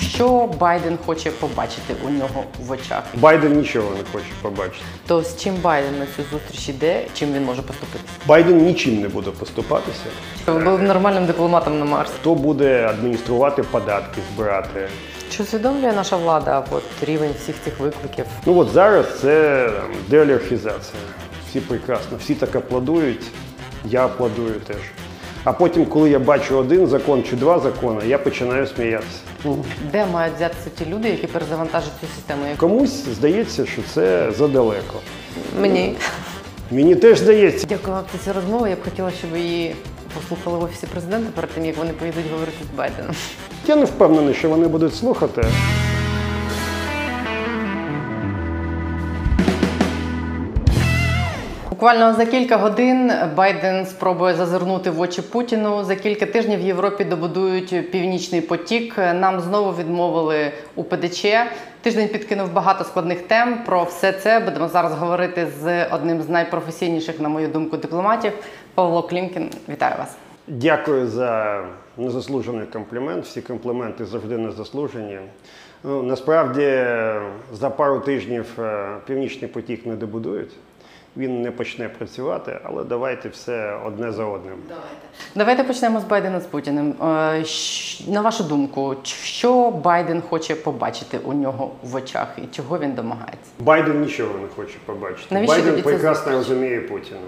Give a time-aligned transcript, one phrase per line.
[0.00, 3.02] Що Байден хоче побачити у нього в очах?
[3.14, 4.84] Байден нічого не хоче побачити.
[5.06, 8.12] То з чим Байден на цю зустріч іде, чим він може поступитися?
[8.26, 10.04] Байден нічим не буде поступатися.
[10.46, 12.10] Ви були нормальним дипломатом на Марс.
[12.20, 14.88] Хто буде адмініструвати податки, збирати?
[15.36, 18.24] Чи усвідомлює наша влада от рівень всіх цих викликів?
[18.46, 21.02] Ну от зараз це там, деолігархізація.
[21.50, 23.22] Всі прекрасно, всі так аплодують,
[23.84, 24.76] я аплодую теж.
[25.44, 29.18] А потім, коли я бачу один закон чи два закони, я починаю сміятися.
[29.92, 32.42] Де мають взятися ті люди, які перезавантажать цю систему?
[32.56, 34.94] Комусь здається, що це задалеко.
[35.60, 35.96] Мені
[36.70, 37.66] Мені теж здається.
[37.68, 38.66] дякую вам за цю розмову.
[38.66, 39.74] Я б хотіла, щоб її
[40.14, 43.14] послухали в офісі президента перед тим, як вони поїдуть говорити з Байденом.
[43.66, 45.42] Я не впевнений, що вони будуть слухати.
[51.80, 55.84] Буквально за кілька годин Байден спробує зазирнути в очі Путіну.
[55.84, 58.98] За кілька тижнів в Європі добудують північний потік.
[58.98, 61.26] Нам знову відмовили у ПДЧ.
[61.80, 63.58] Тиждень підкинув багато складних тем.
[63.66, 68.32] Про все це будемо зараз говорити з одним з найпрофесійніших, на мою думку, дипломатів
[68.74, 69.50] Павло Клімкін.
[69.68, 70.16] Вітаю вас.
[70.48, 71.60] Дякую за
[71.96, 73.24] незаслужений комплімент.
[73.24, 75.18] Всі компліменти завжди незаслужені.
[75.84, 76.84] Ну, насправді
[77.52, 80.50] за пару тижнів е, північний потік не добудують.
[81.16, 84.54] Він не почне працювати, але давайте все одне за одним.
[84.68, 84.88] Давайте
[85.34, 86.94] Давайте почнемо з Байдена з Путіним.
[87.02, 87.44] Е,
[88.08, 93.50] На вашу думку, що Байден хоче побачити у нього в очах і чого він домагається?
[93.58, 95.34] Байден нічого не хоче побачити.
[95.34, 97.20] Навіщо Байден прекрасно розуміє Путіна.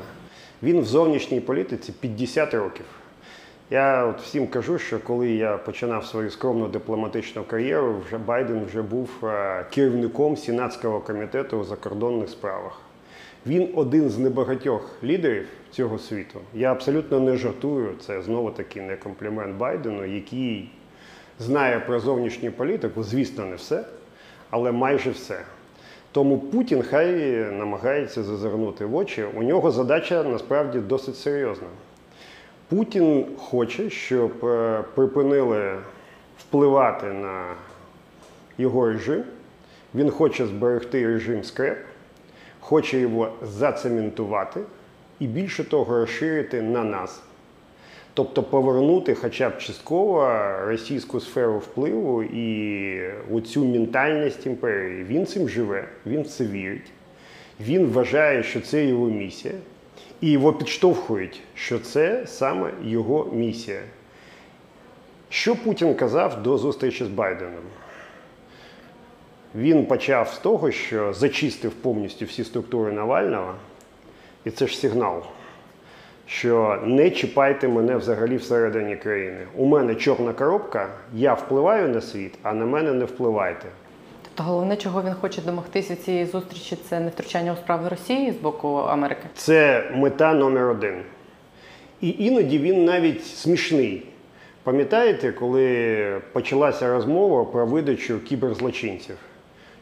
[0.63, 2.87] Він в зовнішній політиці 50 років.
[3.71, 8.83] Я от всім кажу, що коли я починав свою скромну дипломатичну кар'єру, вже Байден вже
[8.83, 12.81] був е, керівником Сенатського комітету у закордонних справах.
[13.47, 16.41] Він один з небагатьох лідерів цього світу.
[16.55, 17.95] Я абсолютно не жартую.
[18.07, 20.71] Це знову таки не комплімент Байдену, який
[21.39, 23.85] знає про зовнішню політику, звісно, не все,
[24.51, 25.41] але майже все.
[26.13, 29.25] Тому Путін хай намагається зазирнути в очі.
[29.35, 31.69] У нього задача насправді досить серйозна.
[32.69, 35.79] Путін хоче, щоб е, припинили
[36.39, 37.45] впливати на
[38.59, 39.25] його режим.
[39.95, 41.79] Він хоче зберегти режим скреп,
[42.63, 44.61] хоче його зацементувати
[45.21, 47.23] і більше того розширити на нас.
[48.15, 50.33] Тобто повернути хоча б частково
[50.67, 53.01] російську сферу впливу і
[53.33, 55.05] оцю ментальність імперії.
[55.05, 56.91] Він цим живе, він в це вірить.
[57.61, 59.55] Він вважає, що це його місія,
[60.21, 63.81] і його підштовхують, що це саме його місія.
[65.29, 67.65] Що Путін казав до зустрічі з Байденом?
[69.55, 73.55] Він почав з того, що зачистив повністю всі структури Навального,
[74.45, 75.23] і це ж сигнал,
[76.27, 79.47] що не чіпайте мене взагалі всередині країни.
[79.57, 83.67] У мене чорна коробка, я впливаю на світ, а на мене не впливайте.
[84.23, 88.37] Тобто головне, чого він хоче домогтися цієї зустрічі, це не втручання у справи Росії з
[88.37, 89.23] боку Америки.
[89.35, 91.03] Це мета номер один.
[92.01, 94.07] І іноді він навіть смішний.
[94.63, 99.17] Пам'ятаєте, коли почалася розмова про видачу кіберзлочинців?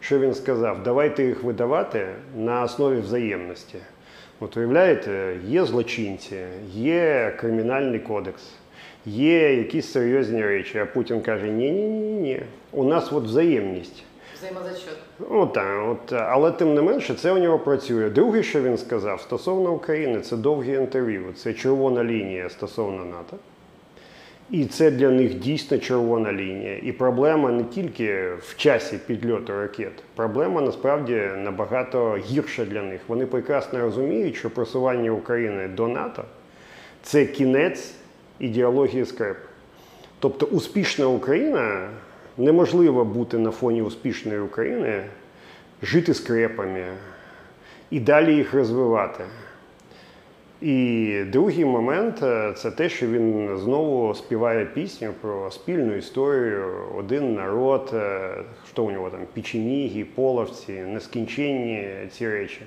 [0.00, 0.82] Що він сказав?
[0.82, 2.06] Давайте їх видавати
[2.36, 3.78] на основі взаємності.
[4.40, 6.36] От уявляєте, є злочинці,
[6.72, 8.42] є кримінальний кодекс,
[9.06, 10.78] є якісь серйозні речі.
[10.78, 12.42] А Путін каже: ні, ні, ні, ні.
[12.72, 14.04] У нас от взаємність.
[14.38, 14.96] Взаємозачет.
[15.30, 18.10] От, от, але тим не менше, це у нього працює.
[18.10, 23.36] Друге, що він сказав стосовно України, це довгі інтерв'ю, це червона лінія стосовно НАТО.
[24.50, 26.78] І це для них дійсно червона лінія.
[26.82, 33.00] І проблема не тільки в часі підльоту ракет, проблема насправді набагато гірша для них.
[33.08, 36.24] Вони прекрасно розуміють, що просування України до НАТО
[37.02, 37.94] це кінець
[38.38, 39.36] ідеології скреп.
[40.18, 41.88] Тобто успішна Україна
[42.38, 45.04] неможливо бути на фоні успішної України,
[45.82, 46.84] жити скрепами
[47.90, 49.24] і далі їх розвивати.
[50.62, 56.64] І другий момент е, це те, що він знову співає пісню про спільну історію,
[56.98, 58.30] один народ, е,
[58.72, 62.60] що у нього там печеніги, половці, нескінченні ці речі.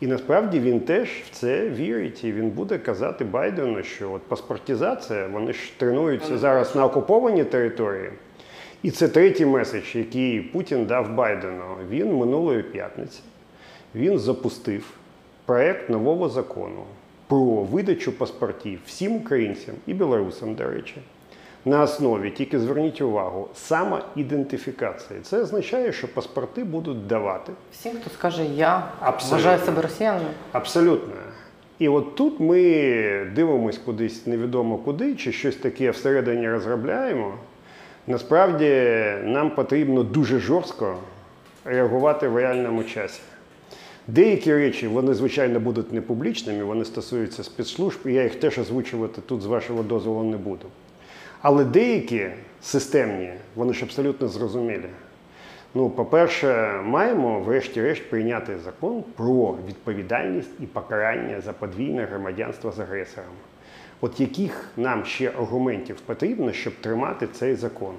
[0.00, 5.26] І насправді він теж в це вірить, і він буде казати Байдену, що от паспортизація,
[5.26, 8.10] вони ж тренуються зараз на окупованій території.
[8.82, 11.64] І це третій меседж, який Путін дав Байдену.
[11.90, 13.20] Він минулої п'ятниці
[13.94, 14.90] він запустив
[15.46, 16.84] проект нового закону
[17.26, 20.96] про видачу паспортів всім українцям і білорусам, до речі,
[21.64, 25.20] на основі, тільки зверніть увагу, самоідентифікації.
[25.20, 29.36] Це означає, що паспорти будуть давати Всім, хто скаже, я Абсолютно.
[29.36, 30.30] вважаю себе росіянином.
[30.52, 31.12] Абсолютно.
[31.78, 32.60] І от тут ми
[33.34, 37.34] дивимось кудись невідомо куди, чи щось таке всередині розробляємо.
[38.06, 38.70] Насправді
[39.24, 40.96] нам потрібно дуже жорстко
[41.64, 43.20] реагувати в реальному часі.
[44.08, 49.20] Деякі речі, вони, звичайно, будуть не публічними, вони стосуються спецслужб, і я їх теж озвучувати
[49.26, 50.66] тут з вашого дозволу не буду.
[51.42, 52.26] Але деякі
[52.62, 54.88] системні, вони ж абсолютно зрозумілі.
[55.74, 63.34] Ну, по-перше, маємо, врешті-решт, прийняти закон про відповідальність і покарання за подвійне громадянство з агресором.
[64.00, 67.94] От яких нам ще аргументів потрібно, щоб тримати цей закон?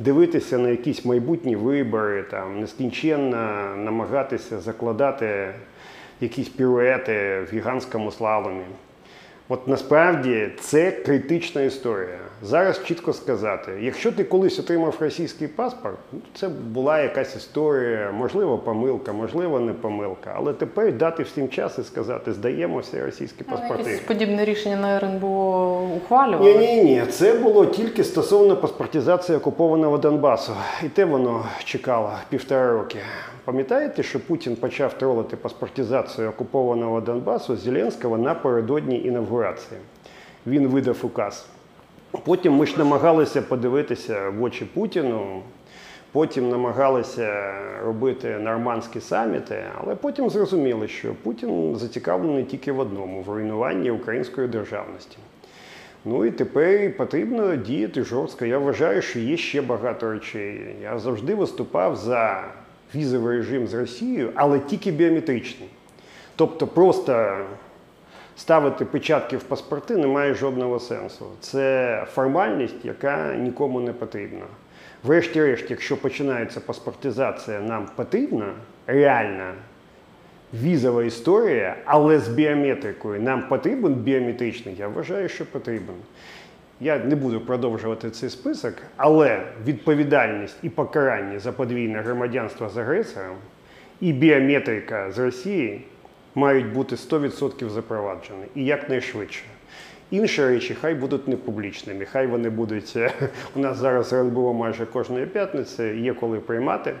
[0.00, 3.36] Дивитися на якісь майбутні вибори, там, нескінченно
[3.76, 5.54] намагатися закладати
[6.20, 8.64] якісь піруети в гігантському слаломі.
[9.48, 12.18] От насправді це критична історія.
[12.42, 18.58] Зараз чітко сказати, якщо ти колись отримав російський паспорт, ну, це була якась історія, можливо,
[18.58, 20.34] помилка, можливо, не помилка.
[20.36, 23.90] Але тепер дати всім час і сказати, здаємо всі російські паспорти.
[23.90, 26.58] Якесь подібне рішення на РНБО ухвалювали.
[26.58, 30.52] Ні, ні, ні, це було тільки стосовно паспортизації окупованого Донбасу.
[30.84, 32.98] І те воно чекало півтора роки.
[33.44, 39.37] Пам'ятаєте, що Путін почав тролити паспортизацію окупованого Донбасу з Зеленського напередодні інавгурації.
[40.46, 41.46] Він видав указ.
[42.24, 45.42] Потім ми ж намагалися подивитися в очі Путіну.
[46.12, 47.54] Потім намагалися
[47.84, 54.48] робити нормандські саміти, але потім зрозуміли, що Путін зацікавлений тільки в одному в руйнуванні української
[54.48, 55.18] державності.
[56.04, 58.44] Ну і тепер потрібно діяти жорстко.
[58.44, 60.60] Я вважаю, що є ще багато речей.
[60.82, 62.44] Я завжди виступав за
[62.94, 65.68] візовий режим з Росією, але тільки біометричний.
[66.36, 67.36] Тобто просто
[68.38, 71.26] ставити печатки в паспорти не має жодного сенсу.
[71.40, 74.44] Це формальність, яка нікому не потрібна.
[75.02, 78.52] Врешті-решт, якщо починається паспортизація, нам потрібна
[78.86, 79.52] реальна
[80.54, 83.20] візова історія, але з біометрикою.
[83.20, 84.74] Нам потрібен біометричний?
[84.78, 85.96] Я вважаю, що потрібен.
[86.80, 93.36] Я не буду продовжувати цей список, але відповідальність і покарання за подвійне громадянство з агресором
[94.00, 95.84] і біометрика з Росії
[96.38, 99.42] мають бути 100% запроваджені і якнайшвидше.
[100.10, 102.92] Інші речі хай будуть не публічними, хай вони будуть.
[102.96, 103.12] е,
[103.56, 106.94] У нас зараз РНБО майже кожної п'ятниці, є коли приймати.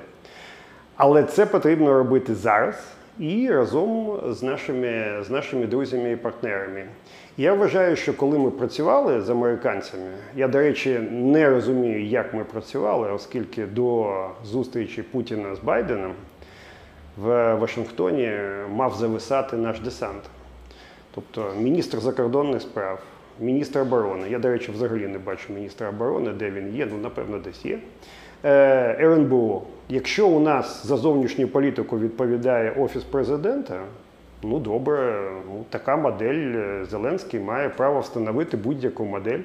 [0.96, 2.84] Але це потрібно робити зараз
[3.18, 6.84] і разом з нашими, з нашими друзями і партнерами.
[7.36, 12.44] Я вважаю, що коли ми працювали з американцями, я, до речі, не розумію, як ми
[12.44, 14.14] працювали, оскільки до
[14.44, 16.12] зустрічі Путіна з Байденом
[17.22, 18.32] в Вашингтоні
[18.70, 20.22] мав зависати наш десант.
[21.14, 22.98] Тобто міністр закордонних справ,
[23.40, 24.28] міністр оборони.
[24.30, 27.78] Я, до речі, взагалі не бачу міністра оборони, де він є, ну, напевно, десь є.
[28.44, 29.62] Е, РНБО.
[29.88, 33.80] Якщо у нас за зовнішню політику відповідає Офіс президента,
[34.42, 39.40] ну добре, ну, така модель е, Зеленський має право встановити будь-яку модель.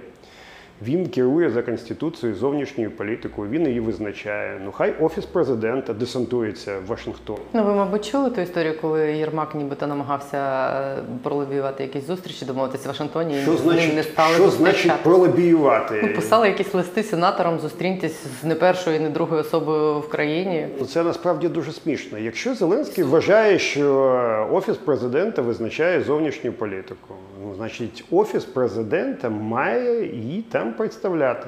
[0.81, 4.62] Він керує за Конституцією зовнішньою політикою, він її визначає.
[4.66, 7.38] Ну хай Офіс президента десантується в Вашингтон.
[7.54, 12.84] Ну, ви, мабуть, чули ту історію, коли Єрмак нібито намагався е, пролобіювати якісь зустрічі, домовитися
[12.84, 16.00] в Вашингтоні, Що і з ним не стали що значить пролобіювати?
[16.04, 20.68] Ну, писали якісь листи сенаторам, зустріньтесь з не першою, не другою особою в країні.
[20.80, 22.18] Ну, Це насправді дуже смішно.
[22.20, 27.13] Якщо Зеленський вважає, що офіс президента визначає зовнішню політику,
[27.44, 31.48] ну значить офіс президента має її там представляти.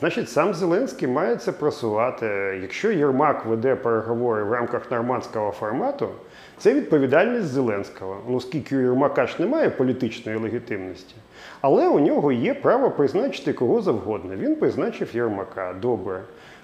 [0.00, 2.26] Значить, сам Зеленський має це просувати.
[2.62, 6.08] Якщо Єрмак веде переговори в рамках нормандського формату,
[6.58, 8.20] це відповідальність Зеленського.
[8.28, 11.14] Ну, оскільки у Єрмака ж немає політичної легітимності,
[11.60, 14.36] але у нього є право призначити кого завгодно.
[14.36, 15.74] Він призначив Єрмака.
[15.82, 16.20] Добре.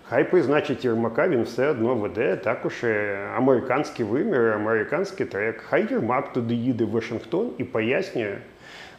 [0.09, 5.65] Хай призначить Єрмака, він все одно веде також е, американський вимір, американський трек.
[5.69, 8.37] Хай Єрмак туди їде в Вашингтон і пояснює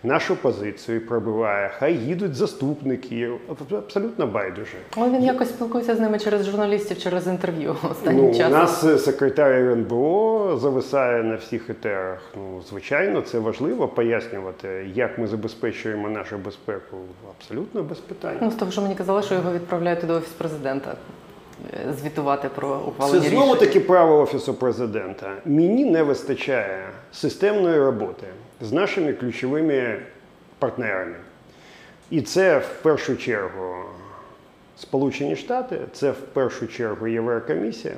[0.04, 1.72] нашу позицію, пробиває.
[1.80, 3.30] Хай їдуть заступники,
[3.72, 4.78] абсолютно байдуже.
[4.98, 8.98] Але він якось спілкується з ними через журналістів, через інтерв'ю останнім Ну, у нас е,
[8.98, 12.20] секретар РНБО зависає на всіх етерах.
[12.36, 16.98] Ну, звичайно, це важливо пояснювати, як ми забезпечуємо нашу безпеку.
[17.40, 18.38] Абсолютно без питань.
[18.42, 20.96] Ну, з того, що мені казали, що його відправляють до офіс президента
[21.74, 22.80] е, звітувати про
[23.12, 25.32] Це знову таки право офісу президента.
[25.46, 26.80] Мені не вистачає
[27.12, 28.28] системної роботи
[28.62, 30.00] з нашими ключовими
[30.60, 31.16] партнерами.
[32.10, 33.76] І це в першу чергу
[34.78, 37.94] Сполучені Штати, це в першу чергу Єврокомісія,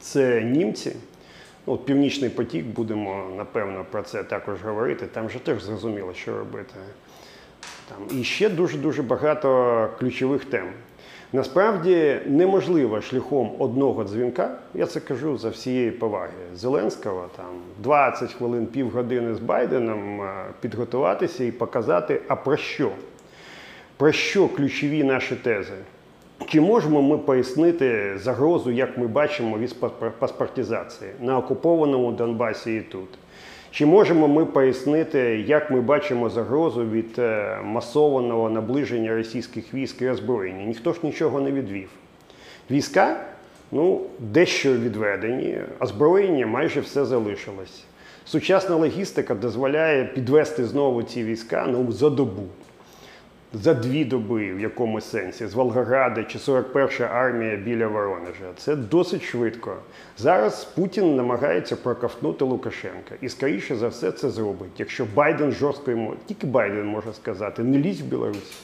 [0.00, 0.96] це німці.
[1.66, 5.06] Ну, От Північний потік, будемо напевно про це також говорити.
[5.06, 6.74] Там вже теж зрозуміло, що робити.
[7.88, 10.72] Там і ще дуже дуже багато ключових тем.
[11.34, 17.46] Насправді неможливо шляхом одного дзвінка, я це кажу за всієї поваги Зеленського, там
[17.78, 20.26] 20 хвилин, півгодини з Байденом е,
[20.60, 22.90] підготуватися і показати, а про що?
[23.96, 25.72] Про що ключові наші тези?
[26.46, 32.80] Чи можемо ми пояснити загрозу, як ми бачимо від паспор- паспортизації на окупованому Донбасі і
[32.80, 33.08] тут?
[33.72, 40.08] Чи можемо ми пояснити, як ми бачимо загрозу від е, масованого наближення російських військ і
[40.08, 40.64] озброєння?
[40.64, 41.88] Ніхто ж нічого не відвів.
[42.70, 43.20] Війська
[43.72, 47.84] ну, дещо відведені, озброєння майже все залишилось.
[48.24, 52.42] Сучасна логістика дозволяє підвести знову ці війська ну, за добу
[53.52, 58.52] за дві доби в якомусь сенсі з Волгограда чи 41-ша армія біля Воронежа.
[58.56, 59.76] Це досить швидко.
[60.18, 63.14] Зараз Путін намагається проковтнути Лукашенка.
[63.20, 64.70] І скоріше за все це зробить.
[64.78, 68.62] Якщо Байден жорстко йому, тільки Байден може сказати, не лізь в Білорусь.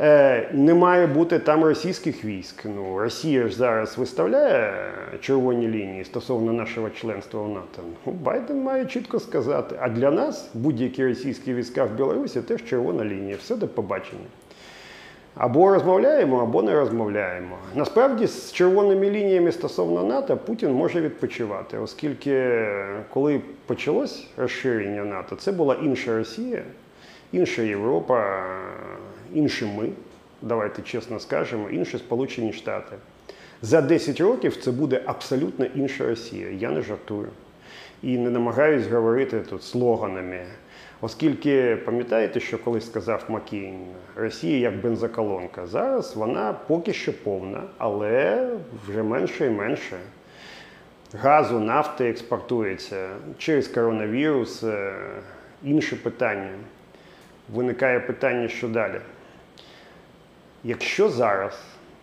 [0.00, 2.64] Е, не має бути там російських військ.
[2.64, 7.82] Ну, Росія ж зараз виставляє червоні лінії стосовно нашого членства в НАТО.
[8.06, 13.04] Ну, Байден має чітко сказати, а для нас будь-які російські війська в Білорусі теж червона
[13.04, 13.36] лінія.
[13.36, 14.26] Все до побачення.
[15.36, 17.56] Або розмовляємо, або не розмовляємо.
[17.74, 22.66] Насправді, з червоними лініями стосовно НАТО Путін може відпочивати, оскільки
[23.12, 26.62] коли почалось розширення НАТО, це була інша Росія,
[27.32, 28.42] інша Європа,
[29.34, 29.88] інші ми,
[30.42, 32.96] давайте чесно скажемо, інші Сполучені Штати.
[33.62, 36.50] За 10 років це буде абсолютно інша Росія.
[36.50, 37.28] Я не жартую.
[38.02, 40.44] І не намагаюсь говорити тут слоганами.
[41.00, 45.66] Оскільки пам'ятаєте, що колись сказав Маккейн, Росія як бензоколонка.
[45.66, 48.48] Зараз вона поки що повна, але
[48.86, 49.96] вже менше і менше.
[51.22, 54.94] Газу, нафти експортується через коронавірус, е,
[55.64, 56.50] інші питання.
[57.52, 59.00] Виникає питання, що далі.
[60.64, 61.58] Якщо зараз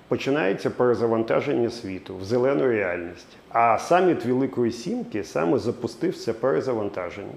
[0.07, 7.33] починається перезавантаження світу в зелену реальність, а саміт Великої Сімки саме запустив це перезавантаження,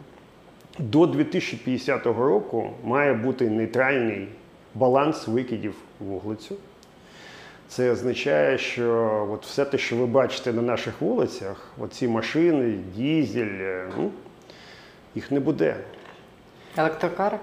[0.78, 4.28] до 2050 року має бути нейтральний
[4.74, 6.56] баланс викидів вуглецю.
[7.68, 13.60] Це означає, що от все те, що ви бачите на наших вулицях, оці машини, дізель,
[13.60, 14.10] е, ну,
[15.14, 15.76] їх не буде.
[16.76, 17.38] Електрокари?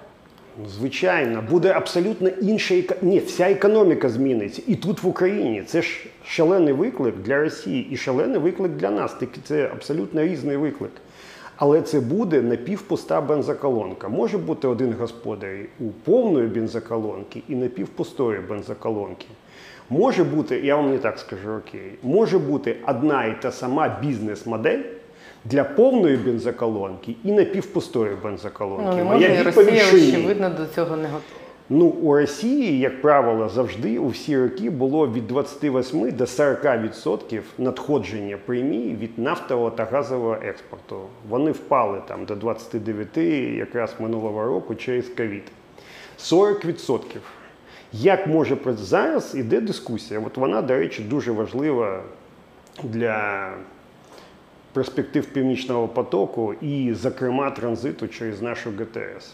[0.57, 4.61] Ну, Звичайно, буде абсолютно інша Ні, вся економіка зміниться.
[4.67, 9.15] І тут в Україні це ж шалений виклик для Росії і шалений виклик для нас.
[9.43, 10.91] Це абсолютно різний виклик.
[11.55, 14.09] Але це буде напівпуста бензоколонка.
[14.09, 19.25] Може бути один господар у повної бензоколонки і напівпустої бензоколонки.
[19.89, 24.79] Може бути, я вам не так скажу окей, може бути одна і та сама бізнес-модель
[25.45, 28.95] для повної бензоколонки і напівпустої бензоколонки.
[28.97, 31.41] Ну, Моя і Росія, очевидно, до цього не готова.
[31.73, 38.37] Ну, у Росії, як правило, завжди у всі роки було від 28 до 40% надходження
[38.45, 41.01] премій від нафтового та газового експорту.
[41.29, 43.17] Вони впали там до 29
[43.57, 45.43] якраз минулого року через ковід.
[46.19, 46.99] 40%.
[47.93, 50.19] Як може зараз іде дискусія?
[50.19, 52.03] От вона, до речі, дуже важлива
[52.83, 53.49] для
[54.73, 59.33] перспектив Північного потоку і, зокрема, транзиту через нашу ГТС.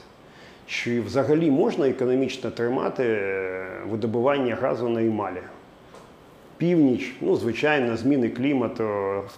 [0.67, 5.41] Чи взагалі можна економічно тримати е, видобування газу на Імалі?
[6.57, 8.83] Північ, ну, звичайно, зміни клімату.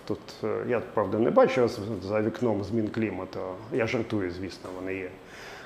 [0.07, 1.69] Тут е, я правда не бачу
[2.03, 3.39] за вікном змін клімату.
[3.73, 5.09] Я жартую, звісно, вони є.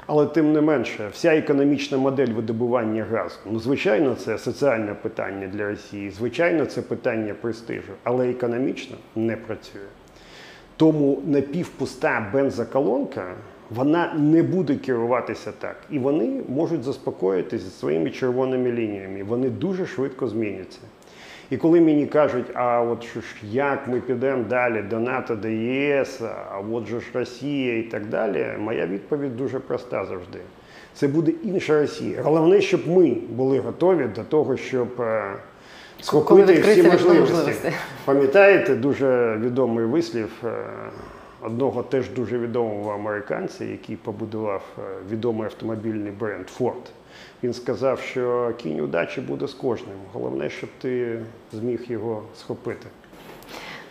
[0.08, 5.70] Але тим не менше, вся економічна модель видобування газу, ну, звичайно, це соціальне питання для
[5.70, 9.82] Росії, звичайно, це питання престижу, але економічно не працює.
[10.78, 13.36] Тому напівпуста бензоколонка
[13.70, 15.76] вона не буде керуватися так.
[15.90, 19.24] І вони можуть заспокоїтися своїми червоними лініями.
[19.24, 20.80] Вони дуже швидко зміняться.
[21.54, 25.48] І коли мені кажуть, а от що ж як ми підемо далі до НАТО, до
[25.48, 30.40] ЄС, а от же ж Росія і так далі, моя відповідь дуже проста завжди.
[30.94, 32.22] Це буде інша Росія.
[32.22, 35.34] Головне, щоб ми були готові до того, щоб е,
[36.02, 37.72] схопити всі вікно можливості.
[38.06, 40.52] Пам'ятаєте дуже відомий вислів е,
[41.42, 44.82] одного теж дуже відомого американця, який побудував е,
[45.12, 47.03] відомий автомобільний бренд Ford.
[47.44, 49.96] Він сказав, що кінь удачі буде з кожним.
[50.14, 51.20] Головне, щоб ти
[51.52, 52.88] зміг його схопити.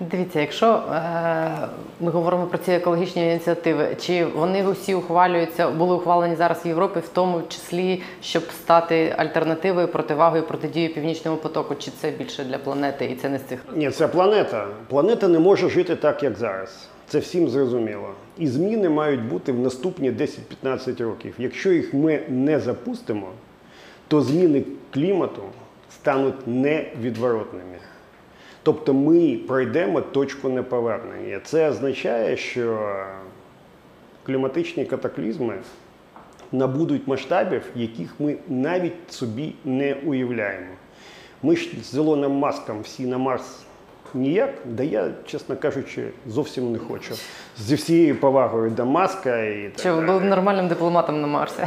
[0.01, 1.69] Дивіться, якщо е,
[2.01, 7.01] ми говоримо про ці екологічні ініціативи, чи вони усі ухвалюються, були ухвалені зараз в Європі,
[7.01, 13.05] в тому числі, щоб стати альтернативою, противагою протидією північному потоку, чи це більше для планети
[13.05, 14.67] і це не з цих Ні, це планета.
[14.89, 16.89] Планета не може жити так, як зараз.
[17.09, 18.09] Це всім зрозуміло.
[18.39, 21.35] І зміни мають бути в наступні 10-15 років.
[21.39, 23.29] Якщо їх ми не запустимо,
[24.09, 25.43] то зміни клімату
[25.91, 27.79] стануть невідворотними.
[28.63, 31.41] Тобто ми пройдемо точку неповернення.
[31.45, 32.97] Це означає, що
[34.23, 35.55] кліматичні катаклізми
[36.53, 40.67] набудуть масштабів, яких ми навіть собі не уявляємо.
[41.43, 43.62] Ми ж з Ілоном Маском всі на Марс
[44.15, 47.15] ніяк, да я, чесно кажучи, зовсім не хочу.
[47.59, 51.63] Зі всією повагою до Маска і так Чи ви були нормальним дипломатом на Марсі?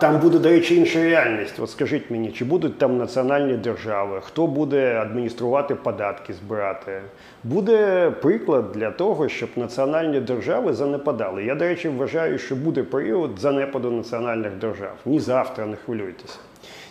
[0.00, 1.60] Там буде, до речі, інша реальність.
[1.60, 7.00] От скажіть мені, чи будуть там національні держави, хто буде адмініструвати податки, збирати?
[7.44, 11.44] Буде приклад для того, щоб національні держави занепадали.
[11.44, 14.94] Я, до речі, вважаю, що буде період занепаду національних держав.
[15.06, 16.38] Ні завтра, не хвилюйтеся,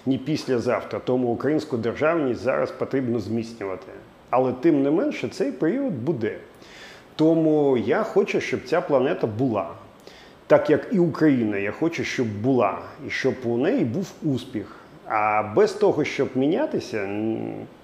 [0.05, 0.99] ні післязавтра.
[1.03, 3.87] Тому українську державність зараз потрібно зміцнювати.
[4.29, 6.37] Але тим не менше цей період буде.
[7.15, 9.67] Тому я хочу, щоб ця планета була.
[10.47, 14.75] Так як і Україна, я хочу, щоб була, і щоб у неї був успіх.
[15.07, 17.09] А без того, щоб мінятися,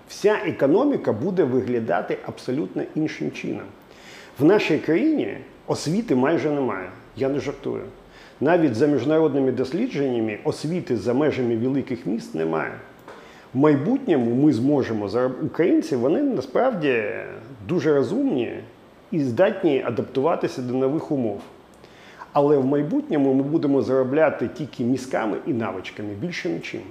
[0.07, 3.65] вся економіка буде виглядати абсолютно іншим чином.
[4.39, 6.89] В нашій країні освіти майже немає.
[7.17, 7.83] Я не жартую.
[8.41, 12.71] Навіть за міжнародними дослідженнями освіти за межами великих міст немає.
[13.53, 15.09] В майбутньому ми зможемо
[15.43, 17.03] українці, вони насправді
[17.67, 18.53] дуже розумні
[19.11, 21.41] і здатні адаптуватися до нових умов.
[22.33, 26.81] Але в майбутньому ми будемо заробляти тільки мізками і навичками, більше нічим.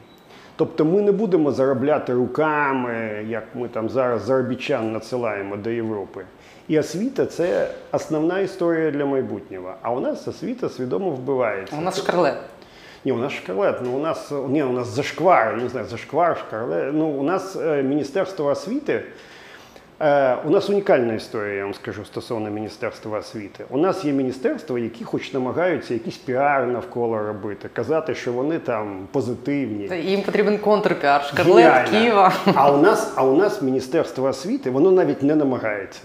[0.57, 6.25] Тобто ми не будемо заробляти руками, як ми там зараз заробітчан надсилаємо до Європи.
[6.69, 9.75] І освіта це основна історія для майбутнього.
[9.83, 11.77] А у нас освіта свідомо вбивається.
[11.79, 12.37] У нас шкарлет.
[13.05, 16.95] Ні, у нас шкарлет, ну у нас ні, у нас зашквар, не знаю, зашквар, шкарлет.
[16.95, 19.03] Ну, у нас е, Міністерство освіти.
[20.01, 23.65] Е, у нас унікальна історія, я вам скажу, стосовно Міністерства освіти.
[23.71, 29.09] У нас є міністерства, які хоч намагаються якийсь піар навколо робити, казати, що вони там
[29.13, 29.97] позитивні.
[30.05, 31.25] Їм потрібен контрпіар.
[31.25, 31.89] Шкарлет.
[31.89, 32.33] Києва.
[32.55, 36.01] А у нас, а у нас Міністерство освіти, воно навіть не намагається.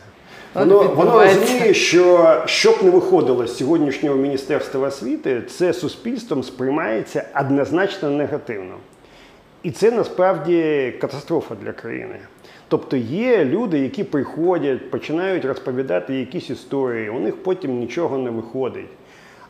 [0.55, 8.09] Воно Воно, розуміє, що щоб не виходило з сьогоднішнього Міністерства освіти, це суспільством сприймається однозначно
[8.09, 8.75] негативно.
[9.63, 12.15] І це насправді катастрофа для країни.
[12.67, 18.89] Тобто є люди, які приходять, починають розповідати якісь історії, у них потім нічого не виходить.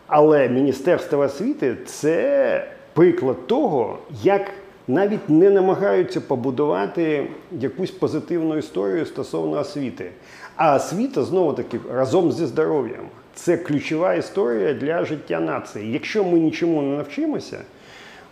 [0.08, 4.52] Але Міністерство освіти це приклад того, як
[4.88, 10.12] навіть не намагаються побудувати якусь позитивну історію стосовно освіти.
[10.56, 13.08] А освіта знову таки разом зі здоров'ям.
[13.34, 15.92] Це ключова історія для життя нації.
[15.92, 17.58] Якщо ми нічому не навчимося,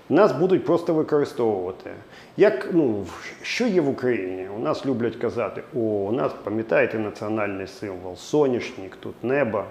[0.09, 1.89] нас будуть просто використовувати.
[2.37, 3.05] Як ну
[3.41, 4.47] що є в Україні?
[4.57, 9.63] У нас люблять казати: о, у нас пам'ятаєте національний символ, соняшник, тут небо,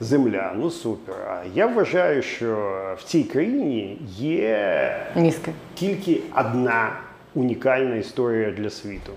[0.00, 0.52] земля.
[0.56, 1.14] Ну супер.
[1.28, 2.56] А я вважаю, що
[2.98, 5.52] в цій країні є Мізки.
[5.74, 6.92] тільки одна
[7.34, 9.12] унікальна історія для світу.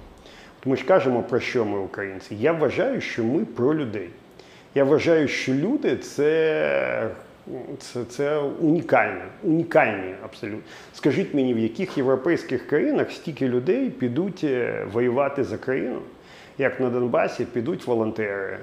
[0.65, 2.36] Ми ж кажемо, про що ми українці.
[2.36, 4.10] Я вважаю, що ми про людей.
[4.76, 7.10] Я вважаю, що люди це,
[7.80, 10.62] це, це унікальне, унікальні абсолютно.
[10.93, 16.00] Скажіть мені, в яких європейських країнах стільки людей підуть е, воювати за країну,
[16.58, 18.58] як на Донбасі підуть волонтери?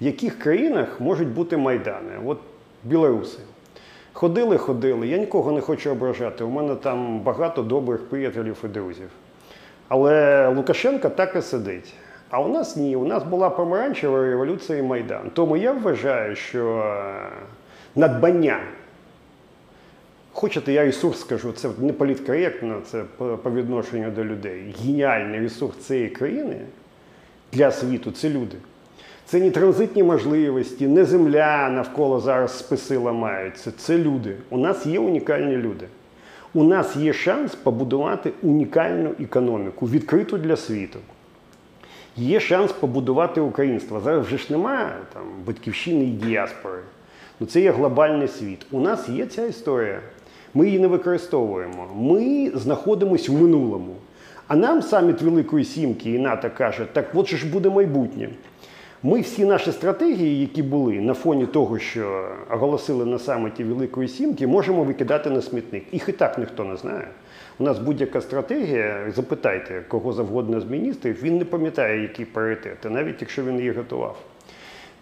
[0.00, 2.12] В яких країнах можуть бути майдани?
[2.26, 2.38] От
[2.84, 3.38] білоруси.
[4.12, 5.08] Ходили, ходили.
[5.08, 6.44] Я нікого не хочу ображати.
[6.44, 9.08] У мене там багато добрих приятелів і друзів.
[9.92, 11.92] Але Лукашенко так і сидить.
[12.30, 12.96] А у нас ні.
[12.96, 15.30] У нас була помаранчева революція і Майдан.
[15.34, 17.30] Тому я вважаю, що е,
[17.96, 18.60] надбання.
[20.32, 24.74] Хочете, я ресурс скажу, це не політкоректно, це по, по відношенню до людей.
[24.84, 26.56] Геніальний ресурс цієї країни
[27.52, 28.56] для світу це люди.
[29.26, 33.72] Це не транзитні можливості, не земля навколо зараз списи ламаються.
[33.76, 34.36] Це люди.
[34.50, 35.86] У нас є унікальні люди.
[36.54, 40.98] У нас є шанс побудувати унікальну економіку, відкриту для світу.
[42.16, 44.00] Є шанс побудувати українство.
[44.00, 46.78] Зараз вже ж немає там, батьківщини і діаспори.
[47.40, 48.66] Ну, це є глобальний світ.
[48.70, 50.00] У нас є ця історія.
[50.54, 51.86] Ми її не використовуємо.
[51.96, 53.96] Ми знаходимося в минулому.
[54.48, 58.28] А нам саміт Великої Сімки і НАТО каже, так от ж буде майбутнє.
[59.04, 64.46] Ми всі наші стратегії, які були на фоні того, що оголосили на саміті Великої Сімки,
[64.46, 65.84] можемо викидати на смітник.
[65.92, 67.08] Їх і так ніхто не знає.
[67.58, 73.20] У нас будь-яка стратегія, запитайте кого завгодно з міністрів, він не пам'ятає, які пріоритети, навіть
[73.20, 74.18] якщо він її готував.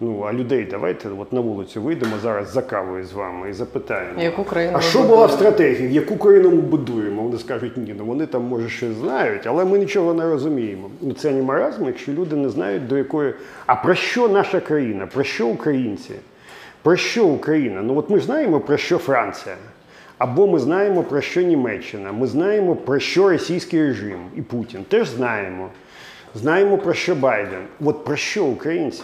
[0.03, 4.23] Ну, а людей давайте от на вулицю вийдемо зараз за кавою з вами і запитаємо.
[4.23, 5.93] Яку країну А що була в стратегії?
[5.93, 7.23] Яку країну ми будуємо?
[7.23, 10.91] Вони скажуть, ні, ну вони там може щось знають, але ми нічого не розуміємо.
[11.01, 13.35] Ну це не маразм, якщо люди не знають до якої.
[13.67, 15.07] А про що наша країна?
[15.07, 16.15] Про що українці?
[16.83, 17.83] Про що Україна?
[17.83, 19.57] Ну от ми ж знаємо про що Франція.
[20.19, 24.85] Або ми знаємо, про що Німеччина, ми знаємо, про що російський режим і Путін.
[24.89, 25.69] Теж знаємо.
[26.35, 27.63] Знаємо, про що Байден.
[27.85, 29.03] От про що українці?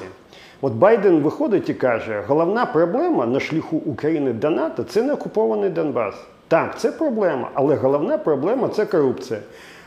[0.61, 5.71] От Байден виходить і каже: головна проблема на шляху України до НАТО це не окупований
[5.71, 6.15] Донбас.
[6.49, 9.41] Так, це проблема, але головна проблема це корупція.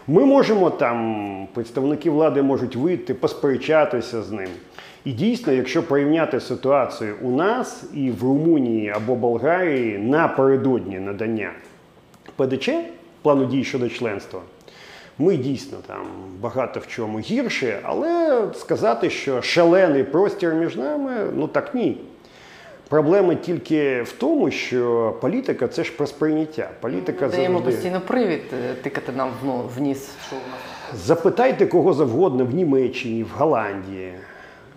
[0.08, 4.50] Ми можемо там, представники влади можуть вийти, посперечатися з ним.
[5.06, 11.52] І дійсно, якщо порівняти ситуацію у нас і в Румунії або Болгарії напередодні надання
[12.36, 12.70] ПДЧ,
[13.22, 14.40] плану дій щодо членства,
[15.20, 16.06] ми дійсно там
[16.42, 21.98] багато в чому гірше, але сказати, що шалений простір між нами, ну так ні.
[22.90, 26.70] Проблема тільки в тому, що політика це ж про сприйняття.
[26.82, 27.72] Політика Даємо завжди.
[27.72, 31.02] постійно привід е, тикати нам в, ну, ніс, що у нас.
[31.02, 34.14] Запитайте кого завгодно в Німеччині, в Голландії,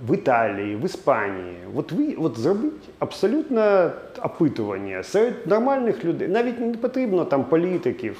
[0.08, 1.56] в Італії, в Іспанії.
[1.76, 3.90] От ви от зробіть абсолютно
[4.22, 6.28] опитування серед нормальних людей.
[6.28, 8.16] Навіть не потрібно там політиків.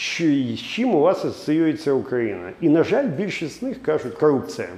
[0.00, 2.50] Що, з чим у вас асоціюється Україна?
[2.60, 4.68] І, на жаль, більшість з них кажуть корупція.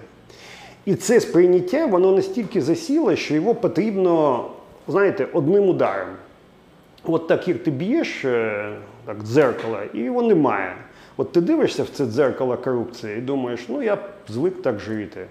[0.84, 4.44] І це сприйняття, воно настільки засіло, що його потрібно,
[4.88, 6.08] знаєте, одним ударом.
[7.04, 8.72] От так як ти б'єш е,
[9.06, 10.74] так, дзеркало, і його немає.
[11.16, 15.26] От ти дивишся в це дзеркало корупції і думаєш, ну я звик так жити.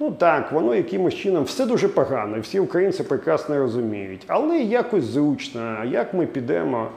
[0.00, 4.24] Ну так, воно якимось чином все дуже погано, і всі українці прекрасно розуміють.
[4.26, 6.88] Але якось зручно, як ми підемо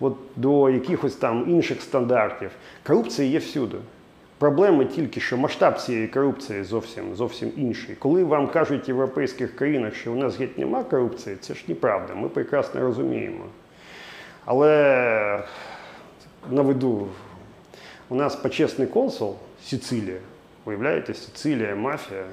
[0.00, 2.50] от, до якихось там інших стандартів.
[2.86, 3.76] Корупція є всюди.
[4.38, 7.94] Проблема тільки, що масштаб цієї корупції зовсім зовсім інший.
[7.98, 12.14] Коли вам кажуть в європейських країнах, що у нас геть нема корупції, це ж неправда.
[12.14, 13.44] Ми прекрасно розуміємо.
[14.44, 15.44] Але
[16.50, 17.08] наведу,
[18.08, 20.18] у нас почесний консул Сицилія,
[20.64, 22.24] уявляєте, Сицилія, мафія,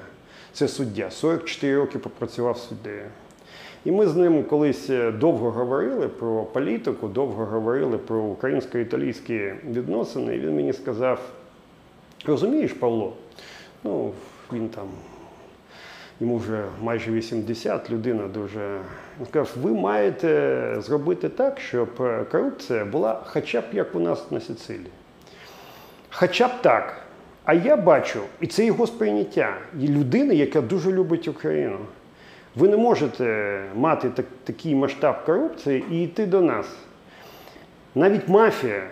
[0.52, 1.10] це суддя.
[1.10, 3.06] 44 роки попрацював суддею.
[3.86, 10.36] І ми з ним колись довго говорили про політику, довго говорили про українсько-італійські відносини.
[10.36, 11.20] І він мені сказав:
[12.24, 13.12] розумієш, Павло,
[13.84, 14.12] ну,
[14.52, 14.88] він там
[16.20, 18.78] йому вже майже 80, людина дуже.
[19.18, 21.88] Він сказав, ви маєте зробити так, щоб
[22.30, 24.90] корупція була хоча б як у нас на Сицилії.
[26.10, 26.96] Хоча б так.
[27.44, 31.78] А я бачу, і це його сприйняття, і людини, яка дуже любить Україну.
[32.56, 36.66] Ви не можете мати так, такий масштаб корупції і йти до нас.
[37.94, 38.82] Навіть мафія,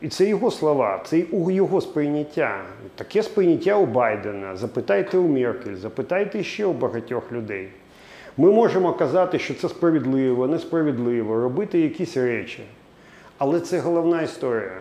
[0.00, 2.62] і це його слова, це його сприйняття.
[2.94, 4.56] Таке сприйняття у Байдена.
[4.56, 7.68] Запитайте у Меркель, запитайте ще у багатьох людей.
[8.36, 12.62] Ми можемо казати, що це справедливо, несправедливо, робити якісь речі.
[13.38, 14.80] Але це головна історія.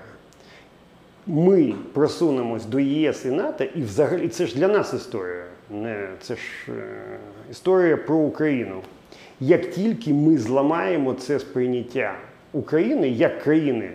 [1.27, 5.43] Ми просунемось до ЄС і НАТО, і взагалі це ж для нас історія.
[5.71, 7.17] Не, Це ж е,
[7.51, 8.81] історія про Україну.
[9.39, 12.15] Як тільки ми зламаємо це сприйняття
[12.53, 13.91] України як країни,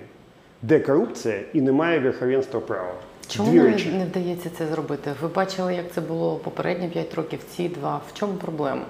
[0.62, 2.94] де корупція і немає верховенства права.
[3.28, 3.88] Чому Дві не, речі.
[3.88, 5.10] не вдається це зробити?
[5.22, 8.00] Ви бачили, як це було попередні 5 років, ці два.
[8.08, 8.82] В чому проблема?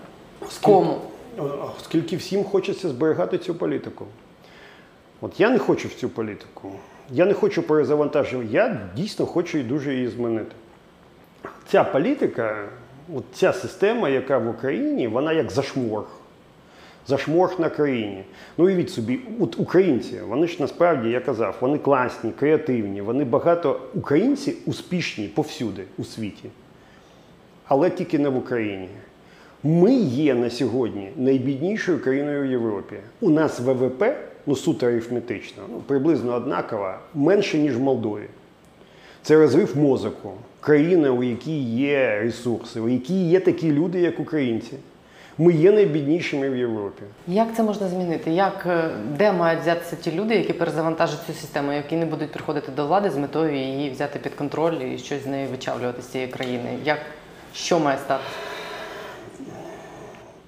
[0.63, 0.99] Кому?
[1.79, 4.07] Оскільки всім хочеться зберігати цю політику.
[5.21, 6.73] От я не хочу в цю політику.
[7.11, 8.49] Я не хочу перезавантажувати.
[8.53, 10.53] Я дійсно хочу і дуже її змінити.
[11.69, 12.69] Ця політика,
[13.15, 16.07] от ця система, яка в Україні, вона як зашморг.
[17.07, 18.25] Зашморг на країні.
[18.59, 23.81] Ну уявіть собі, от українці, вони ж насправді, я казав, вони класні, креативні, вони багато
[23.95, 26.49] українці успішні повсюди у світі,
[27.65, 28.89] але тільки не в Україні.
[29.63, 32.97] Ми є на сьогодні найбіднішою країною в Європі.
[33.21, 38.27] У нас ВВП, ну суто арифметично, ну, приблизно однакова, менше, ніж в Молдові.
[39.23, 40.33] Це розрив мозоку.
[40.67, 44.73] Країна, у якій є ресурси, у якій є такі люди, як українці.
[45.39, 47.03] Ми є найбіднішими в Європі.
[47.29, 48.31] Як це можна змінити?
[48.31, 52.73] Як, е, де мають взятися ті люди, які перезавантажать цю систему, які не будуть приходити
[52.77, 56.31] до влади з метою її взяти під контроль і щось з неї вичавлювати з цієї
[56.31, 56.79] країни?
[56.85, 56.99] Як,
[57.55, 58.31] що має статися?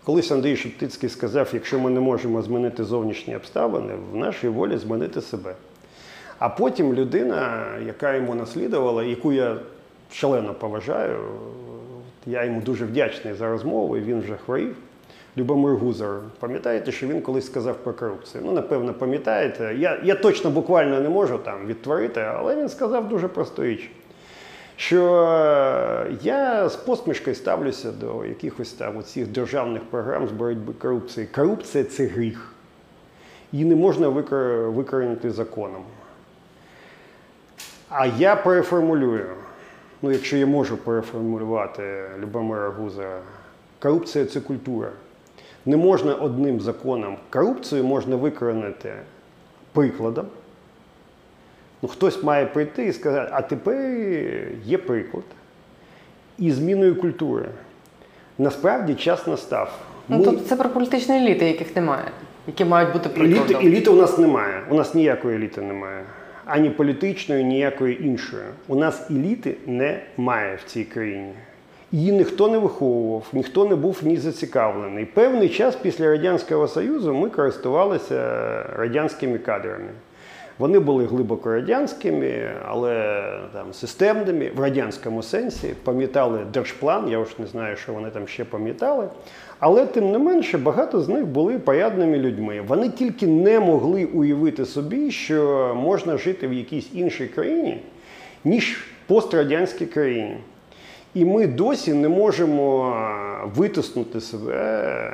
[0.04, 5.20] Колись Андрій Шептицький сказав: якщо ми не можемо змінити зовнішні обставини, в нашій волі змінити
[5.20, 5.54] себе.
[6.38, 9.56] А потім людина, яка йому наслідувала, яку я
[10.12, 11.18] шалено поважаю,
[12.26, 14.76] я йому дуже вдячний за розмову, і він вже хворів.
[15.36, 18.42] Любомир Гузар, пам'ятаєте, що він колись сказав про корупцію?
[18.46, 19.74] Ну, напевно, пам'ятаєте.
[19.78, 23.90] Я, я точно буквально не можу там відтворити, але він сказав дуже просту річ.
[24.76, 25.02] Що
[26.22, 31.26] я з посмішкою ставлюся до якихось там оцих державних програм з боротьби корупції.
[31.26, 32.52] Корупція це гріх.
[33.52, 34.70] Її не можна викор-
[35.30, 35.82] законом.
[37.88, 39.26] А я переформулюю,
[40.02, 43.20] ну якщо я можу переформулювати Любомира Гузара,
[43.78, 44.90] корупція це культура.
[45.66, 47.16] Не можна одним законом.
[47.30, 48.92] Корупцію можна викорінити
[49.72, 50.26] прикладом.
[51.82, 53.90] Ну, хтось має прийти і сказати, а тепер
[54.64, 55.24] є приклад.
[56.38, 57.48] І зміною культури.
[58.38, 59.78] Насправді час настав.
[60.08, 62.04] Ну, Ми- тобто це про політичні еліти, яких немає,
[62.46, 64.62] які мають бути Еліти, еліти у нас немає.
[64.70, 66.04] У нас ніякої еліти немає.
[66.50, 68.42] Ані політичної, ніякої іншої.
[68.68, 71.32] У нас еліти немає в цій країні.
[71.92, 75.04] Її ніхто не виховував, ніхто не був ні зацікавлений.
[75.04, 78.16] Певний час після Радянського Союзу ми користувалися
[78.76, 79.88] радянськими кадрами.
[80.58, 85.74] Вони були глибоко радянськими, але там системними в радянському сенсі.
[85.84, 89.08] Пам'ятали держплан, я ж не знаю, що вони там ще пам'ятали.
[89.60, 92.60] Але тим не менше, багато з них були порядними людьми.
[92.66, 97.80] Вони тільки не могли уявити собі, що можна жити в якійсь іншій країні,
[98.44, 100.36] ніж пострадянській країні.
[101.14, 102.96] І ми досі не можемо
[103.56, 105.12] витиснути себе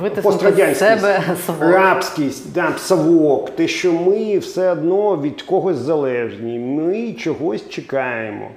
[0.00, 1.22] Витиснути себе
[1.60, 8.50] рабськість, да, совок, те, що ми все одно від когось залежні, ми чогось чекаємо.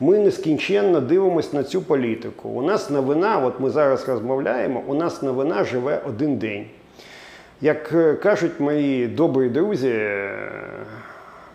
[0.00, 2.48] Ми нескінченно дивимося на цю політику.
[2.48, 6.66] У нас новина, от ми зараз розмовляємо, у нас новина живе один день.
[7.60, 10.38] Як е, кажуть мої добрі друзі, е,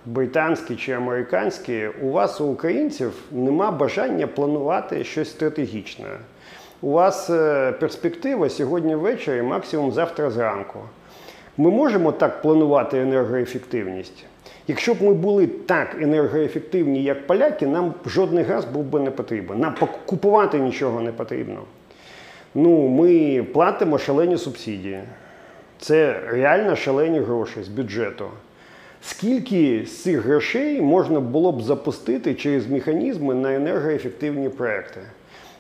[0.05, 6.07] британські чи американські, у вас, у українців, нема бажання планувати щось стратегічне.
[6.81, 10.79] У вас е, перспектива сьогодні ввечері, максимум завтра зранку.
[11.57, 14.25] Ми можемо так планувати енергоефективність.
[14.67, 19.59] Якщо б ми були так енергоефективні, як поляки, нам жодний газ був би не потрібен.
[19.59, 21.61] Нам купувати нічого не потрібно.
[22.55, 24.99] Ну, ми платимо шалені субсидії.
[25.79, 28.25] Це реально шалені гроші з бюджету.
[29.01, 35.01] Скільки з цих грошей можна було б запустити через механізми на енергоефективні проекти?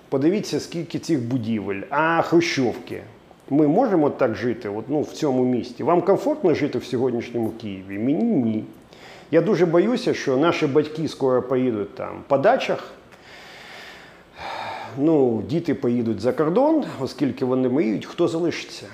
[0.09, 3.01] Подивіться, скільки цих будівель, а хрущовки.
[3.49, 5.83] Ми можемо так жити от, ну, в цьому місті.
[5.83, 7.99] Вам комфортно жити в сьогоднішньому Києві?
[7.99, 8.65] Мені ні.
[9.31, 12.83] Я дуже боюся, що наші батьки скоро поїдуть там по дачах.
[14.97, 18.85] Ну, діти поїдуть за кордон, оскільки вони мріють, хто залишиться.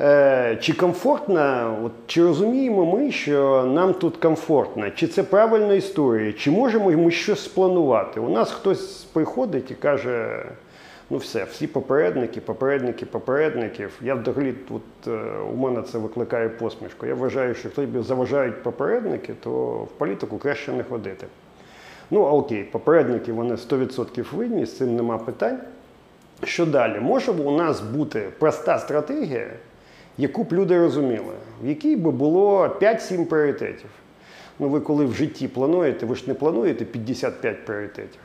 [0.00, 6.32] Е, чи комфортно, от, чи розуміємо ми, що нам тут комфортно, чи це правильна історія,
[6.32, 8.20] чи можемо ми щось спланувати?
[8.20, 10.44] У нас хтось приходить і каже:
[11.12, 13.90] ну все, всі попередники, попередники, попередників.
[14.02, 15.10] Я взагалі тут е,
[15.52, 17.06] у мене це викликає посмішку.
[17.06, 21.26] Я вважаю, що якщо тобі заважають попередники, то в політику краще не ходити.
[22.10, 25.58] Ну, окей, попередники вони 100% винні, з цим нема питань.
[26.44, 27.00] Що далі?
[27.00, 29.50] Може б у нас бути проста стратегія,
[30.18, 33.90] яку б люди розуміли, в якій би було 5-7 пріоритетів.
[34.58, 38.20] Ну, ви коли в житті плануєте, ви ж не плануєте 55 пріоритетів.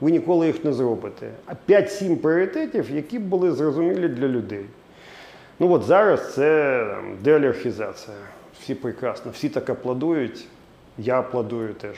[0.00, 1.30] Ви ніколи їх не зробите.
[1.46, 4.64] А 5-7 пріоритетів, які б були зрозумілі для людей.
[5.58, 8.16] Ну от зараз це там, деолігархізація.
[8.60, 10.44] Всі прекрасно, всі так аплодують,
[10.98, 11.96] я аплодую теж.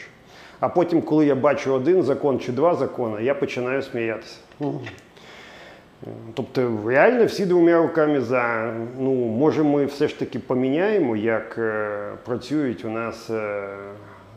[0.60, 4.36] А потім, коли я бачу один закон чи два закони, я починаю сміятися.
[6.34, 8.74] Тобто, реально всі двома руками за.
[8.98, 11.90] Ну, може, ми все ж таки поміняємо, як е,
[12.24, 13.68] працюють у нас е,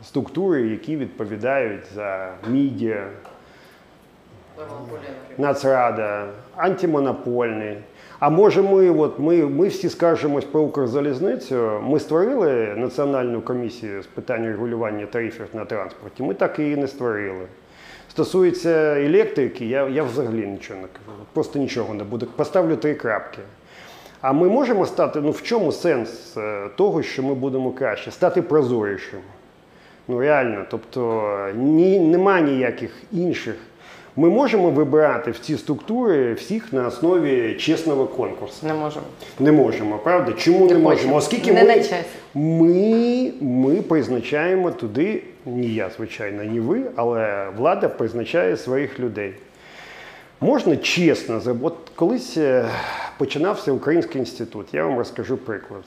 [0.04, 3.06] структури, які відповідають за медіа,
[5.38, 7.76] Нацрада, антимонопольний.
[8.18, 11.80] А може, ми, от, ми, ми всі скаржимось про Укрзалізницю.
[11.82, 16.22] Ми створили Національну комісію з питань регулювання тарифів на транспорті.
[16.22, 17.46] Ми так її не створили.
[18.10, 21.18] Стосується електрики, я, я взагалі нічого не кажу.
[21.32, 22.26] Просто нічого не буду.
[22.26, 23.38] Поставлю три крапки.
[24.20, 28.10] А ми можемо стати, ну в чому сенс е, того, що ми будемо краще?
[28.10, 29.20] Стати прозорішим.
[30.08, 33.56] Ну реально, тобто ні, нема ніяких інших.
[34.16, 38.66] Ми можемо вибирати в ці структури всіх на основі чесного конкурсу.
[38.66, 39.06] Не можемо.
[39.40, 40.32] Не можемо, правда?
[40.32, 41.16] Чому не, Не можемо?
[41.16, 41.82] Оскільки Не ми,
[42.34, 49.34] ми, ми призначаємо туди, ні я, звичайно, ні ви, але влада призначає своїх людей.
[50.40, 52.68] Можна чесно, от колись е,
[53.18, 54.66] починався Український інститут.
[54.74, 55.84] Я вам розкажу приклад.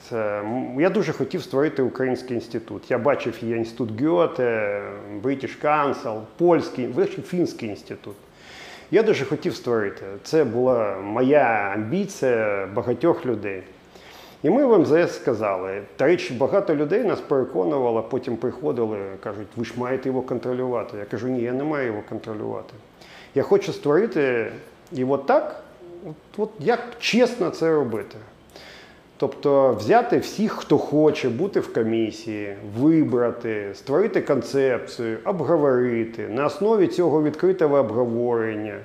[0.78, 2.90] Я дуже хотів створити Український інститут.
[2.90, 4.82] Я бачив є інститут Гьоте,
[5.22, 8.14] British Council, польський, врешті фінський інститут.
[8.90, 10.02] Я дуже хотів створити.
[10.22, 13.62] Це була моя амбіція багатьох людей.
[14.42, 15.82] І ми в МЗС сказали.
[15.96, 20.98] Та річ, багато людей нас переконувало, потім приходили, кажуть, ви ж маєте його контролювати.
[20.98, 22.74] Я кажу, ні, я не маю його контролювати.
[23.34, 24.46] Я хочу створити
[24.92, 25.62] і от так,
[26.06, 28.16] от, от як чесно це робити.
[29.16, 37.22] Тобто взяти всіх, хто хоче бути в комісії, вибрати, створити концепцію, обговорити на основі цього
[37.22, 38.76] відкритого обговорення.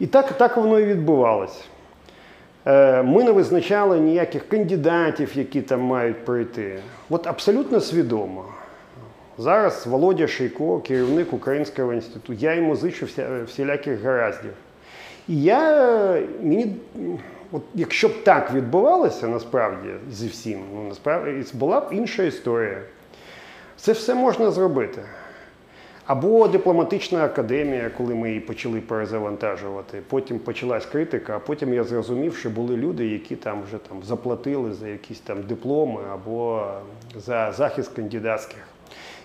[0.00, 1.64] І так, так воно і відбувалося.
[2.66, 6.78] Е, Ми не визначали ніяких кандидатів, які там мають пройти.
[7.10, 8.44] От абсолютно свідомо.
[9.38, 13.06] Зараз Володя Шийко, керівник Українського інституту, я йому зичу
[13.46, 14.52] всіляких гараздів.
[15.28, 15.82] І я
[16.42, 16.76] мені,
[17.52, 22.82] от якщо б так відбувалося насправді зі всім, ну насправді була б інша історія.
[23.76, 25.02] Це все можна зробити.
[26.06, 30.02] Або дипломатична академія, коли ми її почали перезавантажувати.
[30.08, 34.72] Потім почалась критика, а потім я зрозумів, що були люди, які там вже там заплатили
[34.72, 36.66] за якісь там дипломи або
[37.16, 38.58] за захист кандидатських.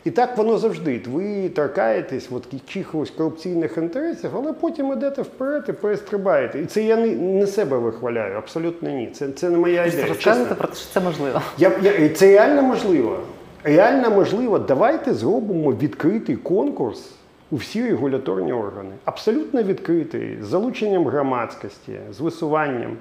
[0.06, 1.02] І так воно завжди.
[1.08, 6.60] Ви торкаєтесь от чихось корупційних інтересів, але потім йдете вперед і перестрибаєте.
[6.60, 9.10] І це я не, не себе вихваляю, абсолютно ні.
[9.14, 10.06] Це, це не моя ідея.
[10.08, 11.42] розказуйте про те, що це можливо.
[11.58, 13.20] Я, я, це реально можливо.
[13.64, 14.60] Реально можливо.
[14.60, 17.12] Давайте зробимо відкритий конкурс
[17.52, 18.92] у всі регуляторні органи.
[19.06, 22.98] Абсолютно відкритий, з залученням громадськості, з висуванням.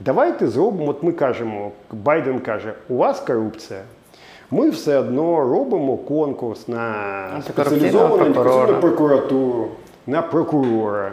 [0.00, 3.80] Давайте зробимо, от ми кажемо, Байден каже, у вас корупція.
[4.52, 6.94] Ми все одно робимо конкурс на
[7.42, 9.68] спеціалізовану антикорупційну прокуратуру,
[10.06, 11.12] на прокурора.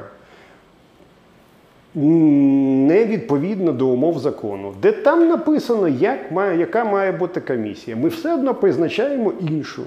[1.96, 7.98] Не відповідно до умов закону, де там написано, як має, яка має бути комісія.
[7.98, 9.84] Ми все одно призначаємо іншу.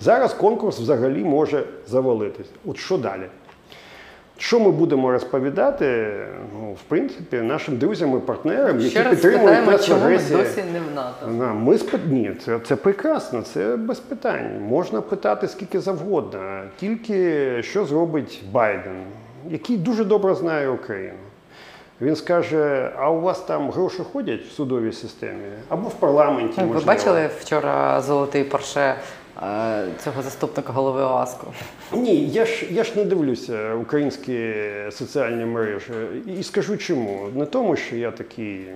[0.00, 2.50] Зараз конкурс взагалі може завалитись.
[2.66, 3.22] От що далі?
[4.40, 6.16] Що ми будемо розповідати,
[6.54, 10.06] ну, в принципі, нашим друзям і партнерам, які Ще раз підтримують спитаємо, нас чому ми
[10.06, 10.38] агресії?
[10.38, 11.26] досі не в НАТО.
[11.26, 11.98] На, Ми спи...
[12.08, 14.60] Ні, це, це прекрасно, це без питань.
[14.60, 16.62] Можна питати скільки завгодно.
[16.76, 19.02] Тільки що зробить Байден,
[19.50, 21.18] який дуже добре знає Україну.
[22.00, 26.60] Він скаже: а у вас там гроші ходять в судовій системі або в парламенті?
[26.60, 26.86] Ви можливо.
[26.86, 28.94] бачили вчора золотий порше
[30.04, 31.46] цього заступника голови ОАСКу?
[31.92, 34.54] Ні, я ж я ж не дивлюся українські
[34.90, 35.92] соціальні мережі.
[36.38, 37.28] І скажу чому.
[37.34, 38.66] Не тому, що я такий,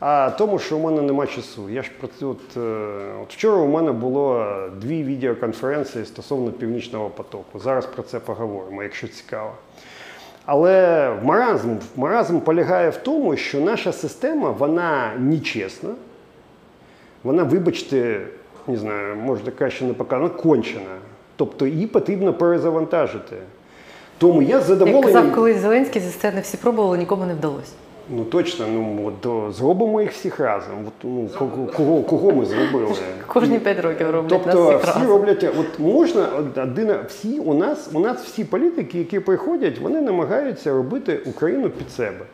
[0.00, 1.70] а тому, що у мене нема часу.
[1.70, 2.60] Я ж от, е,
[3.22, 4.46] от вчора у мене було
[4.80, 7.58] дві відеоконференції стосовно північного потоку.
[7.58, 9.52] Зараз про це поговоримо, якщо цікаво.
[10.46, 15.90] Але маразм, маразм полягає в тому, що наша система вона нечесна,
[17.22, 18.20] вона, вибачте,
[18.68, 20.96] не знаю, можна краще не показати, кончена.
[21.36, 23.36] Тобто її потрібно перезавантажити.
[24.18, 27.72] Тому я з Як казав колись Зеленський, зі сцени всі пробували, нікому не вдалося.
[28.10, 30.74] Ну точно, ну от, зробимо їх всіх разом.
[30.86, 32.94] От, ну, кого, кого, кого ми зробили?
[33.26, 35.08] Кожні п'ять років роблять Тобто нас всіх всі разом.
[35.08, 36.28] роблять, от можна
[36.62, 41.90] один, всі у нас, у нас всі політики, які приходять, вони намагаються робити Україну під
[41.90, 42.24] себе.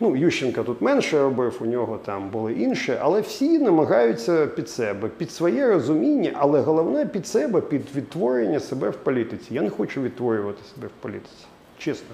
[0.00, 5.08] Ну, Ющенка тут менше робив, у нього там були інші, але всі намагаються під себе,
[5.18, 9.54] під своє розуміння, але головне під себе, під відтворення себе в політиці.
[9.54, 11.46] Я не хочу відтворювати себе в політиці,
[11.78, 12.08] чесно.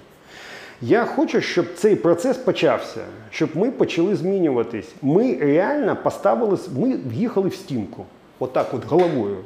[0.83, 4.95] Я хочу, щоб цей процес почався, щоб ми почали змінюватись.
[5.03, 8.05] Ми реально поставили, ми в'їхали в стінку,
[8.39, 9.37] отак, от головою.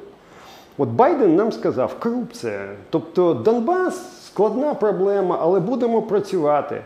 [0.78, 2.68] От Байден нам сказав, корупція.
[2.90, 6.82] Тобто Донбас складна проблема, але будемо працювати.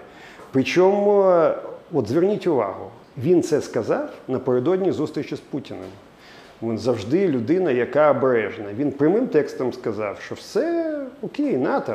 [0.52, 1.54] Причому, е,
[1.92, 2.90] от зверніть увагу,
[3.22, 5.90] він це сказав напередодні зустрічі з Путіним.
[6.62, 8.64] Він завжди людина, яка обережна.
[8.76, 11.94] Він прямим текстом сказав, що все окей, НАТО.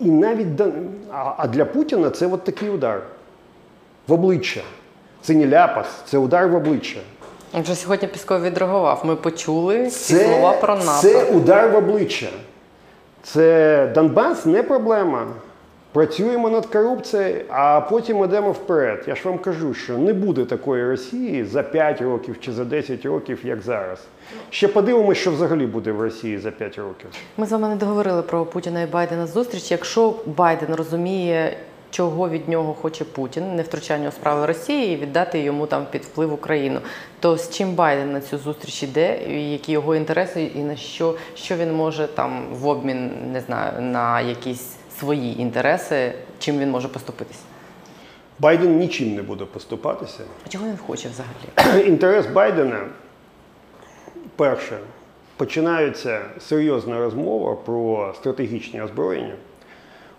[0.00, 0.46] І навіть
[1.12, 3.02] а- для Путіна це от такий удар
[4.08, 4.60] в обличчя.
[5.22, 7.00] Це не ляпас, це удар в обличчя.
[7.54, 9.02] Вже сьогодні Пісков відреагував.
[9.04, 10.98] Ми почули ці слова про НАТО.
[11.02, 12.26] Це удар в обличчя.
[13.22, 15.26] Це Донбас не проблема.
[15.96, 19.04] Працюємо над корупцією, а потім йдемо вперед.
[19.06, 23.06] Я ж вам кажу, що не буде такої Росії за 5 років чи за 10
[23.06, 23.98] років, як зараз.
[24.50, 27.10] Ще подивимося, що взагалі буде в Росії за 5 років.
[27.36, 29.70] Ми з вами не договорили про Путіна і Байдена зустріч.
[29.70, 31.56] Якщо Байден розуміє,
[31.90, 36.02] чого від нього хоче Путін, не втручання у справи Росії і віддати йому там під
[36.02, 36.80] вплив Україну,
[37.20, 41.14] то з чим Байден на цю зустріч іде, і які його інтереси, і на що,
[41.34, 46.88] що він може там в обмін, не знаю, на якісь свої інтереси, чим він може
[46.88, 47.40] поступитись?
[48.38, 50.20] Байден нічим не буде поступатися.
[50.46, 51.86] А чого він хоче взагалі?
[51.88, 52.80] Інтерес Байдена,
[54.36, 54.78] перше,
[55.36, 59.34] починається серйозна розмова про стратегічні озброєння.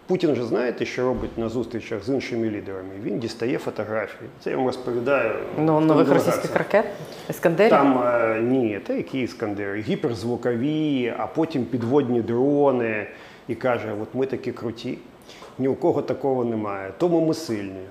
[0.08, 2.90] Путін же знаєте, що робить на зустрічах з іншими лідерами?
[3.04, 4.30] Він дістає фотографії.
[4.44, 5.36] Це я вам розповідаю.
[5.60, 6.86] Ну, нових російських ракет?
[7.30, 7.70] Іскандерів?
[7.70, 13.08] Там е, ні, та які іскандери, гіперзвукові, а потім підводні дрони.
[13.48, 14.98] І каже: от ми такі круті,
[15.60, 17.86] ні у кого такого немає, тому ми сильні.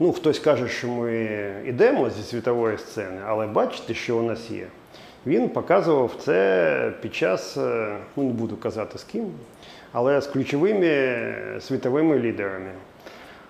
[0.00, 1.28] Ну, хтось каже, що ми
[1.66, 4.66] йдемо зі світової сцени, але бачите, що у нас є.
[5.26, 9.26] Він показував це під час, е, ну не буду казати з ким,
[9.92, 11.18] але з ключовими
[11.60, 12.70] світовими лідерами.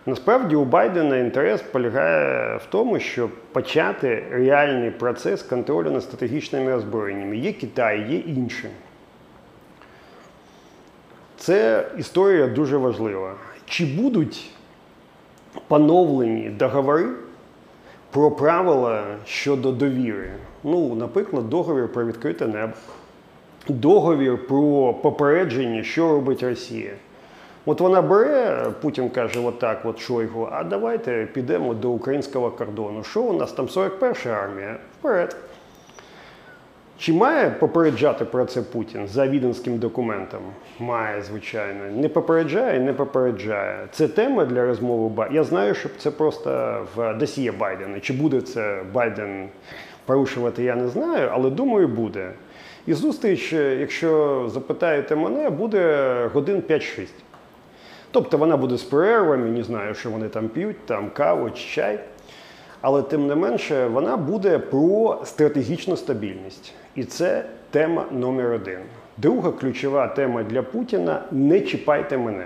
[0.07, 7.36] Насправді у Байдена інтерес полягає в тому, щоб почати реальний процес контролю над стратегічними озброєннями.
[7.36, 8.68] Є Китай, є інші.
[11.41, 13.34] Це історія дуже важлива.
[13.66, 14.51] Чи будуть
[15.68, 17.07] поновлені договори
[18.11, 20.30] про правила щодо довіри?
[20.64, 22.72] Ну, наприклад, договір про відкрите небо,
[23.68, 26.93] договір про попередження, що робить Росія.
[27.66, 33.05] От вона бере, Путін каже, отак, от Шойгу, а давайте підемо до українського кордону.
[33.05, 34.76] Що у нас там 41 армія?
[34.99, 35.36] Вперед.
[37.01, 40.40] Чи має попереджати про це Путін за віденським документом?
[40.78, 41.80] Має, звичайно.
[41.96, 43.86] Не попереджає, не попереджає.
[43.92, 45.09] Це тема для розмови.
[45.09, 48.01] Ба- Я знаю, що це просто в досьє Байдена.
[48.01, 49.48] Чи буде це Байден
[50.07, 52.30] порушувати, я не знаю, але думаю, буде.
[52.86, 57.09] І зустріч, е, якщо запитаєте мене, буде годин 5-6.
[58.11, 61.98] Тобто вона буде з перервами, не знаю, що вони там п'ють, там каву чи чай.
[62.81, 66.72] Але тим не менше, вона буде про стратегічну стабільність.
[66.95, 68.78] І це тема номер один.
[69.18, 72.45] Друга ключова тема для Путіна не чіпайте мене.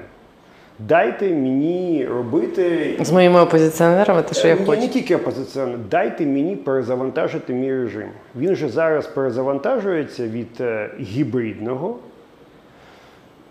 [0.78, 6.57] Дайте мені робити З моїми опозиціонерами, те, що я Ні, не тільки опозиціонер, дайте мені
[6.57, 8.09] перезавантажити мій режим.
[8.37, 11.97] Він же зараз перезавантажується від е, гібридного.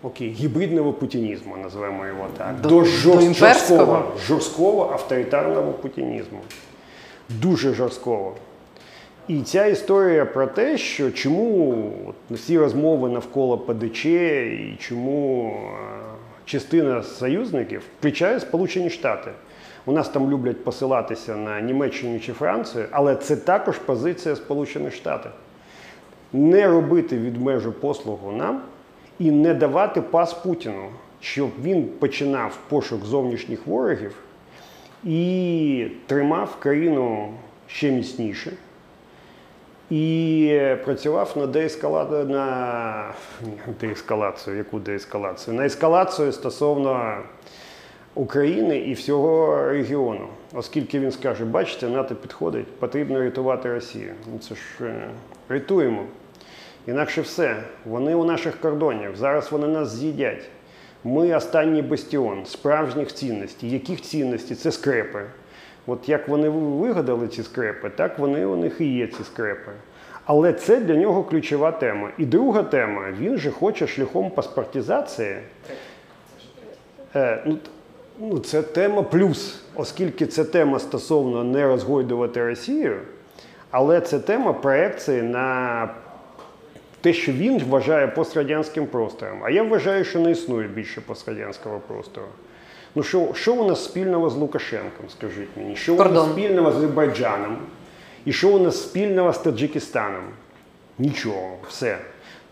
[0.02, 2.54] Окей, гібридного путінізму, називаємо його так.
[2.60, 6.38] До- До, жорст- жорсткого, жорсткого авторитарного путінізму.
[7.28, 8.34] Дуже жорсткого.
[9.28, 11.92] І ця історія про те, що чому
[12.30, 15.94] всі розмови навколо ПДЧ і чому е,
[16.44, 19.30] частина союзників включає Сполучені Штати.
[19.86, 25.30] У нас там люблять посилатися на Німеччину чи Францію, але це також позиція Сполучених Штатів.
[26.32, 28.62] Не робити від межу послугу нам
[29.18, 30.88] і не давати пас Путіну,
[31.20, 34.14] щоб він починав пошук зовнішніх ворогів
[35.04, 37.34] і тримав країну
[37.66, 38.52] ще міцніше.
[39.90, 43.04] І працював на деескалацію, на
[43.80, 45.56] деескалацію, яку деескалацію?
[45.56, 47.16] На ескалацію стосовно
[48.14, 50.28] України і всього регіону.
[50.54, 54.12] Оскільки він скаже, бачите, НАТО підходить, потрібно рятувати Росію.
[54.32, 55.08] Ну це ж е,
[55.48, 56.04] рятуємо.
[56.86, 57.56] Інакше все.
[57.84, 59.16] Вони у наших кордонах.
[59.16, 60.50] Зараз вони нас з'їдять.
[61.04, 63.70] Ми останній бастіон справжніх цінностей.
[63.70, 64.56] Яких цінностей?
[64.56, 65.22] Це скрепи.
[65.86, 69.72] От як вони вигадали ці скрепи, так вони у них і є ці скрепи.
[70.24, 72.10] Але це для нього ключова тема.
[72.18, 75.36] І друга тема, він же хоче шляхом паспортизації.
[77.16, 77.58] Е, ну,
[78.18, 83.00] ну, це тема плюс, оскільки це тема стосовно не розгойдувати Росію,
[83.70, 85.88] але це тема проекції на
[87.04, 89.44] те, що він вважає пострадянським простором.
[89.44, 92.26] А я вважаю, що не існує більше пострадянського простору.
[92.94, 95.76] Ну що, що у нас спільного з Лукашенком, скажіть мені?
[95.76, 97.56] Що у нас спільного з Азербайджаном?
[98.24, 100.24] І що у нас спільного з Таджикистаном?
[100.98, 101.98] Нічого, все.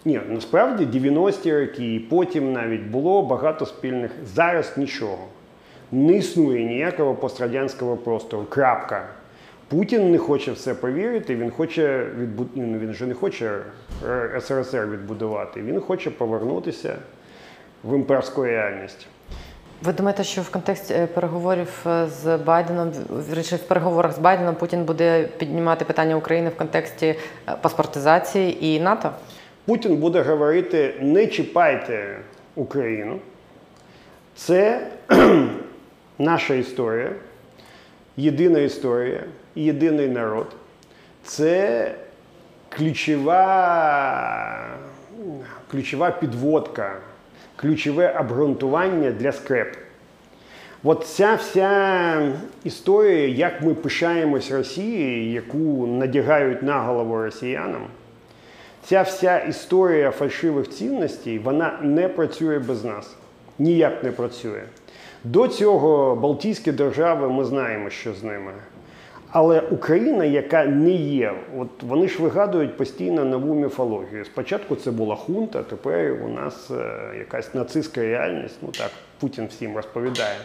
[0.05, 4.11] Ні, насправді 90-ті роки, і потім навіть було багато спільних.
[4.35, 5.25] Зараз нічого.
[5.93, 8.45] Не існує ніякого пострадянського простору.
[8.49, 9.09] Крапка.
[9.73, 12.47] Путін не хоче в це повірити, він хоче відбу...
[12.55, 13.59] ну, він же не хоче
[14.09, 16.95] е, СРСР відбудувати, він хоче повернутися
[17.85, 19.07] в імперську реальність.
[19.83, 24.19] Ви думаєте, що в контексті е, переговорів е, з Байденом, в- речі, в переговорах з
[24.19, 27.15] Байденом Путін буде піднімати питання України в контексті
[27.61, 29.11] паспортизації і НАТО?
[29.65, 32.19] Путін буде говорити: не чіпайте
[32.55, 33.19] Україну.
[34.35, 34.87] Це
[36.19, 37.11] наша історія,
[38.17, 39.21] єдина історія,
[39.55, 40.47] єдиний народ.
[41.25, 41.91] Це
[42.69, 44.57] ключова,
[45.71, 46.97] ключова підводка,
[47.57, 49.77] ключове обґрунтування для скреп.
[50.85, 52.33] От ця вся
[52.65, 57.87] історія, як ми пишаємось Росією, яку надягають на голову росіянам,
[58.85, 63.17] ця вся історія фальшивих цінностей, вона не працює без нас.
[63.59, 64.63] Ніяк не працює.
[65.25, 68.53] До цього Балтійські держави ми знаємо, що з ними.
[69.33, 74.25] Але Україна, яка не є, от вони ж вигадують постійно нову міфологію.
[74.25, 78.59] Спочатку це була хунта, тепер у нас е, якась нацистська реальність.
[78.63, 80.37] Ну так Путін всім розповідає.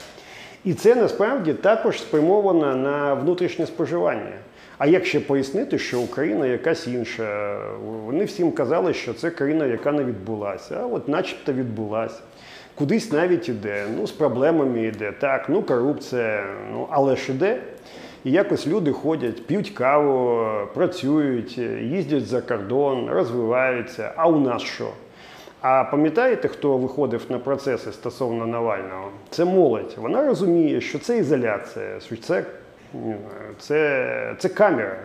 [0.64, 4.36] І це насправді також спрямовано на внутрішнє споживання.
[4.78, 7.60] А як ще пояснити, що Україна якась інша?
[8.06, 12.20] Вони всім казали, що це країна, яка не відбулася, а от начебто відбулася.
[12.76, 15.12] Кудись навіть іде, ну з проблемами йде.
[15.12, 17.62] Так, ну корупція, ну але ж іде.
[18.28, 24.12] І якось люди ходять, п'ють каву, працюють, їздять за кордон, розвиваються.
[24.16, 24.90] А у нас що?
[25.62, 29.12] А пам'ятаєте, хто виходив на процеси стосовно Навального?
[29.30, 29.96] Це молодь.
[29.98, 32.44] Вона розуміє, що це ізоляція, що це,
[33.60, 35.00] це, це камера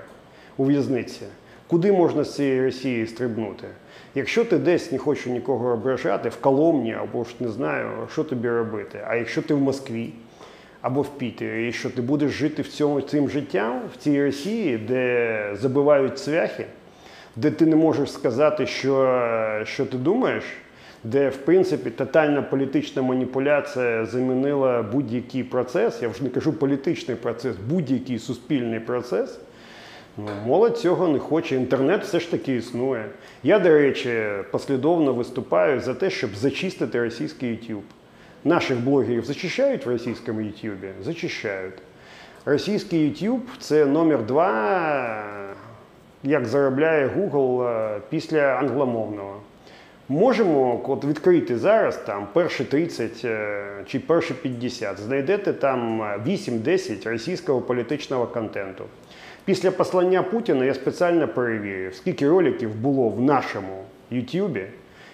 [0.57, 1.23] у в'язниці.
[1.66, 3.66] Куди можна з цієї Росії стрибнути?
[4.14, 8.49] Якщо ти десь не хочеш нікого ображати, в Коломні або ж не знаю, що тобі
[8.49, 9.01] робити.
[9.09, 10.12] А якщо ти в Москві
[10.83, 14.78] або в Пітері, і що ти будеш жити в цьому цим життям в цій Росії,
[14.78, 16.66] де забивають цвяхи,
[17.37, 19.22] де ти не можеш сказати, що,
[19.64, 20.45] що ти думаєш,
[21.05, 27.57] де в принципі тотальна політична маніпуляція замінила будь-який процес, я вже не кажу політичний процес,
[27.68, 29.41] будь-який суспільний процес.
[30.18, 31.57] Ну, молодь цього не хоче.
[31.57, 33.05] Інтернет все ж таки існує.
[33.43, 37.83] Я, до речі, послідовно виступаю за те, щоб зачистити російський YouTube.
[38.45, 40.90] Наших блогерів зачищають в російському YouTube?
[41.03, 41.74] Зачищають.
[42.45, 45.24] Російський YouTube це номер два,
[46.22, 49.40] як заробляє Google е, після англомовного.
[50.09, 57.11] Можемо от відкрити зараз там перші 30 е, чи перші 50, знайдете там е, 8-10
[57.11, 58.84] російського політичного контенту.
[59.45, 64.64] Після послання Путіна я спеціально перевірив, скільки роликів було в нашому Ютубі,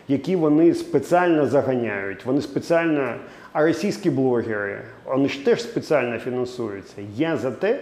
[0.08, 2.24] які вони спеціально заганяють.
[2.24, 3.14] Вони спеціально,
[3.52, 6.94] а російські блогери, вони ж теж спеціально фінансуються.
[7.16, 7.80] Я за те,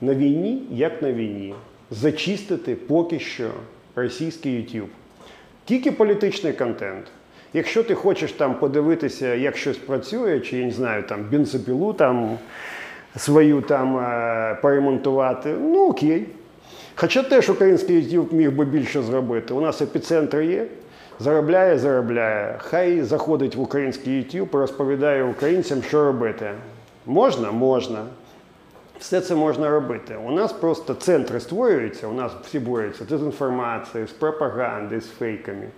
[0.00, 1.54] на війні, як на війні,
[1.90, 3.50] зачистити поки що
[3.94, 4.88] російський YouTube.
[5.64, 7.04] Тільки політичний контент.
[7.52, 12.38] Якщо ти хочеш там подивитися, як щось працює, чи я не знаю, там бензопілу там
[13.16, 16.26] свою там е, поремонтувати, ну окей.
[16.94, 19.54] Хоча теж український YouTube міг би більше зробити.
[19.54, 20.66] У нас епіцентр є,
[21.18, 22.54] заробляє, заробляє.
[22.58, 26.50] Хай заходить в український YouTube, розповідає українцям, що робити.
[27.06, 27.50] Можна?
[27.50, 28.04] Можна.
[28.98, 30.16] Все це можна робити.
[30.26, 35.68] У нас просто центри створюються, у нас всі борються з дезінформацією, з пропагандою, з фейками.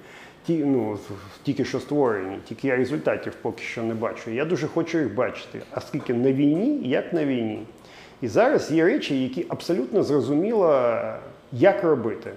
[0.47, 0.99] Ті, ну,
[1.43, 4.31] тільки що створені, тільки я результатів поки що не бачу.
[4.31, 5.63] Я дуже хочу їх бачити.
[5.71, 7.67] А скільки на війні, як на війні.
[8.21, 10.99] І зараз є речі, які абсолютно зрозуміло,
[11.53, 12.31] як робити.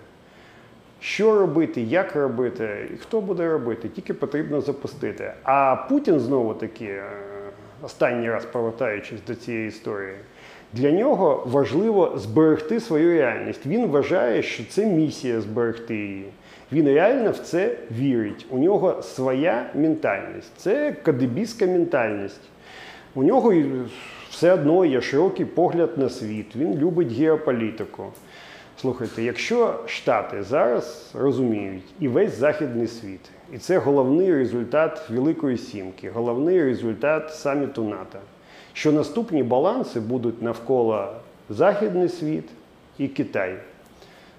[0.99, 5.33] Що робити, як робити, і хто буде робити, тільки потрібно запустити.
[5.43, 7.03] А Путін знову таки, е,
[7.81, 10.15] останній раз повертаючись до цієї історії,
[10.73, 13.65] для нього важливо зберегти свою реальність.
[13.65, 16.25] Він вважає, що це місія зберегти її.
[16.71, 18.45] Він реально в це вірить.
[18.49, 20.51] У нього своя ментальність.
[20.57, 22.41] Це кадебістська ментальність.
[23.15, 23.53] У нього
[24.29, 26.55] все одно є широкий погляд на світ.
[26.55, 28.05] Він любить геополітику.
[28.81, 33.19] Слухайте, якщо Штати зараз розуміють і весь західний світ,
[33.53, 38.19] і це головний результат Великої Сімки, головний результат саміту НАТО,
[38.73, 41.07] що наступні баланси будуть навколо
[41.49, 42.49] Західний світ
[42.97, 43.55] і Китай.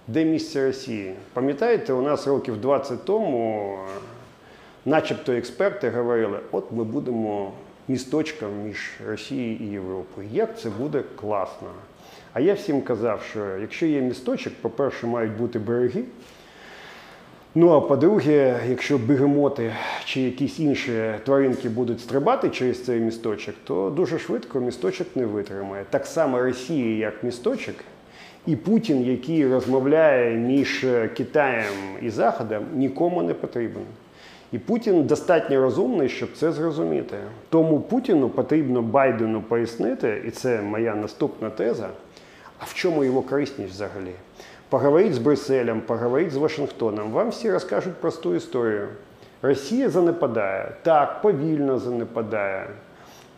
[0.09, 1.15] Де місце Росії?
[1.33, 4.01] Пам'ятаєте, у нас років 20 тому, е,
[4.85, 7.53] начебто експерти говорили, от ми будемо
[7.89, 10.29] місточком між Росією і Європою.
[10.33, 11.69] Як це буде класно.
[12.33, 16.03] А я всім казав, що якщо є місточок, по-перше, мають бути береги.
[17.55, 19.73] Ну а по-друге, якщо бегемоти
[20.05, 20.93] чи якісь інші
[21.25, 25.85] тваринки будуть стрибати через цей місточок, то дуже швидко місточок не витримає.
[25.91, 27.75] Так само Росія як місточок,
[28.47, 33.83] і Путін, який розмовляє між Китаєм і Заходом, нікому не потрібен.
[34.53, 37.17] І Путін достатньо розумний, щоб це зрозуміти.
[37.49, 41.89] Тому Путіну потрібно Байдену пояснити, і це моя наступна теза.
[42.61, 44.13] А в чому його корисність взагалі?
[44.69, 47.11] Поговорить з Брюсселем, поговорить з Вашингтоном.
[47.11, 48.89] Вам всі розкажуть просту історію.
[49.43, 50.73] Росія занепадає.
[50.83, 52.67] Так, повільно занепадає.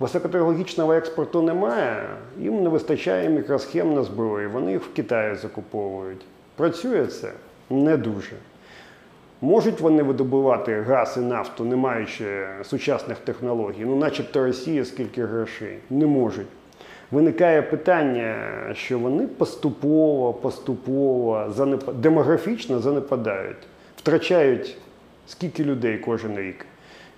[0.00, 2.08] Високотехнологічного експорту немає,
[2.38, 6.20] їм не вистачає мікросхем на зброї, вони їх в Китаї закуповують.
[6.56, 7.32] Працює це
[7.70, 8.32] не дуже.
[9.40, 15.78] Можуть вони видобувати газ і нафту, не маючи сучасних технологій, ну начебто Росія скільки грошей?
[15.90, 16.46] Не можуть.
[17.12, 18.36] Виникає питання,
[18.74, 21.94] що вони поступово, поступово занеп...
[21.94, 23.56] демографічно занепадають,
[23.96, 24.76] втрачають
[25.26, 26.66] скільки людей кожен рік.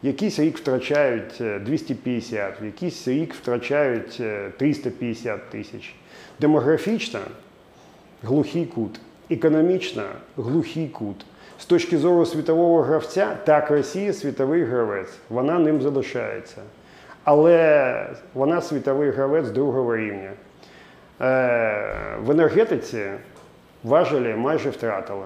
[0.02, 5.94] Якийсь рік втрачають е, 250, якийсь рік втрачають е, 350 тисяч.
[6.40, 7.20] Демографічно
[8.22, 10.02] глухий кут, економічно
[10.36, 11.26] глухий кут.
[11.58, 16.62] З точки зору світового гравця, так, Росія світовий гравець, вона ним залишається.
[17.24, 20.30] Але вона світовий гравець другого рівня.
[21.20, 23.04] Е, в енергетиці
[23.84, 25.24] важелі майже втратили.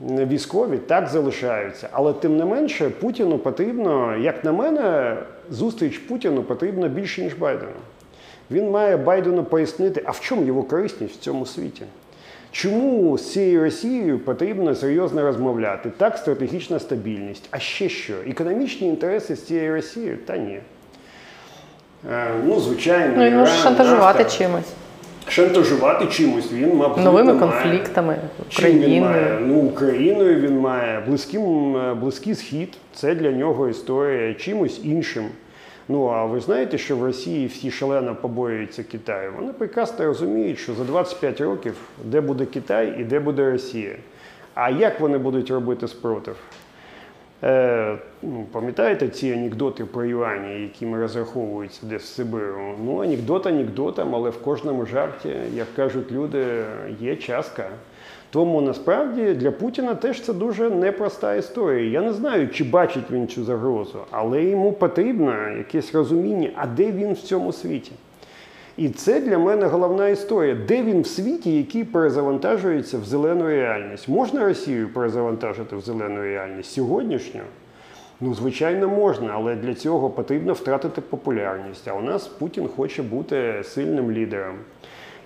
[0.00, 5.16] Військові так залишаються, але тим не менше Путіну потрібно, як на мене,
[5.50, 7.72] зустріч Путіну потрібно більше, ніж Байдену.
[8.50, 11.84] Він має Байдену пояснити, а в чому його корисність в цьому світі.
[12.52, 15.90] Чому з цією Росією потрібно серйозно розмовляти?
[15.96, 17.48] Так, стратегічна стабільність.
[17.50, 18.12] А ще що?
[18.28, 20.18] Економічні інтереси з цією Росією?
[20.26, 20.58] Та ні.
[22.12, 24.38] Е, ну, звичайно, Ну, він може шантажувати нафта.
[24.38, 24.72] чимось.
[25.28, 26.52] Шантажувати чимось.
[26.52, 27.38] Він мабуть, Новими має.
[27.52, 28.16] конфліктами,
[28.48, 29.22] Чим він має?
[29.22, 29.46] Україною.
[29.46, 35.24] Ну, Україною він має, близьким, е, близький схід це для нього історія чимось іншим.
[35.88, 39.32] Ну а ви знаєте, що в Росії всі шалено побоюються Китаю?
[39.36, 43.96] Вони прекрасно розуміють, що за 25 років де буде Китай і де буде Росія.
[44.54, 46.36] А як вони будуть робити спротив?
[47.44, 52.74] Е, ну, пам'ятаєте ці анекдоти про юані, якими розраховуються десь в Сибиру?
[52.84, 56.64] Ну, анекдот анекдотом, але в кожному жарті, як кажуть люди,
[57.00, 57.70] є частка.
[58.30, 61.90] Тому насправді для Путіна теж це дуже непроста історія.
[61.90, 66.92] Я не знаю, чи бачить він цю загрозу, але йому потрібно якесь розуміння, а де
[66.92, 67.92] він в цьому світі.
[68.76, 70.56] І це для мене головна історія.
[70.68, 74.08] Де він в світі, який перезавантажується в зелену реальність?
[74.08, 77.40] Можна Росію перезавантажити в зелену реальність сьогоднішню?
[78.20, 81.88] Ну, звичайно, можна, але для цього потрібно втратити популярність.
[81.88, 84.54] А у нас Путін хоче бути сильним лідером.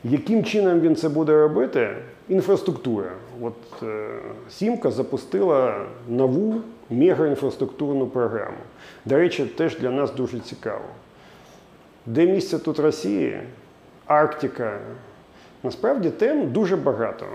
[0.05, 1.89] Яким чином він це буде робити?
[2.29, 3.11] Інфраструктура.
[3.41, 4.09] От е,
[4.51, 6.61] Сімка запустила нову
[6.91, 8.57] мегаінфраструктурну програму.
[9.05, 10.85] До речі, теж для нас дуже цікаво.
[12.07, 13.41] Де місце тут Росії?
[14.07, 14.79] Арктика.
[15.63, 17.27] Насправді тем дуже багато.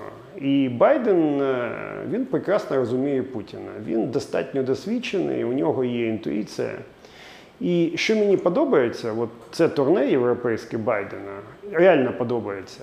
[0.41, 1.71] І Байден е,
[2.09, 3.71] він прекрасно розуміє Путіна.
[3.85, 6.71] Він достатньо досвідчений, у нього є інтуїція.
[7.61, 11.39] І що мені подобається, от це турне європейське Байдена,
[11.71, 12.81] реально подобається,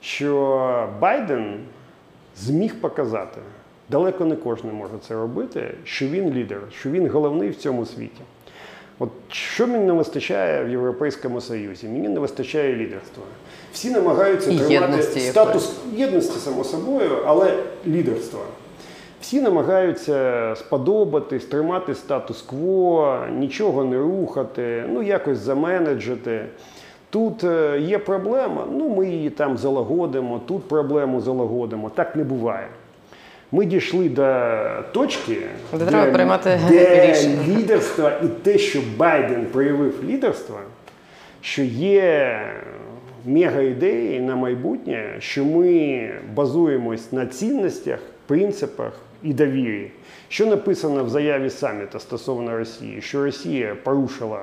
[0.00, 1.60] що Байден
[2.36, 3.40] зміг показати,
[3.88, 8.20] далеко не кожен може це робити, що він лідер, що він головний в цьому світі.
[8.98, 11.88] От що мені не вистачає в Європейському Союзі?
[11.88, 13.22] Мені не вистачає лідерства.
[13.72, 17.54] Всі намагаються І тримати єдності статус єдності, само собою, але
[17.86, 18.40] лідерства.
[19.20, 26.44] Всі намагаються сподобатись, тримати статус-кво, нічого не рухати, ну якось заменеджити.
[27.10, 31.90] Тут е, є проблема, ну ми її там залагодимо, тут проблему залагодимо.
[31.90, 32.68] Так не буває.
[33.52, 34.22] Ми дійшли до
[34.92, 35.36] точки,
[35.72, 37.14] Де треба приймати де
[37.48, 40.58] лідерство і те, що Байден проявив лідерство,
[41.40, 42.40] що є
[43.26, 48.92] мега ідеї на майбутнє, що ми базуємось на цінностях, принципах
[49.22, 49.90] і довірі.
[50.28, 54.40] Що написано в заяві саміта стосовно Росії, що Росія порушила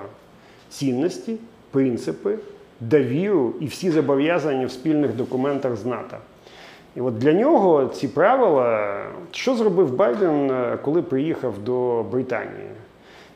[0.70, 1.36] цінності,
[1.72, 2.36] принципи,
[2.80, 6.18] довіру і всі зобов'язання в спільних документах з НАТО.
[6.96, 9.00] І от для нього ці правила,
[9.32, 12.70] що зробив Байден, е, коли приїхав до Британії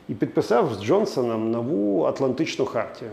[0.08, 3.10] і підписав з Джонсоном нову Атлантичну хартію.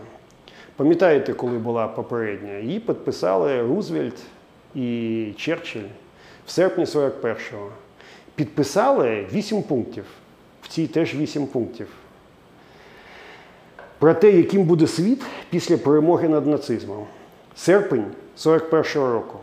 [0.76, 2.58] Пам'ятаєте, коли була попередня?
[2.58, 4.22] Її підписали Рузвельт
[4.74, 5.88] і Черчилль
[6.46, 7.68] в серпні 41-го.
[8.34, 10.04] Підписали 8 пунктів.
[10.62, 11.88] В цій теж 8 пунктів.
[13.98, 17.06] Про те, яким буде світ після перемоги над нацизмом.
[17.56, 18.04] Серпень
[18.36, 19.38] 41-го року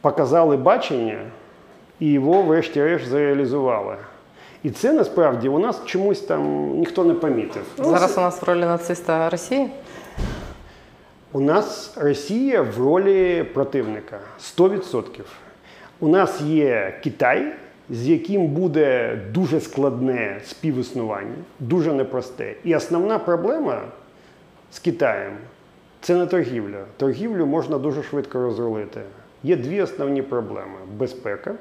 [0.00, 1.18] показали бачення
[2.00, 3.96] і його, врешті-решт, зреалізували.
[4.62, 7.62] І це насправді у нас чомусь там ніхто не помітив.
[7.78, 9.70] Ну, Зараз у нас в ролі нациста Росії.
[11.32, 14.18] У нас Росія в ролі противника
[14.58, 15.04] 100%.
[16.00, 17.52] У нас є Китай,
[17.90, 22.54] з яким буде дуже складне співіснування, дуже непросте.
[22.64, 23.82] І основна проблема
[24.70, 25.32] з Китаєм
[26.00, 26.84] це не торгівля.
[26.96, 29.00] Торгівлю можна дуже швидко розрулити.
[29.42, 31.54] Є дві основні проблеми: безпека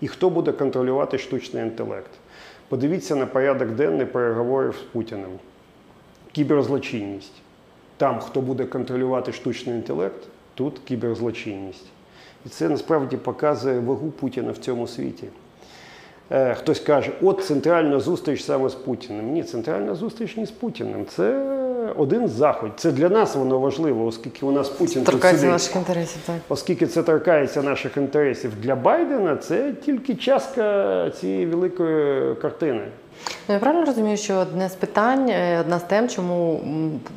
[0.00, 2.10] і хто буде контролювати штучний інтелект.
[2.68, 5.30] Подивіться на порядок денний переговорів з Путіним.
[6.32, 7.32] Кіберзлочинність.
[7.96, 11.86] Там, хто буде контролювати штучний інтелект, тут кіберзлочинність.
[12.46, 15.28] І це насправді показує вагу Путіна в цьому світі.
[16.30, 19.32] Е, Хтось каже, от центральна зустріч саме з Путіним.
[19.32, 21.06] Ні, центральна зустріч не з Путіним.
[21.06, 21.42] Це
[21.96, 22.70] один заход.
[22.76, 25.42] Це для нас воно важливо, оскільки у нас Путін тут сидить.
[25.50, 26.22] наших інтересів.
[26.26, 26.36] Так.
[26.48, 32.80] Оскільки це торкається наших інтересів для Байдена, це тільки частка цієї великої картини.
[33.48, 36.60] Ну, я правильно розумію, що одне з питань, е, одна з тем, чому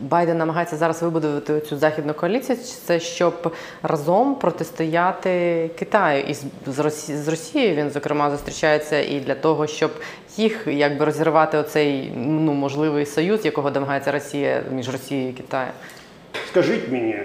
[0.01, 3.53] Байден намагається зараз вибудувати цю західну коаліцію, це щоб
[3.83, 6.23] разом протистояти Китаю.
[6.23, 6.33] І
[6.67, 9.91] з, Росі, з Росією він зокрема зустрічається і для того, щоб
[10.37, 15.73] їх якби розірвати оцей ну можливий союз, якого домагається Росія між Росією і Китаєм.
[16.49, 17.19] Скажіть мені,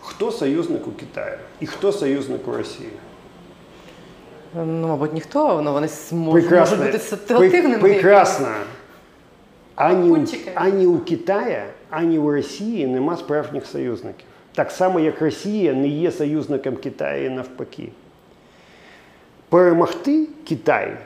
[0.00, 2.90] хто союзник у Китаю і хто союзник у Росії?
[4.54, 6.44] Ну, мабуть, ніхто, але вони с- можуть
[6.86, 7.78] бути ситуативними.
[7.78, 8.48] Прекрасно.
[9.74, 14.26] Ані, у- ані у Китая, ані у Росії нема справжніх союзників.
[14.54, 17.88] Так само, як Росія не є союзником Китаю навпаки.
[19.48, 20.96] Перемогти Китай,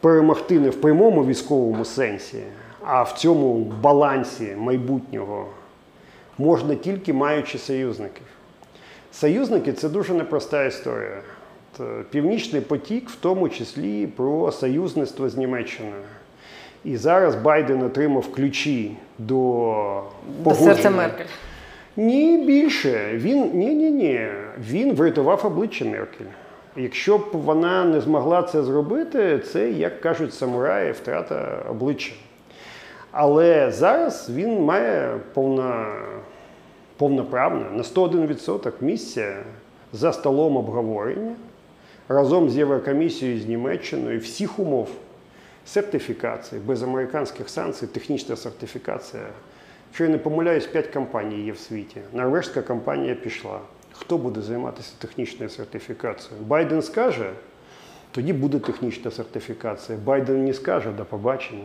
[0.00, 2.42] перемогти не в прямому військовому сенсі,
[2.84, 5.46] а в цьому балансі майбутнього
[6.38, 8.26] можна тільки маючи союзників.
[9.12, 11.20] Союзники це дуже непроста історія.
[11.80, 15.94] Т- Північний потік, в тому числі про союзництво з Німеччиною.
[16.84, 20.02] І зараз Байден отримав ключі до
[20.44, 20.90] До серця.
[20.90, 21.24] Меркель.
[21.96, 23.10] Ні, більше.
[23.14, 24.26] Він ні, ні, ні.
[24.70, 26.24] Він врятував обличчя Меркель.
[26.76, 32.12] Якщо б вона не змогла це зробити, це, як кажуть самураї, втрата обличчя.
[33.12, 35.86] Але зараз він має повна,
[36.96, 39.36] повноправне на 101% місця
[39.92, 41.32] за столом обговорення
[42.10, 44.88] разом з Єврокомісією з Німеччиною всіх умов
[45.66, 49.22] сертифікації, без американських санкцій, технічна сертифікація.
[49.88, 52.00] Якщо я не помиляюсь, 5 компаній є в світі.
[52.12, 53.60] Норвежська компанія пішла.
[53.92, 56.46] Хто буде займатися технічною сертифікацією?
[56.46, 57.30] Байден скаже,
[58.10, 59.98] тоді буде технічна сертифікація.
[60.04, 61.64] Байден не скаже, до побачення.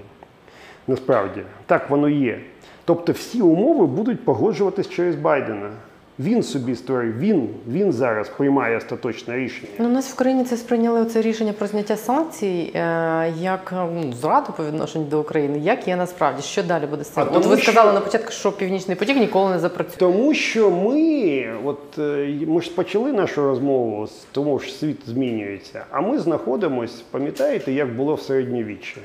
[0.87, 2.41] Насправді, так воно є.
[2.85, 5.71] Тобто всі умови будуть погоджуватись через Байдена.
[6.19, 9.67] Він собі створив, він, він зараз приймає остаточне рішення.
[9.79, 14.13] Ну, у нас в країні це сприйняли це рішення про зняття санкцій е, як ну,
[14.13, 15.59] зраду по відношенню до України.
[15.59, 16.41] Як є насправді?
[16.41, 17.23] Що далі буде з цим?
[17.33, 19.97] А От ви що- сказали на початку, що північний потік ніколи не запрацює.
[19.97, 25.85] Тому що ми, от е, ми ж почали нашу розмову з тому, що світ змінюється,
[25.91, 28.97] а ми знаходимось, пам'ятаєте, як було в середньовіччі.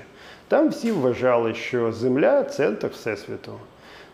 [0.49, 3.53] Там всі вважали, що Земля центр Всесвіту.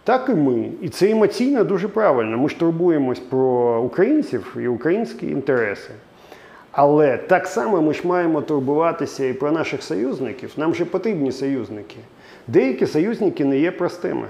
[0.06, 0.70] Так і ми.
[0.82, 2.38] І це емоційно дуже правильно.
[2.38, 5.90] Ми ж турбуємось про українців і українські інтереси.
[6.72, 10.52] Але так само ми ж маємо турбуватися і про наших союзників.
[10.56, 11.96] Нам же потрібні союзники.
[12.46, 14.26] Деякі союзники не є простими.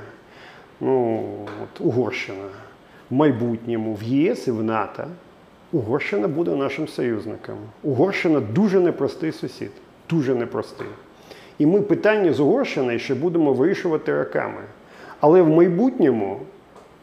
[0.81, 1.25] Ну,
[1.63, 2.49] от Угорщина
[3.11, 5.05] в майбутньому в ЄС і в НАТО.
[5.73, 7.57] Угорщина буде нашим союзником.
[7.83, 9.71] Угорщина дуже непростий сусід.
[10.11, 10.89] Дуже непростий.
[11.59, 14.61] І ми питання з Угорщиною ще будемо вирішувати роками.
[15.21, 16.41] Але в майбутньому,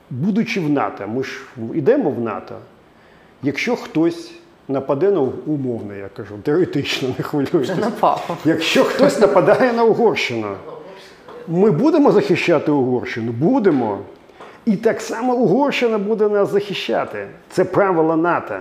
[0.10, 1.42] будучи в НАТО, ми ж
[1.74, 2.56] йдемо в НАТО.
[3.44, 4.32] Якщо хтось
[4.68, 7.72] нападе на умовно, я кажу, теоретично не хвилюйтесь.
[8.46, 10.56] Якщо хтось нападає на Угорщину,
[11.48, 13.32] ми будемо захищати Угорщину?
[13.32, 14.00] Будемо.
[14.66, 17.28] І так само Угорщина буде нас захищати.
[17.50, 18.56] Це правила НАТО.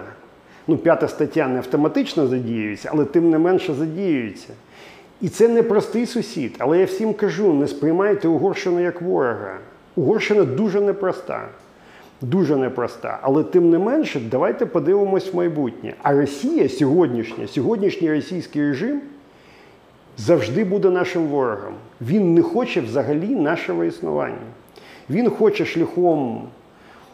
[0.67, 4.49] Ну, п'ята стаття не автоматично задіюється, але тим не менше задіюється.
[5.23, 6.55] І це не простий сусід.
[6.59, 9.59] Але я всім кажу: не сприймайте Угорщину як ворога.
[9.97, 11.49] Угорщина дуже непроста.
[12.21, 13.19] Дуже непроста.
[13.23, 15.95] Але тим не менше, давайте подивимось в майбутнє.
[16.03, 19.01] А Росія сьогоднішня, сьогоднішній російський режим
[20.19, 21.75] завжди буде нашим ворогом.
[22.01, 24.37] Він не хоче взагалі нашого існування.
[25.11, 26.49] Він хоче шляхом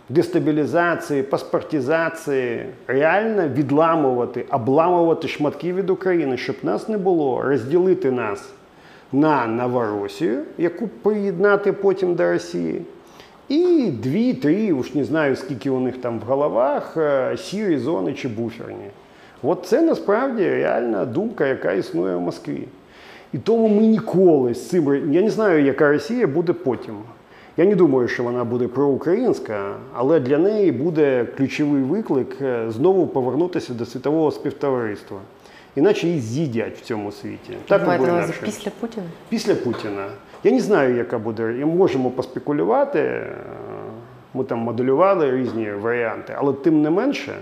[0.09, 8.51] дестабілізації, паспортизації реально відламувати, обламувати шматки від України, щоб нас не було, розділити нас
[9.13, 12.83] на Новоросію, яку приєднати потім до Росії.
[13.49, 18.29] І дві-три, уж не знаю, скільки у них там в головах, е, сірі зони чи
[18.29, 18.91] буферні.
[19.43, 22.63] От це насправді реальна думка, яка існує в Москві.
[23.33, 25.13] І тому ми ніколи з цим.
[25.13, 26.95] Я не знаю, яка Росія буде потім.
[27.59, 33.07] Я не думаю, що вона буде проукраїнська, але для неї буде ключовий виклик е, знову
[33.07, 35.19] повернутися до світового співтовариства.
[35.77, 37.53] Іначе її з'їдять в цьому світі.
[37.69, 38.45] Так Маєте на увазі інакше.
[38.45, 39.07] після Путіна?
[39.29, 40.07] Після Путіна.
[40.45, 41.55] Я не знаю, яка буде.
[41.61, 42.99] І можемо поспекулювати.
[42.99, 43.33] е,
[44.35, 47.33] Ми там моделювали різні варіанти, але тим не менше,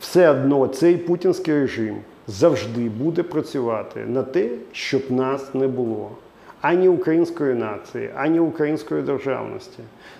[0.00, 1.96] все одно цей путінський режим
[2.26, 6.10] завжди буде працювати на те, щоб нас не було.
[6.68, 9.78] Ані української нації, ані української державності.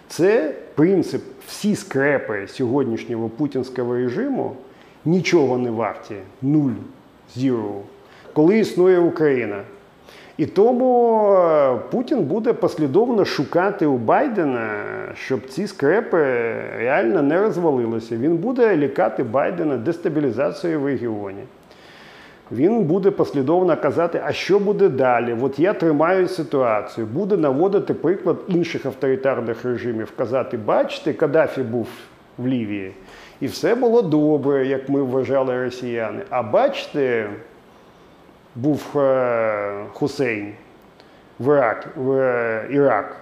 [0.09, 1.23] Це принцип.
[1.47, 4.53] Всі скрепи сьогоднішнього путінського режиму
[5.05, 6.15] нічого не варті.
[6.43, 6.73] Нуль,
[7.35, 7.81] зіро.
[8.33, 9.61] Коли існує Україна.
[10.37, 14.71] І тому е, Путін буде послідовно шукати у Байдена,
[15.15, 16.19] щоб ці скрепи
[16.79, 18.17] реально не розвалилися.
[18.17, 21.43] Він буде лікати Байдена дестабілізацією в регіоні.
[22.53, 25.37] Він буде послідовно казати, а що буде далі?
[25.43, 31.89] От я тримаю ситуацію, буде наводити приклад інших авторитарних режимів, казати, бачите, Каддафі був
[32.39, 32.93] в Лівії,
[33.41, 36.23] і все було добре, як ми вважали росіяни.
[36.31, 37.31] А бачите,
[38.55, 40.53] був е, Хусейн
[41.39, 43.17] в Ірак, в е, Ірак.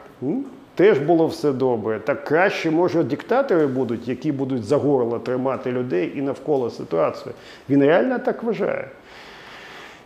[0.74, 2.00] Теж було все добре.
[2.04, 7.34] Так краще, може, диктатори будуть, які будуть за горло тримати людей і навколо ситуацію.
[7.68, 8.88] Він реально так вважає.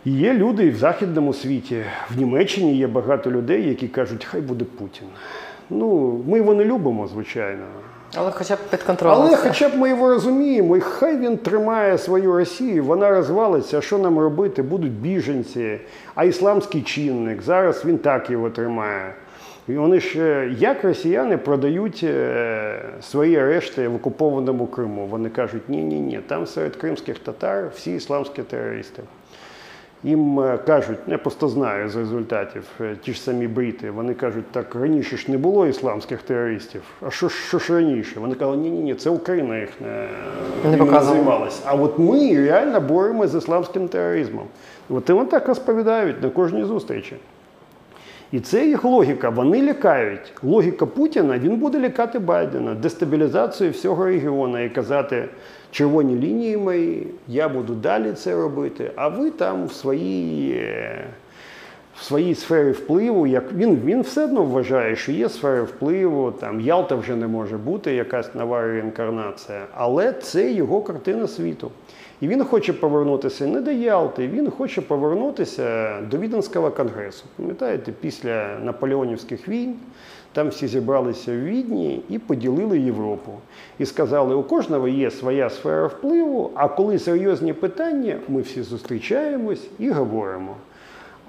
[0.05, 1.83] І є люди і в західному світі.
[2.15, 5.07] В Німеччині є багато людей, які кажуть, хай буде Путін.
[5.69, 7.63] Ну, ми його не любимо, звичайно.
[8.15, 9.21] Але хоча б під контролем.
[9.21, 13.77] Але хоча б ми його розуміємо, і хай він тримає свою Росію, вона розвалиться.
[13.77, 14.61] А що нам робити?
[14.61, 15.79] Будуть біженці,
[16.15, 17.41] а ісламський чинник.
[17.41, 19.13] Зараз він так його тримає.
[19.67, 25.07] І вони ж як росіяни продають е, свої решти в окупованому Криму.
[25.07, 29.03] Вони кажуть, ні, ні, ні, там серед кримських татар всі ісламські терористи.
[30.03, 34.51] Їм е, кажуть, я просто знаю з результатів, е, ті ж самі брити, вони кажуть,
[34.51, 36.81] так раніше ж не було ісламських терористів.
[37.07, 38.19] А що, ж- що ж раніше?
[38.19, 40.07] Вони казали, ні, ні, ні, це Україна їх не,
[40.71, 41.15] Не показувала.
[41.15, 41.61] займалася.
[41.65, 44.45] А от ми реально боремося з ісламським тероризмом.
[44.89, 47.15] От і вони так розповідають на кожній зустрічі.
[48.31, 49.29] І це їх логіка.
[49.29, 50.33] Вони лякають.
[50.43, 55.25] Логіка Путіна він буде лякати Байдена дестабілізацією всього регіону і казати,
[55.71, 60.51] червоні лінії мої, я буду далі це робити, а ви там в своїй.
[60.51, 61.05] е,
[61.95, 66.61] В своїй сфері впливу, як він, він все одно вважає, що є сфери впливу, там
[66.61, 71.71] Ялта вже не може бути, якась нова реінкарнація, але це його картина світу.
[72.21, 77.25] І він хоче повернутися не до Ялти, він хоче повернутися до Віденського конгресу.
[77.35, 79.75] Пам'ятаєте, після наполеонівських війн
[80.33, 83.31] там всі зібралися в Відні і поділили Європу.
[83.79, 89.67] І сказали, у кожного є своя сфера впливу, а коли серйозні питання, ми всі зустрічаємось
[89.79, 90.55] і говоримо.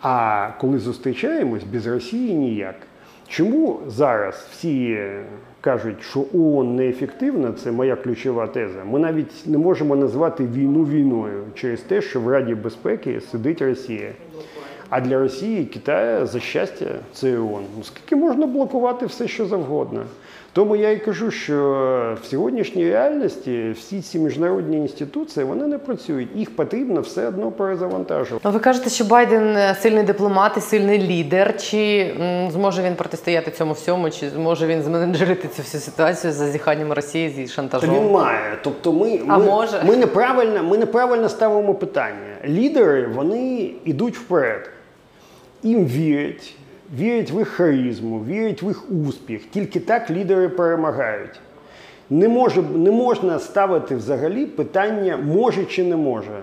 [0.02, 2.76] А коли зустрічаємось, без Росії ніяк.
[3.28, 4.98] Чому зараз всі
[5.60, 8.84] кажуть, що ООН неефективна, це моя ключова теза.
[8.84, 14.12] Ми навіть не можемо назвати війну війною через те, що в Раді безпеки сидить Росія.
[14.90, 17.62] А для Росії і Китаю за щастя це ООН.
[17.78, 20.02] Ну, скільки можна блокувати все, що завгодно?
[20.52, 21.56] Тому я і кажу, що
[22.22, 26.28] в сьогоднішній реальності всі ці міжнародні інституції вони не працюють.
[26.34, 28.48] Їх потрібно все одно перезавантажувати.
[28.48, 31.56] Ну, ви кажете, що Байден е, сильний дипломат і сильний лідер.
[31.58, 32.10] Чи
[32.52, 37.30] зможе він протистояти цьому всьому, чи зможе він зменеджерити цю всю ситуацію з зазіханням Росії
[37.30, 37.94] зі Та шантажом?
[37.94, 38.38] він має.
[38.64, 39.82] Тобто ми, А ми, може?
[39.86, 42.36] ми, неправильно, ми неправильно ставимо питання.
[42.44, 44.70] Лідери вони йдуть вперед.
[45.62, 46.54] Їм вірять,
[46.98, 49.44] вірять в їх харизму, вірять в їх успіх.
[49.50, 51.40] Тільки так лідери перемагають.
[52.10, 56.42] Не, може, не можна ставити взагалі питання може чи не може.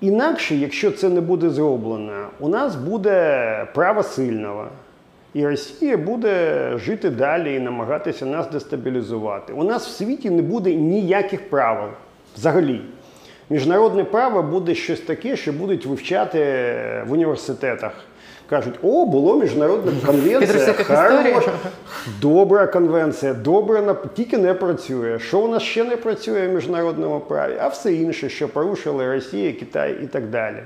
[0.00, 4.68] Інакше, якщо це не буде зроблено, у нас буде право сильного.
[5.34, 9.52] І Росія буде жити далі і намагатися нас дестабілізувати.
[9.52, 11.88] У нас в світі не буде ніяких правил
[12.36, 12.80] взагалі.
[13.50, 16.38] Міжнародне право буде щось таке, що будуть вивчати
[17.06, 17.92] в університетах.
[18.50, 20.40] Кажуть, о, було міжнародна конвенція.
[20.40, 21.36] Підросяких хорош, історій.
[22.20, 25.18] Добра конвенція, добре тільки не працює.
[25.18, 29.52] Що у нас ще не працює в міжнародному праві, а все інше, що порушили Росія,
[29.52, 30.56] Китай і так далі.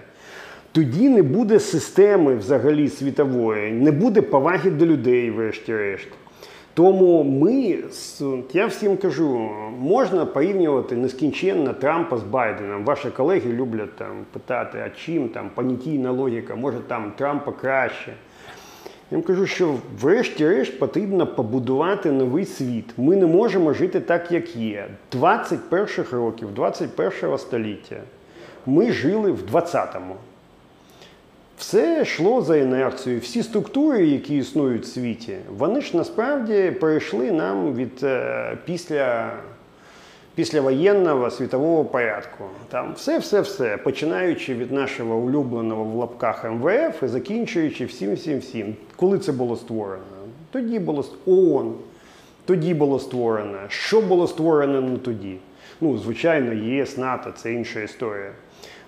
[0.73, 6.09] Тоді не буде системи взагалі світової, не буде поваги до людей, врешті-решт.
[6.77, 7.79] Тому ми,
[8.53, 12.85] я всім кажу, можна порівнювати нескінченно Трампа з Байденом.
[12.85, 18.13] Ваші колеги люблять там питати, а чим там понятійна логіка, може там Трампа краще.
[19.11, 22.95] Я їм кажу, що врешті-решт потрібно побудувати новий світ.
[22.97, 24.89] Ми не можемо жити так, як є.
[25.13, 27.97] 21 років, 21 століття.
[28.67, 30.17] Ми жили в 20-му.
[31.59, 33.21] Все йшло за інерцією.
[33.21, 39.33] Всі структури, які існують в світі, вони ж насправді перейшли нам від е, після,
[40.35, 42.45] післявоєнного світового порядку.
[42.69, 48.39] Там все, все, все, починаючи від нашого улюбленого в лапках МВФ і закінчуючи всім, всім,
[48.39, 48.77] всім.
[48.97, 50.03] Коли це було створено?
[50.51, 51.75] Тоді було ООН.
[52.45, 53.59] Тоді було створено.
[53.69, 55.37] Що було створено не тоді?
[55.81, 58.33] Ну, звичайно, ЄС, НАТО це інша історія.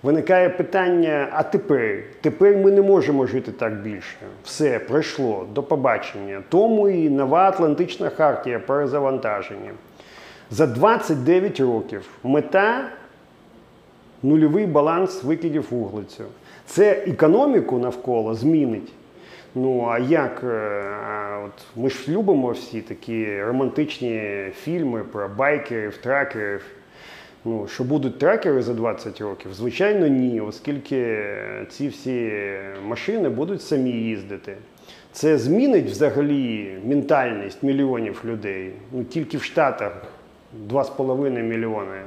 [0.03, 1.99] Виникає питання: а тепер?
[2.21, 4.17] Тепер ми не можемо жити так більше.
[4.45, 6.43] Все пройшло до побачення.
[6.49, 9.71] Тому і нова Атлантична хартія перезавантаження.
[10.51, 12.89] За 29 років мета
[14.23, 16.25] нульовий баланс викидів вуглецю.
[16.67, 18.93] Це економіку навколо змінить.
[19.55, 20.41] Ну а як?
[20.45, 20.83] е,
[21.47, 26.63] От ми ж любимо всі такі романтичні фільми про байкерів, тракерів.
[27.45, 29.55] Ну, що будуть тракери за 20 років?
[29.55, 31.27] Звичайно, ні, оскільки
[31.71, 32.33] ці всі
[32.87, 34.57] машини будуть самі їздити.
[35.13, 38.73] Це змінить взагалі ментальність мільйонів людей.
[38.93, 39.93] Ну, тільки в Штатах
[40.71, 42.03] 2,5 мільйони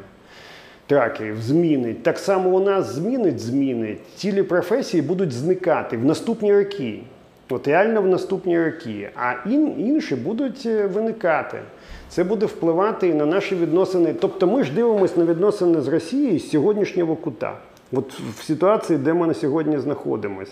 [0.88, 2.04] тракерів змінить.
[2.04, 4.00] Так само у нас змінить, змінить.
[4.16, 7.00] Цілі професії будуть зникати в наступні роки.
[7.50, 9.10] От реально в наступні роки.
[9.16, 11.58] А ін, інші будуть е, виникати.
[12.12, 14.16] Це буде впливати і на наші відносини.
[14.20, 17.58] Тобто ми ж дивимося на відносини з Росією з сьогоднішнього кута.
[17.92, 20.52] От в ситуації, де ми на сьогодні знаходимося.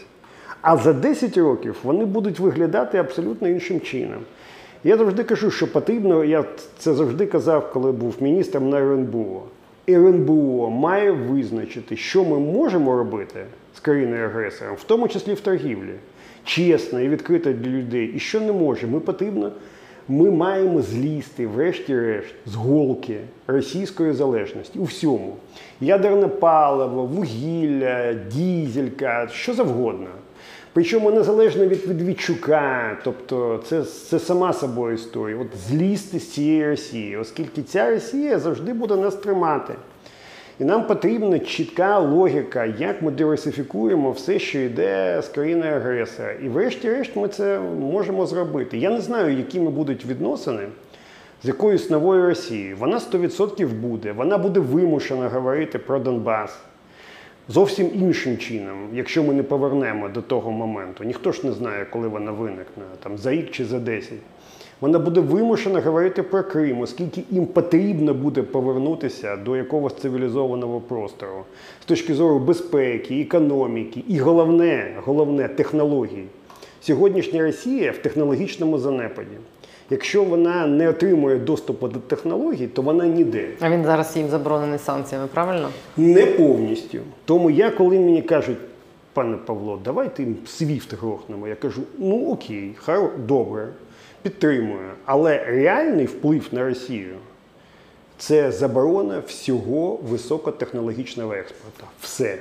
[0.62, 4.20] А за 10 років вони будуть виглядати абсолютно іншим чином.
[4.84, 6.46] Я завжди кажу, що потрібно, я
[6.78, 9.44] це завжди казав, коли був міністром на РНБО.
[9.90, 13.46] РНБО має визначити, що ми можемо робити
[13.76, 15.94] з країною-агресором, в тому числі в торгівлі,
[16.44, 18.88] чесно і відкрито для людей, і що не може.
[18.88, 19.52] Ми потрібно,
[20.10, 25.36] ми маємо злізти, врешті-решт, з голки російської залежності у всьому.
[25.82, 30.08] Ядерне паливо, вугілля, дізелька, що завгодно.
[30.74, 35.38] Причому незалежно від Відвідчука, тобто це, це сама собою історія.
[35.38, 39.74] От злізти з цієї Росії, оскільки ця Росія завжди буде нас тримати.
[40.60, 46.32] І нам потрібна чітка логіка, як ми диверсифікуємо все, що йде з країни агресора.
[46.32, 48.78] І врешті-решт ми це можемо зробити.
[48.78, 50.64] Я не знаю, якими будуть відносини
[51.44, 52.76] з якоюсь новою Росією.
[52.80, 54.12] Вона 100% буде.
[54.12, 56.60] Вона буде вимушена говорити про Донбас
[57.50, 61.04] зовсім іншим чином, якщо ми не повернемо до того моменту.
[61.04, 64.14] Ніхто ж не знає, коли вона виникне, там за рік чи за 10.
[64.82, 71.44] Вона буде вимушена говорити про Крим, оскільки їм потрібно буде повернутися до якогось цивілізованого простору
[71.82, 76.24] з точки зору безпеки, економіки і головне, головне технологій.
[76.82, 79.38] Сьогоднішня Росія в технологічному занепаді.
[79.90, 83.50] Якщо вона не отримує доступу до технологій, то вона ніде.
[83.60, 85.70] А він зараз їм заборонений санкціями, правильно?
[85.98, 87.00] Не повністю.
[87.26, 88.58] Тому я, коли мені кажуть,
[89.14, 93.68] пане Павло, давайте їм свіфт грохнемо, я кажу, ну окей, хоро, добре,
[94.22, 94.90] підтримую.
[95.06, 97.16] Але реальний вплив на Росію
[98.18, 101.84] це заборона всього високотехнологічного експорту.
[102.02, 102.38] Все.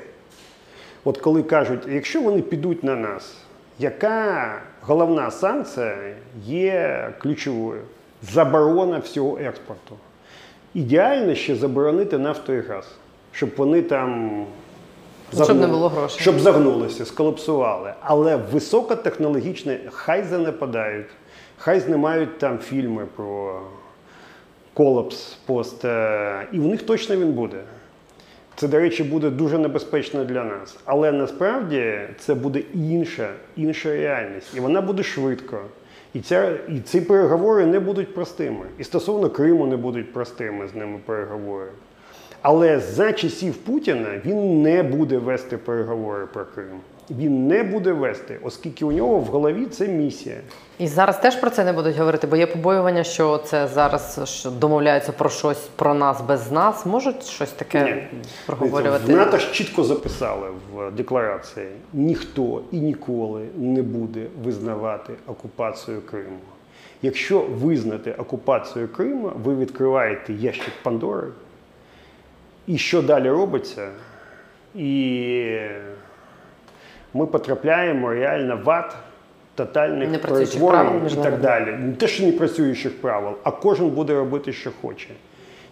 [1.04, 3.34] От коли кажуть, якщо вони підуть на нас,
[3.78, 5.96] яка головна санкція
[6.46, 7.80] є ключовою?
[8.22, 9.96] Заборона всього експорту.
[10.74, 12.84] Ідеально ще заборонити нафту і газ,
[13.32, 14.30] щоб вони там
[15.38, 16.20] Ну, щоб не було грошей.
[16.20, 17.92] щоб загнулися, сколапсували.
[18.00, 21.06] Але високотехнологічне хай занепадають,
[21.58, 23.60] хай знімають там фільми про
[24.74, 27.56] колапс пост, е, і в них точно він буде.
[28.56, 30.76] Це, до речі, буде дуже небезпечно для нас.
[30.84, 34.56] Але насправді це буде інша, інша реальність.
[34.56, 35.60] І вона буде швидко.
[36.14, 38.66] І, ця, і ці переговори не будуть простими.
[38.78, 41.68] І стосовно Криму не будуть простими з ними переговори.
[42.42, 46.80] Але за часів Путіна він не буде вести переговори про Крим.
[47.10, 50.36] Він не буде вести, оскільки у нього в голові це місія.
[50.78, 54.50] І зараз теж про це не будуть говорити, бо є побоювання, що це зараз що
[54.50, 56.86] домовляються про щось про нас без нас.
[56.86, 58.20] Можуть щось таке Ні.
[58.46, 59.12] проговорювати?
[59.12, 66.38] В НАТО ж чітко записали в декларації: ніхто і ніколи не буде визнавати окупацію Криму.
[67.02, 71.28] Якщо визнати окупацію Криму, ви відкриваєте ящик Пандори.
[72.66, 73.88] І що далі робиться?
[74.74, 75.58] І
[77.18, 78.96] ми потрапляємо реально в ад
[79.54, 81.72] тотальних перетворень і так далі.
[81.72, 85.08] Не те, що не працюючих правил, а кожен буде робити, що хоче.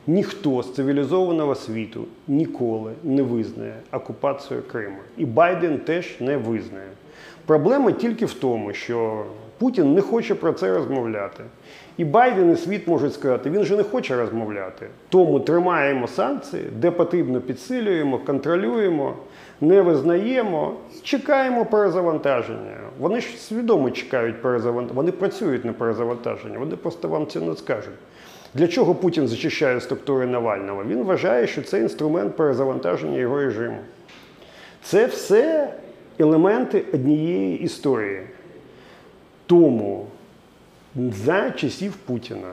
[0.06, 4.96] Ніхто з цивілізованого світу ніколи не визнає окупацію Криму.
[5.16, 6.88] І Байден теж не визнає.
[7.46, 9.24] Проблема тільки в тому, що
[9.58, 11.44] Путін не хоче про це розмовляти.
[11.96, 14.86] І Байден і світ можуть сказати, він же не хоче розмовляти.
[15.08, 19.14] Тому тримаємо санкції, де потрібно підсилюємо, контролюємо,
[19.60, 22.76] не визнаємо і чекаємо перезавантаження.
[22.98, 24.96] Вони ж свідомо чекають перезавантаження.
[24.96, 27.94] Вони працюють на перезавантаження, вони просто вам це не скажуть.
[28.54, 30.84] Для чого Путін зачищає структури Навального?
[30.84, 33.78] Він вважає, що це інструмент перезавантаження його режиму.
[34.82, 35.74] Це все
[36.18, 38.22] елементи однієї історії.
[39.46, 40.06] Тому
[40.96, 42.52] за часів Путіна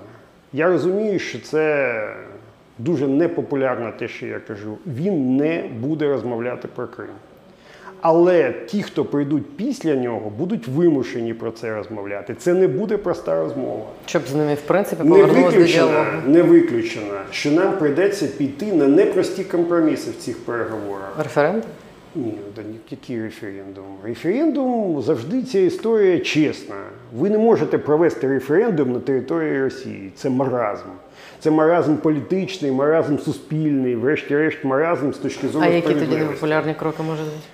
[0.54, 2.16] я розумію, що це
[2.80, 4.78] дуже непопулярно те, що я кажу.
[4.88, 7.10] Він не буде розмовляти про Крим.
[8.02, 12.36] Але ті, хто прийдуть після нього, будуть вимушені про це розмовляти.
[12.40, 13.86] Це не буде проста розмова.
[14.06, 16.06] Щоб з ними в принципі Не повернулися до діалогу.
[16.28, 21.14] не виключено, що нам прийдеться піти на непрості компроміси в цих переговорах.
[21.24, 21.70] Референдум?
[22.16, 23.84] Ні, да ні, який референдум?
[24.06, 26.76] Референдум завжди ця історія чесна.
[27.16, 30.12] Ви не можете провести референдум на території Росії.
[30.16, 30.86] Це маразм.
[31.44, 37.04] Це маразм політичний, маразм суспільний, врешті-решт, маразм з точки зору А які тоді непопулярні кроки
[37.04, 37.48] можуть бути?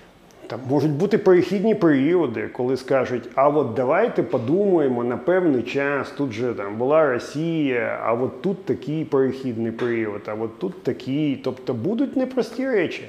[0.48, 6.12] Там можуть бути перехідні періоди, коли скажуть, а от давайте подумаємо на певний час.
[6.18, 11.42] Тут же там була Росія, а от тут такий перехідний період, а от тут такий.
[11.44, 13.04] Тобто будуть непрості речі.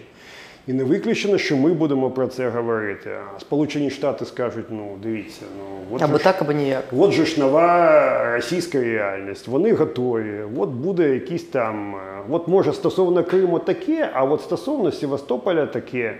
[0.71, 3.11] І не виключено, що ми будемо про це говорити.
[3.37, 6.85] А Сполучені Штати скажуть: ну дивіться, ну от Або ж- так, або ніяк.
[6.99, 10.41] От же ж нова російська реальність, вони готові.
[10.59, 16.15] От буде якісь там, е, от може стосовно Криму таке, а от стосовно Севастополя таке.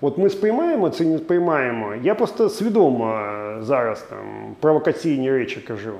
[0.00, 1.92] От ми сприймаємо це, не сприймаємо.
[2.02, 5.92] Я просто свідомо е, зараз там провокаційні речі кажу.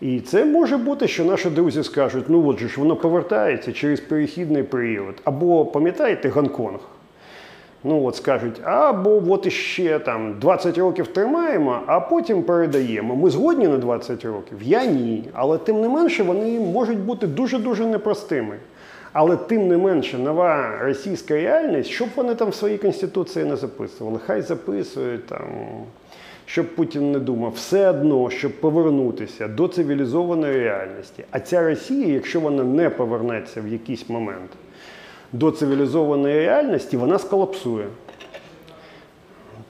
[0.00, 4.00] І це може бути, що наші друзі скажуть, ну от же ж воно повертається через
[4.00, 5.14] перехідний період.
[5.24, 6.78] Або пам'ятаєте Гонконг?
[7.84, 13.16] Ну от скажуть, або от іще там 20 років тримаємо, а потім передаємо.
[13.16, 14.58] Ми згодні на 20 років?
[14.62, 15.24] Я ні.
[15.32, 18.56] Але тим не менше вони можуть бути дуже-дуже непростими.
[19.12, 24.18] Але тим не менше нова російська реальність, щоб вони там в своїй конституції не записували,
[24.26, 25.46] хай записують там.
[26.46, 31.24] Щоб Путін не думав, все одно, щоб повернутися до цивілізованої реальності.
[31.30, 34.50] А ця Росія, якщо вона не повернеться в якийсь момент
[35.32, 37.86] до цивілізованої реальності, вона сколапсує.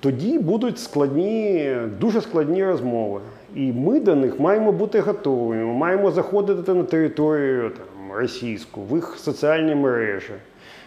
[0.01, 3.21] Тоді будуть складні, дуже складні розмови.
[3.55, 5.65] І ми до них маємо бути готовими.
[5.65, 10.33] Ми маємо заходити на територію там, російську, в їх соціальні мережі,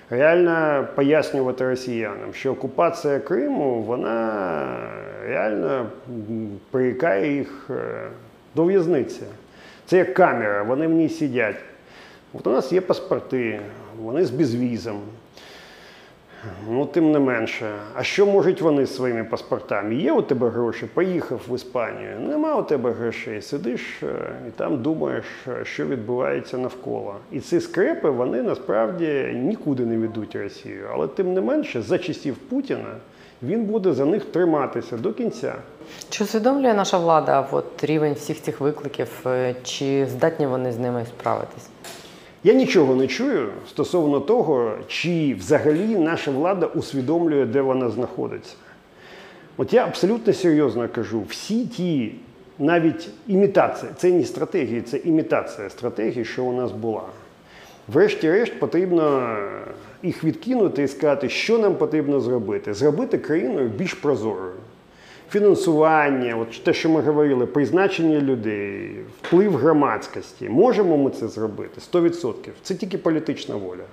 [0.10, 4.62] реально пояснювати росіянам, що окупація Криму вона
[5.28, 5.86] реально
[6.72, 8.08] прирікає їх е,
[8.56, 9.22] до в'язниці.
[9.86, 11.56] Це як камера, вони в ній сидять.
[12.34, 13.60] От у нас є паспорти,
[14.00, 15.02] вони з безвізом.
[16.70, 17.76] Ну, тим не менше.
[17.96, 19.96] А що можуть вони з своїми паспортами?
[19.96, 22.20] Є у тебе гроші, поїхав в Іспанію.
[22.20, 23.42] Нема у тебе грошей.
[23.42, 24.08] Сидиш е,
[24.48, 27.16] і там думаєш, е, що відбувається навколо.
[27.32, 30.88] І ці скрепи вони насправді нікуди не ведуть Росію.
[30.94, 32.96] Але тим не менше, за часів Путіна
[33.44, 35.54] він буде за них триматися до кінця.
[36.10, 41.06] Чи усвідомлює наша влада от, рівень всіх цих викликів, е, чи здатні вони з ними
[41.06, 41.70] справитись?
[42.44, 48.56] Я нічого не чую стосовно того, чи взагалі наша влада усвідомлює, де вона знаходиться.
[49.58, 52.16] От я абсолютно серйозно кажу, всі ті,
[52.60, 57.04] навіть імітація, це не стратегії, це імітація стратегії, що у нас була.
[57.88, 59.38] Врешті-решт потрібно
[60.04, 62.74] їх відкинути і сказати, що нам потрібно зробити.
[62.74, 64.54] Зробити країною більш прозорою.
[65.32, 70.50] Фінансування, от те, що ми говорили, призначення людей, вплив громадськості.
[70.50, 72.34] Можемо ми це зробити 100%.
[72.64, 73.84] Це тільки політична воля.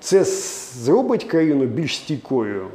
[0.00, 2.66] Це зробить країну більш стійкою,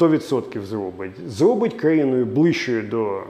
[0.00, 1.12] 100% зробить.
[1.26, 3.22] Зробить країною ближчою до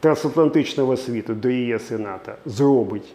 [0.00, 2.32] трансатлантичного світу, до ЄС і НАТО.
[2.46, 3.14] Зробить.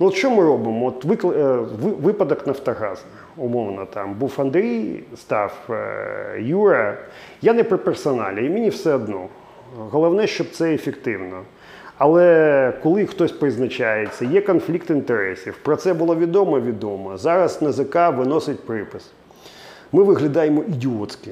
[0.00, 0.86] Ну от що ми робимо?
[0.86, 1.30] От викл...
[1.30, 3.02] е, випадок Нафтогазу,
[3.36, 6.98] умовно, там був Андрій, став е, Юра.
[7.42, 9.28] Я не при персоналі, і мені все одно.
[9.76, 11.42] Головне, щоб це ефективно.
[11.98, 15.58] Але коли хтось призначається, є конфлікт інтересів.
[15.62, 17.16] Про це було відомо відомо.
[17.16, 19.10] Зараз НЗК виносить припис.
[19.92, 21.30] Ми виглядаємо ідіотськи.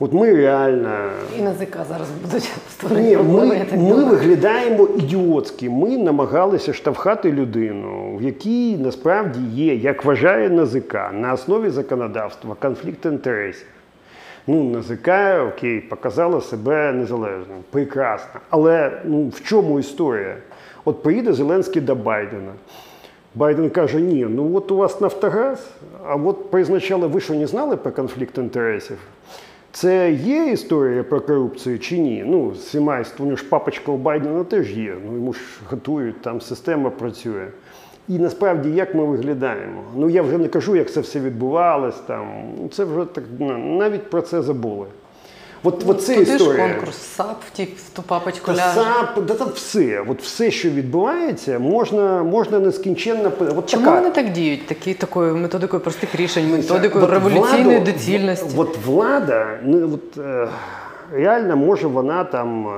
[0.00, 5.70] От ми реально І НАЗК зараз будуть створені ні, ми, ми виглядаємо ідіотськи.
[5.70, 13.06] Ми намагалися штовхати людину, в якій насправді є, як вважає НАЗК, на основі законодавства конфлікт
[13.06, 13.66] інтересів.
[14.46, 15.08] Ну, НАЗК,
[15.48, 17.64] окей, показала себе незалежним.
[17.70, 18.40] Прекрасно.
[18.50, 20.36] Але ну, в чому історія?
[20.84, 22.52] От приїде Зеленський до Байдена.
[23.34, 25.70] Байден каже: ні, ну от у вас Нафтогаз,
[26.06, 28.98] а от призначали, ви що не знали про конфлікт інтересів?
[29.72, 32.24] Це є історія про корупцію чи ні?
[32.26, 34.94] Ну, з у нього ж папочка у Байдена теж є.
[35.06, 35.40] Ну йому ж
[35.70, 37.46] готують, там система працює.
[38.08, 39.82] І насправді як ми виглядаємо?
[39.96, 41.96] Ну я вже не кажу, як це все відбувалось.
[42.06, 42.26] Там
[42.62, 44.86] ну, це вже так ну, навіть про це забули.
[45.66, 48.60] От, от це Туди ж конкурс САП втік в ту папочку ляже.
[48.74, 50.04] сап, да там все.
[50.08, 53.32] От все, що відбувається, можна, можна нескінченно.
[53.56, 54.66] От Чому така- вони так діють?
[54.66, 58.54] Такі, такою методикою простих рішень, методикою от революційної владу- доцільності.
[58.56, 60.48] От влада, ну, от, е,
[61.12, 62.70] реально може вона там е,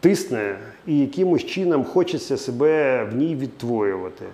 [0.00, 0.54] тисне
[0.86, 4.24] і якимось чином хочеться себе в ній відтворювати.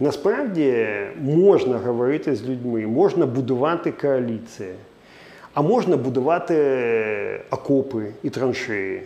[0.00, 0.86] Насправді
[1.22, 4.74] можна говорити з людьми, можна будувати коаліції,
[5.54, 9.02] а можна будувати окопи і траншеї.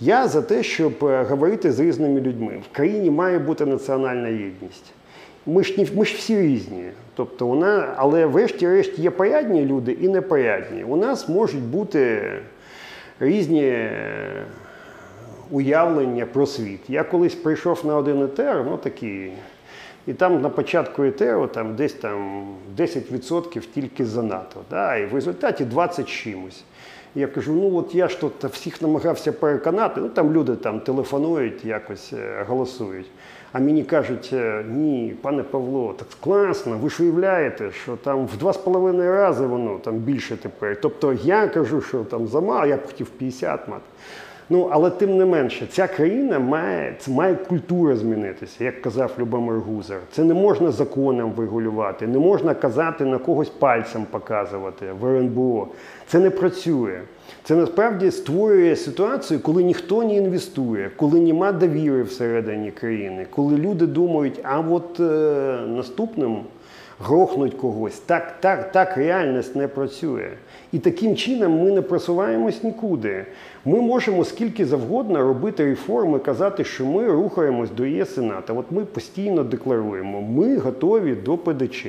[0.00, 2.60] Я за те, щоб е, говорити з різними людьми.
[2.70, 4.92] В країні має бути національна єдність.
[5.46, 6.84] Ми ж, ми ж всі різні.
[7.14, 10.84] Тобто вона, але врешті-решт є порядні люди і непорядні.
[10.84, 12.22] У нас можуть бути
[13.20, 13.92] різні е,
[15.50, 16.80] уявлення про світ.
[16.88, 19.32] Я колись прийшов на один етер, ну такий,
[20.06, 22.46] і там на початку етеру там десь там
[22.78, 24.60] 10% тільки за НАТО.
[24.70, 24.96] Да?
[24.96, 26.64] І в результаті 20 чимось.
[27.14, 31.64] Я кажу, ну от я ж тут всіх намагався переконати, ну там люди там телефонують,
[31.64, 33.06] якось е, голосують.
[33.52, 38.36] А мені кажуть, е, ні, пане Павло, так класно, ви ж уявляєте, що там в
[38.36, 40.80] два з половиною рази воно там більше тепер.
[40.80, 43.82] Тобто я кажу, що там замало, я б хотів 50 мати.
[44.52, 49.98] Ну, але тим не менше, ця країна має, має культура змінитися, як казав Любомир Гузар.
[50.12, 55.68] Це не можна законом врегулювати, не можна казати на когось пальцем показувати в РНБО.
[56.06, 57.00] Це не працює.
[57.44, 63.86] Це насправді створює ситуацію, коли ніхто не інвестує, коли нема довіри всередині країни, коли люди
[63.86, 65.04] думають, а от е,
[65.66, 66.36] наступним
[67.04, 67.98] грохнуть когось.
[67.98, 70.28] Так, так, так реальність не працює.
[70.72, 73.26] І таким чином ми не просуваємось нікуди.
[73.64, 78.56] Ми можемо скільки завгодно робити реформи, казати, що ми рухаємось до ЄС НАТО.
[78.56, 81.86] От ми постійно декларуємо, ми готові до ПДЧ.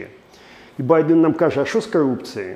[0.79, 2.55] І Байден нам каже, а що з корупцією?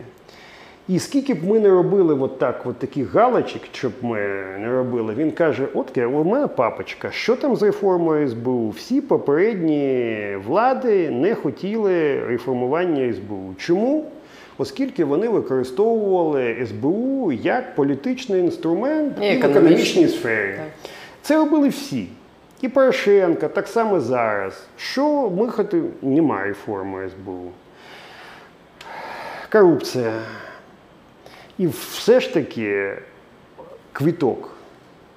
[0.87, 4.19] І скільки б ми не робили от так, от таких галочок, щоб ми
[4.59, 8.69] не робили, він каже: от у мене папочка, що там з реформою СБУ?
[8.69, 13.53] Всі попередні влади не хотіли реформування СБУ.
[13.57, 14.05] Чому?
[14.57, 20.59] Оскільки вони використовували СБУ як політичний інструмент І і в економічній сфері.
[21.21, 22.07] Це робили всі.
[22.61, 24.67] І Порошенко, так само зараз.
[24.77, 25.89] Що ми хотіли?
[26.01, 27.51] Немає реформи СБУ.
[29.51, 30.13] Корупція.
[31.57, 32.97] І все ж таки
[33.93, 34.49] квіток.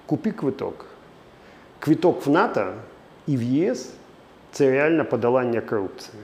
[0.07, 0.85] Купі квиток.
[1.79, 2.73] Квіток в НАТО
[3.27, 3.91] і в ЄС
[4.53, 6.23] це реальне подолання корупції.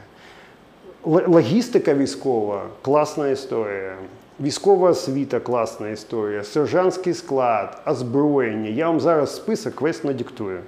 [1.05, 3.97] Логістика військова класна історія.
[4.41, 8.69] Військова освіта класна історія, сержантський склад, озброєння.
[8.69, 10.61] Я вам зараз список весь надиктую.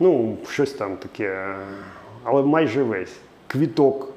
[0.00, 1.54] Ну, щось там таке,
[2.24, 3.12] але майже весь.
[3.46, 4.12] Квіток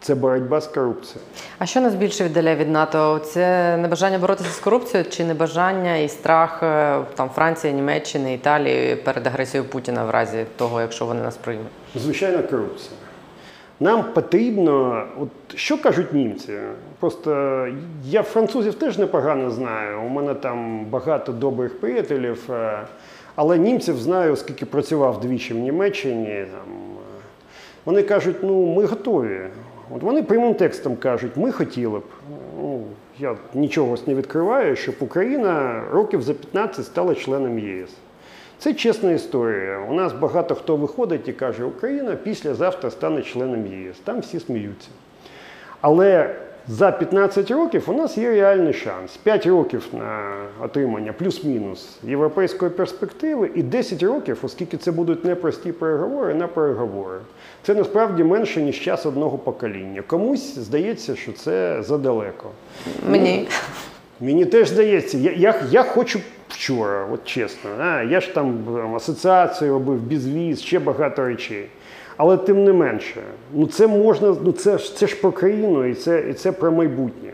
[0.00, 1.20] це боротьба з корупцією.
[1.58, 3.18] А що нас більше віддаляє від НАТО?
[3.18, 9.26] Це небажання боротися з корупцією чи небажання і страх е, там Франції, Німеччини, Італії перед
[9.26, 11.66] агресією Путіна в разі того, якщо вони нас приймуть?
[11.94, 12.96] Звичайно, корупція.
[13.80, 16.52] Нам потрібно, от що кажуть німці?
[17.00, 17.66] Просто
[18.04, 20.00] я французів теж непогано знаю.
[20.00, 22.78] У мене там багато добрих приятелів, е,
[23.34, 26.46] але німців знаю, оскільки працював двічі в Німеччині.
[26.52, 26.85] Там, е,
[27.86, 29.40] вони кажуть, ну ми готові.
[29.90, 32.02] От вони прямим текстом кажуть, ми хотіли б.
[32.58, 32.82] Ну,
[33.18, 37.90] я нічого не відкриваю, щоб Україна років за 15 стала членом ЄС.
[38.58, 39.78] Це чесна історія.
[39.90, 43.96] У нас багато хто виходить і каже, Україна післязавтра стане членом ЄС.
[44.04, 44.88] Там всі сміються.
[45.80, 46.34] Але
[46.68, 49.16] за 15 років у нас є реальний шанс.
[49.16, 50.32] 5 років на
[50.64, 57.18] отримання плюс-мінус європейської перспективи і 10 років, оскільки це будуть непрості переговори, на переговори.
[57.62, 60.02] Це насправді менше, ніж час одного покоління.
[60.06, 62.50] Комусь здається, що це задалеко.
[63.10, 63.48] Мені
[64.20, 67.70] Мені теж здається, я, я, я хочу вчора, от чесно.
[67.80, 68.64] А, я ж там
[68.96, 71.66] асоціацію робив, безвіз, ще багато речей.
[72.16, 73.20] Але тим не менше,
[73.54, 76.72] ну це можна, ну це ж це ж про країну і це, і це про
[76.72, 77.30] майбутнє.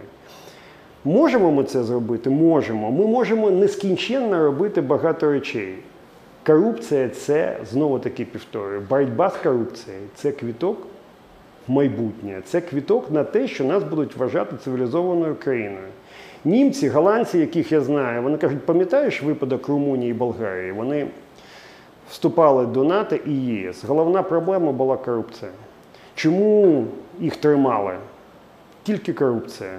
[1.04, 2.30] Можемо ми це зробити?
[2.30, 2.90] Можемо.
[2.90, 5.74] Ми можемо нескінченно робити багато речей.
[6.46, 10.86] Корупція це знову таки повторюю, боротьба з корупцією це квіток
[11.68, 12.42] в майбутнє.
[12.44, 15.86] Це квіток на те, що нас будуть вважати цивілізованою країною.
[16.44, 20.72] Німці, голландці, яких я знаю, вони кажуть, пам'ятаєш випадок Румунії і Болгарії?
[20.72, 21.06] Вони
[22.12, 23.84] вступали до НАТО і ЄС.
[23.84, 25.50] Головна проблема була корупція.
[26.14, 26.84] Чому
[27.20, 27.92] їх тримали?
[28.82, 29.70] Тільки корупція.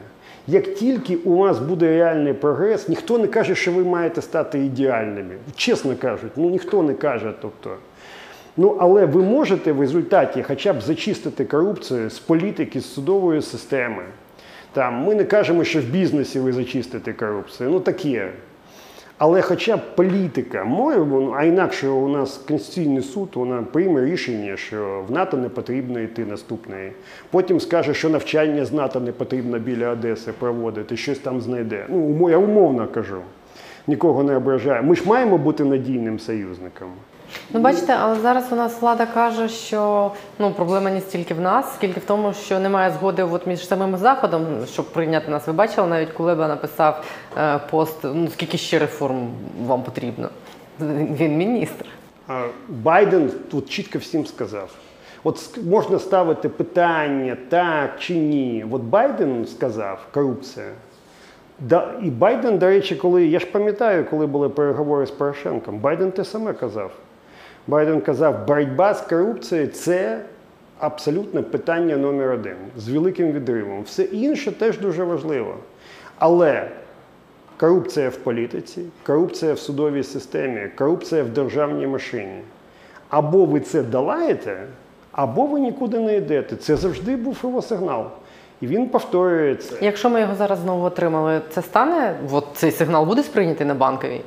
[0.47, 5.35] Як тільки у вас буде реальний прогрес, ніхто не каже, що ви маєте стати ідеальними.
[5.55, 7.33] Чесно кажуть, ну ніхто не каже.
[7.41, 7.69] Тобто.
[8.57, 14.03] Ну, але ви можете в результаті хоча б зачистити корупцію з політики, з судової системи.
[14.73, 17.69] Там, ми не кажемо, що в бізнесі ви зачистите корупцію.
[17.69, 18.31] Ну таке.
[19.17, 25.03] Але хоча б політика ну, а інакше у нас Конституційний суд вона прийме рішення, що
[25.07, 26.91] в НАТО не потрібно йти наступної.
[27.31, 31.85] Потім скаже, що навчання з НАТО не потрібно біля Одеси проводити, щось там знайде.
[31.89, 33.17] Ну, я умовно кажу.
[33.87, 34.83] Нікого не ображаю.
[34.83, 36.87] Ми ж маємо бути надійним союзником.
[37.53, 41.73] Ну бачите, але зараз у нас влада каже, що ну проблема не стільки в нас,
[41.75, 45.47] скільки в тому, що немає згоди от між самим заходом, щоб прийняти нас.
[45.47, 47.03] Ви бачили, навіть Кулеба написав
[47.37, 47.97] е, пост.
[48.03, 49.29] Ну скільки ще реформ
[49.65, 50.29] вам потрібно?
[50.79, 51.85] Він міністр.
[52.69, 54.69] Байден тут чітко всім сказав.
[55.23, 58.65] От можна ставити питання, так чи ні.
[58.71, 60.65] От Байден сказав корупція.
[61.59, 66.11] Да, і Байден, до речі, коли я ж пам'ятаю, коли були переговори з Порошенком, Байден
[66.11, 66.91] те саме казав.
[67.67, 70.21] Байден казав, боротьба з корупцією це
[70.79, 73.83] абсолютно питання номер один з великим відривом.
[73.83, 75.55] Все інше теж дуже важливо.
[76.17, 76.69] Але
[77.59, 82.41] корупція в політиці, корупція в судовій системі, корупція в державній машині.
[83.09, 84.57] Або ви це долаєте,
[85.11, 86.55] або ви нікуди не йдете.
[86.55, 88.05] Це завжди був його сигнал.
[88.61, 89.75] І він повторюється.
[89.81, 92.15] Якщо ми його зараз знову отримали, це стане?
[92.31, 94.21] От цей сигнал буде сприйнятий на банковій?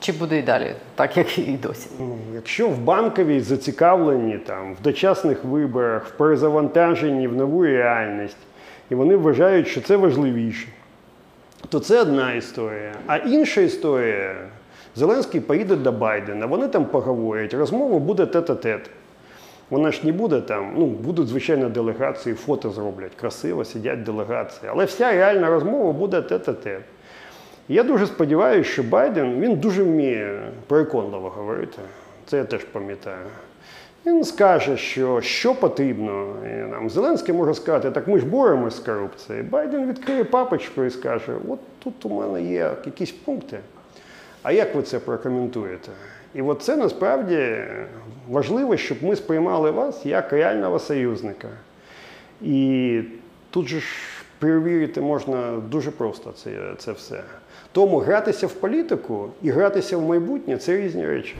[0.00, 1.88] Чи буде і далі, так як і досі?
[1.98, 8.36] Ну, Якщо в банковій зацікавлені там, в дочасних виборах, в перезавантаженні в нову реальність,
[8.90, 10.68] і вони вважають, що це важливіше,
[11.68, 12.92] то це одна історія.
[13.06, 14.34] А інша історія,
[14.96, 18.90] Зеленський поїде до Байдена, вони там поговорять, розмова буде тет-а-тет.
[19.70, 24.70] Вона ж не буде там, ну, будуть, звичайно, делегації, фото зроблять, красиво сидять делегації.
[24.74, 26.80] Але вся реальна розмова буде тет-а-тет.
[27.70, 31.78] Я дуже сподіваюся, що Байден він дуже вміє переконливо говорити.
[32.26, 33.26] Це я теж пам'ятаю.
[34.06, 36.34] Він скаже, що що потрібно.
[36.44, 39.44] І нам Зеленський може сказати, так ми ж боремось з корупцією.
[39.44, 43.58] Байден відкриє папочку і скаже, от тут у мене є якісь пункти.
[44.42, 45.90] А як ви це прокоментуєте?
[46.34, 47.56] І от це насправді
[48.28, 51.48] важливо, щоб ми сприймали вас як реального союзника.
[52.42, 53.00] І
[53.50, 53.86] тут же ж
[54.38, 57.22] перевірити можна дуже просто це, це все.
[57.72, 61.34] Тому гратися в політику і гратися в майбутнє це різні речі.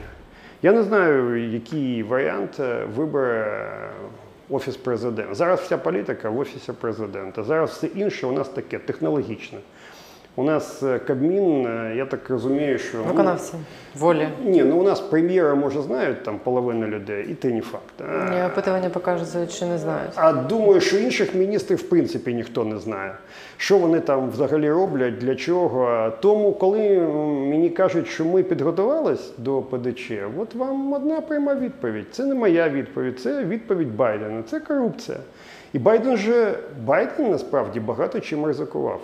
[0.62, 3.70] Я не знаю, який варіант е, вибере
[4.50, 5.34] Офіс президента.
[5.34, 7.44] Зараз вся політика в Офісі президента.
[7.44, 9.58] Зараз все інше у нас таке технологічне.
[10.36, 13.54] У нас е, Кабмін, е, я так розумію, що ну, Виконавці
[13.98, 14.28] волі.
[14.44, 17.84] ні, ну у нас прем'єра, може, знають там половина людей, і те не факт.
[18.00, 20.12] А, Ні, Опитування показують, що не знають.
[20.14, 23.14] а думаю, що інших міністрів в принципі ніхто не знає.
[23.56, 26.12] Що вони там взагалі роблять, для чого.
[26.20, 26.98] Тому, коли
[27.50, 32.06] мені кажуть, що ми підготувались до ПДЧ, от вам одна пряма відповідь.
[32.12, 34.42] Це не моя відповідь, це відповідь Байдена.
[34.50, 35.18] Це корупція.
[35.72, 39.00] І Байден же Байден насправді багато чим ризикував.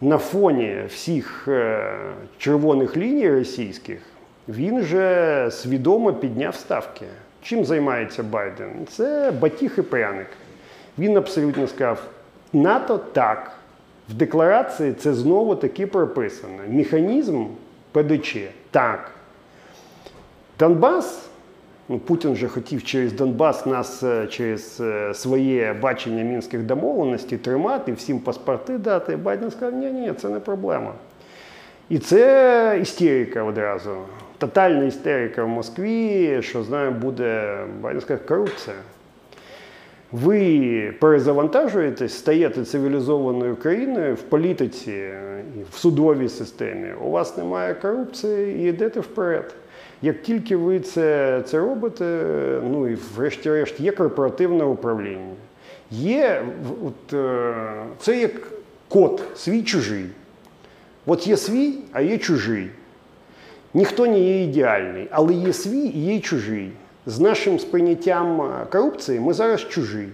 [0.00, 1.94] На фоні всіх е,
[2.38, 3.98] червоних ліній російських
[4.48, 7.06] він же свідомо підняв ставки.
[7.42, 8.86] Чим займається Байден?
[8.88, 10.26] Це батіг і пряник.
[10.98, 12.02] Він абсолютно сказав:
[12.52, 13.52] НАТО так.
[14.08, 16.58] В декларації це знову таки прописано.
[16.68, 17.44] Механізм
[17.92, 18.36] ПДЧ
[18.70, 19.10] так.
[20.58, 21.29] Донбас,
[21.90, 27.92] ну Путін же хотів через Донбас нас е, через е, своє бачення мінських домовленостей тримати,
[27.92, 29.16] всім паспорти дати.
[29.16, 30.92] Байден сказав, ні, ні, це не проблема.
[31.88, 33.96] І це істерика одразу.
[34.38, 38.76] Тотальна істерика в Москві, що знаю, буде Байден корупція.
[40.12, 45.10] Ви перезавантажуєтесь, стаєте цивілізованою країною в політиці
[45.70, 46.88] в судовій системі.
[47.04, 49.54] У вас немає корупції і йдете вперед.
[50.02, 52.04] Як тільки ви це, це робите,
[52.70, 55.34] ну і врешті-решт є корпоративне управління.
[55.90, 56.42] Є
[56.84, 57.54] от, е,
[57.98, 58.32] це як
[58.88, 60.06] код свій чужий.
[61.06, 62.70] От є свій, а є чужий.
[63.74, 66.72] Ніхто не є ідеальний, але є свій і є чужий.
[67.06, 70.08] З нашим сприйняттям е, корупції ми зараз чужі.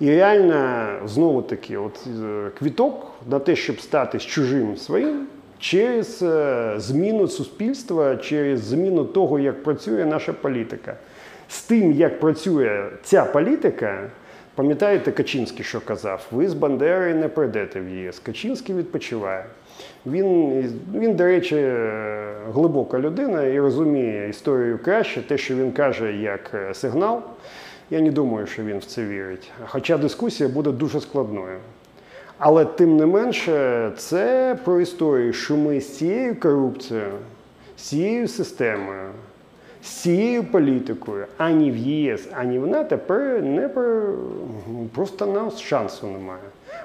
[0.00, 5.26] І реально, знову таки, от е, квіток на те, щоб стати з чужим своїм,
[5.58, 10.94] через е, зміну суспільства, через зміну того, як працює наша політика.
[11.48, 14.10] З тим, як працює ця політика,
[14.54, 18.18] пам'ятаєте Качинський, що казав, ви з Бандери не прийдете в ЄС.
[18.18, 19.44] Качинський відпочиває.
[20.06, 20.60] Він,
[20.94, 21.72] він, до речі,
[22.52, 25.22] глибока людина і розуміє історію краще.
[25.22, 27.22] Те, що він каже як е, сигнал,
[27.90, 29.50] я не думаю, що він в це вірить.
[29.66, 31.58] Хоча дискусія буде дуже складною.
[32.38, 37.12] Але тим не менше, це про історію, що ми з цією корупцією,
[37.76, 39.10] з цією системою,
[39.82, 42.98] з цією політикою, ані в ЄС, ані в НАТО
[43.42, 44.12] не пер-
[44.94, 46.40] просто нас шансу немає.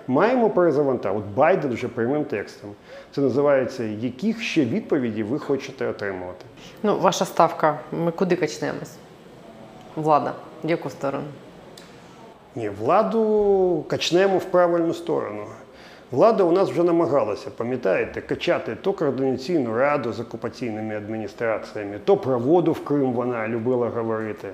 [0.08, 1.20] Маємо перезавантажити.
[1.20, 2.70] От Байден вже прямим текстом.
[3.16, 6.46] Це називається яких ще відповіді ви хочете отримувати.
[6.84, 7.80] Ну, ваша ставка.
[7.92, 8.96] Ми куди качнемось?
[9.96, 10.34] Влада.
[10.64, 11.24] В яку сторону?
[12.56, 15.46] Ні, владу качнемо в правильну сторону.
[16.12, 22.40] Влада у нас вже намагалася, пам'ятаєте, качати то координаційну раду з окупаційними адміністраціями, то про
[22.40, 24.50] воду в Крим вона любила говорити.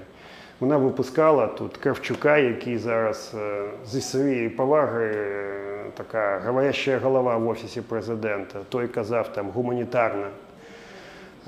[0.59, 7.47] Вона випускала тут Кравчука, який зараз е, зі своєї поваги е, така говоряща голова в
[7.47, 8.59] офісі президента.
[8.69, 10.27] Той казав там гуманітарна.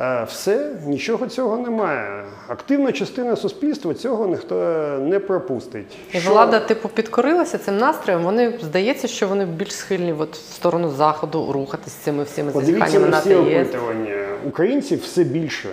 [0.02, 2.24] А все, нічого цього немає.
[2.48, 4.56] Активна частина суспільства цього ніхто
[5.02, 5.98] не пропустить.
[6.14, 8.24] І Що- влада, типу, підкорилася цим настроєм.
[8.24, 13.20] Вони здається, що вони більш схильні от, в сторону заходу рухатись цими всіми зазіханнями на
[13.20, 14.26] всі опитування.
[14.48, 15.70] Українців все більше.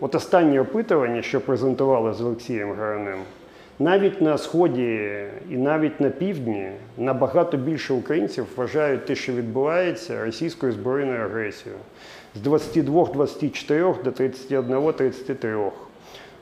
[0.00, 3.18] От останнє опитування, що презентували з Олексієм Гранем,
[3.78, 5.00] навіть на сході
[5.50, 11.80] і навіть на півдні набагато більше українців вважають те, що відбувається російською збройною агресією.
[12.34, 15.70] З 22-24 до 31-33.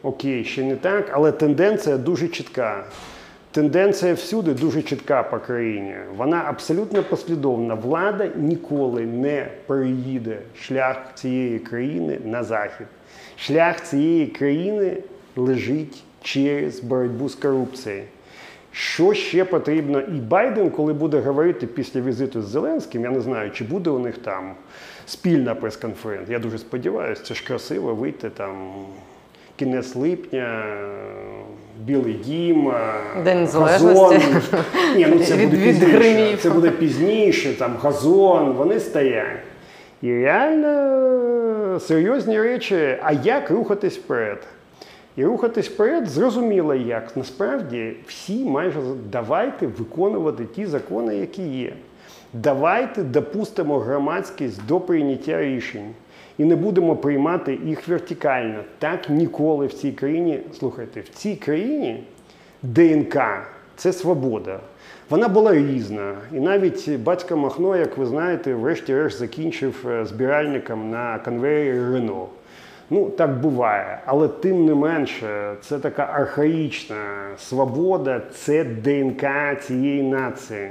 [0.02, 2.84] Окей, ще не так, але тенденція дуже чітка.
[3.50, 5.94] Тенденція всюди дуже чітка по країні.
[6.16, 7.74] Вона абсолютно послідовна.
[7.74, 12.86] Влада ніколи не переїде шлях цієї країни на захід.
[13.36, 14.96] Шлях цієї країни
[15.36, 18.02] лежить через боротьбу з корупцією.
[18.72, 20.00] Що ще потрібно?
[20.00, 23.98] І Байден, коли буде говорити після візиту з Зеленським, я не знаю, чи буде у
[23.98, 24.54] них там
[25.08, 26.38] спільна прес-конференція.
[26.38, 28.72] Я дуже сподіваюся, це ж красиво вийти там
[29.56, 30.64] кінець липня,
[31.84, 34.16] Білий дім, е, День газон.
[34.96, 36.36] Ні, ну це буде пізніше.
[36.42, 39.38] Це буде пізніше, там газон, вони стоять.
[40.02, 40.68] І реально
[41.76, 44.46] е, серйозні речі, а як рухатись вперед?
[45.16, 47.16] І рухатись вперед зрозуміло як.
[47.16, 48.78] Насправді всі майже
[49.12, 51.72] давайте виконувати ті закони, які є.
[52.32, 55.94] Давайте допустимо громадськість до прийняття рішень
[56.38, 58.58] і не будемо приймати їх вертикально.
[58.78, 60.40] Так ніколи в цій країні.
[60.58, 62.04] Слухайте, в цій країні
[62.62, 63.16] ДНК
[63.76, 64.60] це свобода.
[65.10, 66.14] Вона була різна.
[66.32, 72.26] І навіть батько Махно, як ви знаєте, врешті-решт закінчив е, збиральником на конвеєрі Рено.
[72.90, 73.98] Ну, так буває.
[74.06, 76.96] Але тим не менше, це така архаїчна
[77.38, 79.26] свобода, це ДНК
[79.62, 80.70] цієї нації.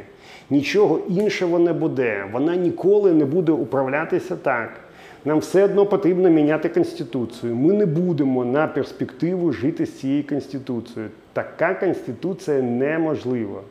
[0.49, 2.26] Нічого іншого не буде.
[2.32, 4.69] Вона ніколи не буде управлятися так.
[5.26, 7.56] Нам все одно потрібно міняти конституцію.
[7.56, 11.11] Ми не будемо на перспективу жити з цією конституцією.
[11.34, 13.61] Така конституція неможлива.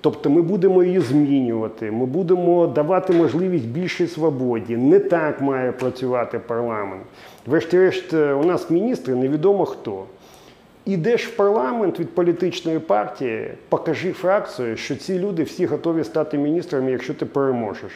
[0.00, 4.76] Тобто ми будемо її змінювати, ми будемо давати можливість більшій свободі.
[4.76, 7.02] Не так має працювати парламент.
[7.46, 10.04] Врешті-решт, е, у нас міністри невідомо хто.
[10.86, 16.90] Ідеш в парламент від політичної партії, покажи фракцію, що ці люди всі готові стати міністрами,
[16.90, 17.92] якщо ти переможеш.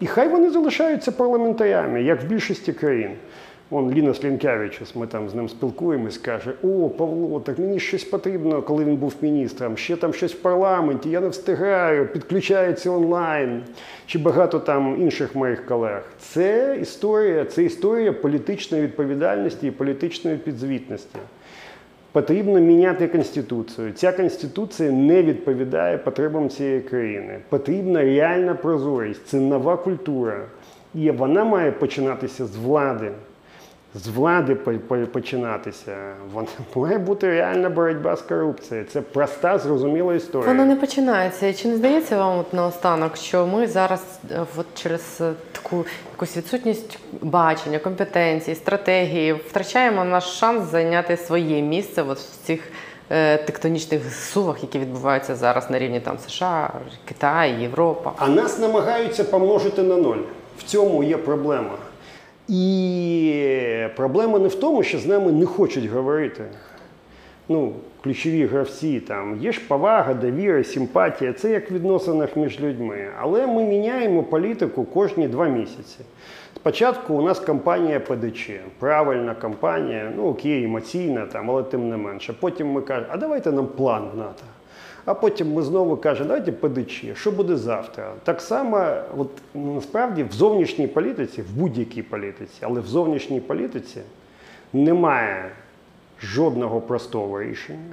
[0.00, 3.10] І хай вони залишаються парламентарями, як в більшості країн.
[3.70, 8.62] Вон Ліна Слінкевичус, ми там з ним спілкуємось, каже: О, Павло, так мені щось потрібно,
[8.62, 9.76] коли він був міністром.
[9.76, 13.62] Ще там щось в парламенті, я не встигаю, підключається онлайн.
[14.06, 16.02] Чи багато там інших моїх колег.
[16.18, 21.18] Це історія, це історія політичної відповідальності і політичної підзвітності.
[22.12, 23.92] Потрібно міняти конституцію.
[23.92, 27.38] Ця конституція не відповідає потребам цієї країни.
[27.48, 29.26] Потрібна реальна прозорість.
[29.26, 30.46] Це нова культура.
[30.94, 33.10] І вона має починатися з влади.
[33.94, 35.96] З влади по- по- починатися.
[36.32, 38.86] Вона має бути реальна боротьба з корупцією.
[38.92, 40.48] Це проста, зрозуміла історія.
[40.48, 41.52] Воно не починається.
[41.54, 45.84] Чи не здається вам от наостанок, що ми зараз е, от через е, таку
[46.14, 52.60] якусь відсутність бачення, компетенції, стратегії втрачаємо наш шанс зайняти своє місце от в цих
[53.10, 56.70] е, тектонічних зсувах, які відбуваються зараз на рівні там США,
[57.08, 58.12] Китай, Європа?
[58.18, 60.18] А нас намагаються помножити на ноль.
[60.58, 61.70] В цьому є проблема.
[62.50, 66.44] І проблема не в тому, що з нами не хочуть говорити.
[67.48, 67.72] Ну,
[68.02, 71.32] ключові гравці там є ж повага, довіра, симпатія.
[71.32, 73.08] Це як в відносинах між людьми.
[73.20, 75.98] Але ми міняємо політику кожні два місяці.
[76.56, 82.34] Спочатку у нас кампанія ПДЧ, правильна кампанія, ну окей, емоційна, там, але тим не менше.
[82.40, 84.42] Потім ми кажемо, а давайте нам план в НАТО.
[85.04, 88.12] А потім ми знову кажемо, давайте ПДЧ, що буде завтра.
[88.24, 94.00] Так само, от насправді в зовнішній політиці, в будь-якій політиці, але в зовнішній політиці
[94.72, 95.50] немає
[96.22, 97.92] жодного простого рішення,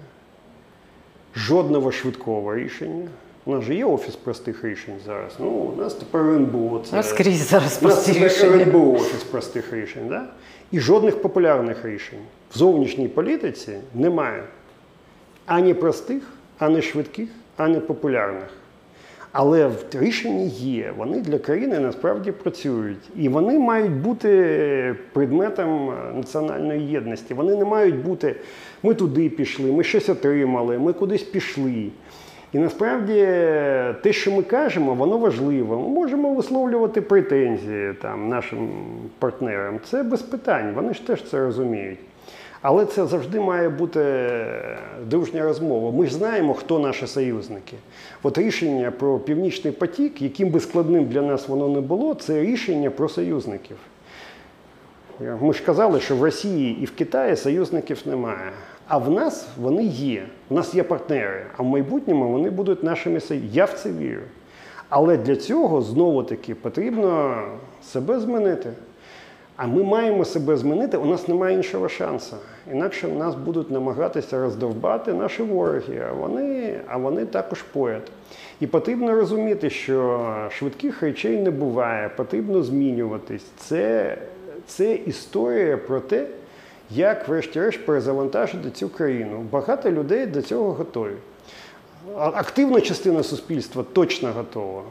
[1.35, 3.07] жодного швидкого рішення.
[3.45, 5.33] У нас же є офіс простих рішень зараз.
[5.39, 6.81] Ну, у нас тепер РНБО.
[6.89, 8.59] Це Ну, скрізь зараз у нас прості тепер.
[8.59, 10.07] РНБО офіс простих рішень.
[10.09, 10.25] Да?
[10.71, 12.19] І жодних популярних рішень.
[12.51, 14.43] В зовнішній політиці немає
[15.45, 16.23] ані простих,
[16.59, 18.47] ані швидких, ані популярних.
[19.31, 23.09] Але в- рішення є, вони для країни насправді працюють.
[23.15, 27.33] І вони мають бути предметом національної єдності.
[27.33, 28.35] Вони не мають бути,
[28.83, 31.87] ми туди пішли, ми щось отримали, ми кудись пішли.
[32.53, 33.13] І насправді
[34.03, 35.79] те, що ми кажемо, воно важливо.
[35.81, 38.69] Ми можемо висловлювати претензії там, нашим
[39.19, 39.79] партнерам.
[39.89, 41.99] Це без питань, вони ж теж це розуміють.
[42.61, 44.29] Але це завжди має бути
[45.05, 45.91] дружня розмова.
[45.91, 47.77] Ми ж знаємо, хто наші союзники.
[48.23, 52.89] От рішення про північний потік, яким би складним для нас воно не було, це рішення
[52.89, 53.77] про союзників.
[55.41, 58.51] Ми ж казали, що в Росії і в Китаї союзників немає.
[58.87, 60.25] А в нас вони є.
[60.49, 61.45] У нас є партнери.
[61.57, 63.55] А в майбутньому вони будуть нашими союзниками.
[63.55, 64.21] Я в це вірю.
[64.89, 67.41] Але для цього знову таки потрібно
[67.83, 68.73] себе змінити.
[69.57, 72.35] А ми маємо себе змінити, у нас немає іншого шансу.
[72.71, 78.01] Інакше нас будуть намагатися роздовбати наші вороги, а вони, а вони також поряд.
[78.59, 83.45] І потрібно розуміти, що швидких речей не буває, потрібно змінюватись.
[83.57, 84.17] Це,
[84.67, 86.25] це історія про те,
[86.91, 89.45] як, врешті-решт, перезавантажити цю країну.
[89.51, 91.15] Багато людей до цього готові.
[92.17, 94.83] Активна частина суспільства точно готова.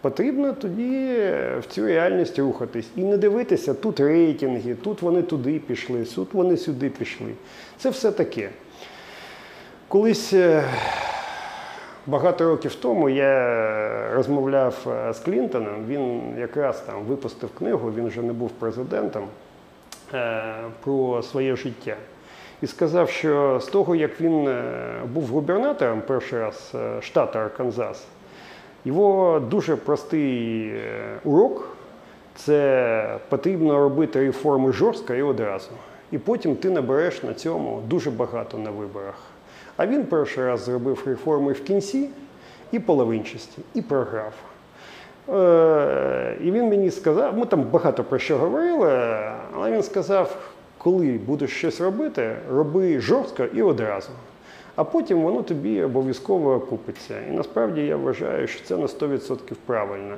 [0.00, 1.16] Потрібно тоді
[1.60, 6.56] в цю реальність рухатись і не дивитися тут рейтинги, тут вони туди пішли, тут вони
[6.56, 7.32] сюди пішли.
[7.78, 8.50] Це все таке.
[9.90, 10.64] Колись е,
[12.06, 15.84] багато років тому я розмовляв е, з Клінтоном.
[15.88, 19.24] Він якраз там випустив книгу, він вже не був президентом
[20.14, 20.42] е,
[20.84, 21.96] про своє життя.
[22.62, 24.62] І сказав, що з того, як він
[25.12, 28.04] був губернатором перший раз штату Арканзас,
[28.84, 31.76] його дуже простий е, урок
[32.34, 35.70] це потрібно робити реформи жорстко і одразу.
[36.12, 39.14] І потім ти набереш на цьому дуже багато на виборах.
[39.76, 42.08] А він перший раз зробив реформи в кінці
[42.72, 44.32] і половинчасті, і програв.
[45.28, 49.18] Е, І він мені сказав, ми там багато про що говорили,
[49.54, 50.36] але він сказав,
[50.78, 54.10] коли будеш щось робити, роби жорстко і одразу.
[54.80, 57.14] А потім воно тобі обов'язково окупиться.
[57.28, 60.14] І насправді я вважаю, що це на 100% правильно.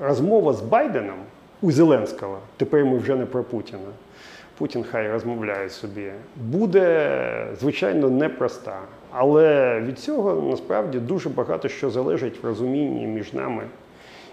[0.00, 1.16] Розмова з Байденом
[1.62, 3.90] у Зеленського, тепер ми вже не про Путіна.
[4.58, 8.78] Путін хай розмовляє собі, буде звичайно непроста.
[9.10, 13.62] Але від цього насправді дуже багато що залежить в розумінні між нами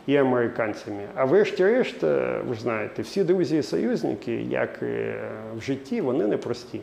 [0.08, 1.04] і американцями.
[1.16, 5.14] А врешті-решт, е, ви ж знаєте, всі друзі і союзники, як і
[5.58, 6.82] в житті, вони непрості.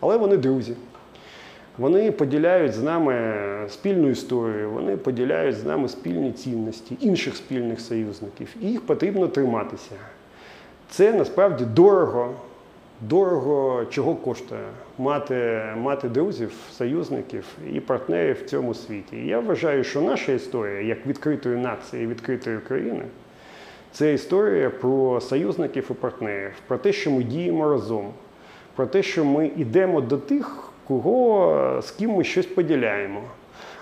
[0.00, 0.74] Але вони друзі.
[1.78, 3.34] Вони поділяють з нами
[3.68, 8.48] спільну історію, вони поділяють з нами спільні цінності інших спільних союзників.
[8.62, 9.94] І їх потрібно триматися.
[10.90, 12.34] Це насправді дорого,
[13.00, 14.60] дорого чого коштує
[14.98, 19.16] мати, мати друзів, союзників і партнерів в цьому світі.
[19.16, 23.04] І я вважаю, що наша історія як відкритої нації, відкритої країни,
[23.92, 28.10] це історія про союзників і партнерів, про те, що ми діємо разом,
[28.76, 33.22] про те, що ми йдемо до тих, кого з ким ми щось поділяємо.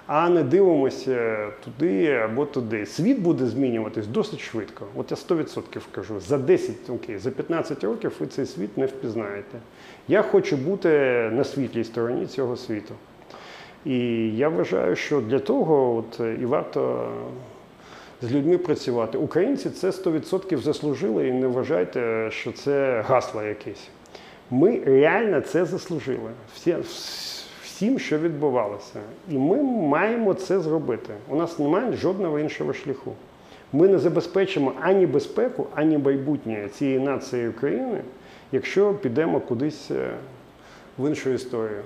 [0.06, 2.86] А не дивимося туди або туди.
[2.86, 4.86] Світ буде змінюватись досить швидко.
[4.96, 9.58] От я 100% кажу, за 10, окей, за 15 років ви цей світ не впізнаєте.
[10.08, 10.88] Я хочу бути
[11.32, 12.94] на світлій стороні цього світу.
[13.84, 13.98] І
[14.36, 17.08] я вважаю, що для того от, і варто
[18.22, 19.18] з людьми працювати.
[19.18, 23.88] Українці це 100% заслужили і не вважайте, що це гасло якесь.
[24.50, 26.30] Ми реально це заслужили.
[26.54, 26.76] Всі,
[27.64, 29.00] всім, що відбувалося.
[29.28, 31.14] І ми маємо це зробити.
[31.28, 33.12] У нас немає жодного іншого шляху.
[33.72, 38.00] Ми не забезпечимо ані безпеку, ані майбутнє цієї нації України,
[38.52, 40.10] якщо підемо кудись е,
[40.98, 41.82] в іншу історію.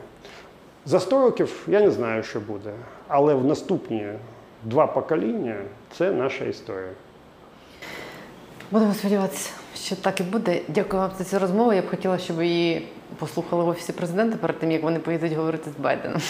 [0.86, 2.73] За 100 років я не знаю, що буде,
[3.09, 4.07] але в наступні
[4.65, 5.57] два покоління
[5.97, 6.91] це наша історія.
[8.70, 9.51] Будемо сподіватися,
[9.85, 10.61] що так і буде.
[10.69, 11.73] Дякую вам за цю розмову.
[11.73, 12.89] Я б хотіла, щоб її
[13.19, 16.20] послухали в офісі президента перед тим, як вони поїдуть говорити з Байденом.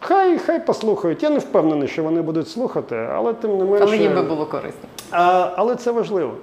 [0.00, 1.22] Хай хай послухають.
[1.22, 3.84] Я не впевнений, що вони будуть слухати, але тим не менше.
[3.84, 4.88] Але їм би було корисно.
[5.10, 6.34] А, але це важливо.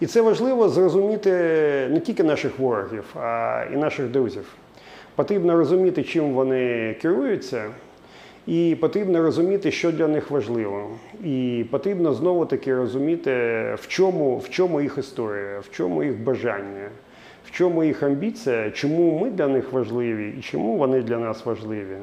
[0.00, 1.30] І це важливо зрозуміти
[1.90, 4.44] не тільки наших ворогів, а і наших друзів.
[5.14, 7.64] Потрібно розуміти, чим вони керуються,
[8.48, 10.90] і потрібно розуміти, що для них важливо.
[11.24, 13.30] І потрібно знову таки розуміти,
[13.80, 16.88] в чому, в чому їх історія, в чому їх бажання,
[17.46, 21.96] в чому їх амбіція, чому ми для них важливі і чому вони для нас важливі.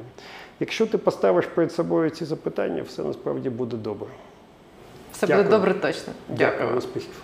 [0.59, 4.07] Якщо ти поставиш перед собою ці запитання, все насправді буде добре.
[5.11, 5.43] Все Дякую.
[5.45, 6.13] буде добре точно.
[6.29, 7.23] Дякую, успіхів.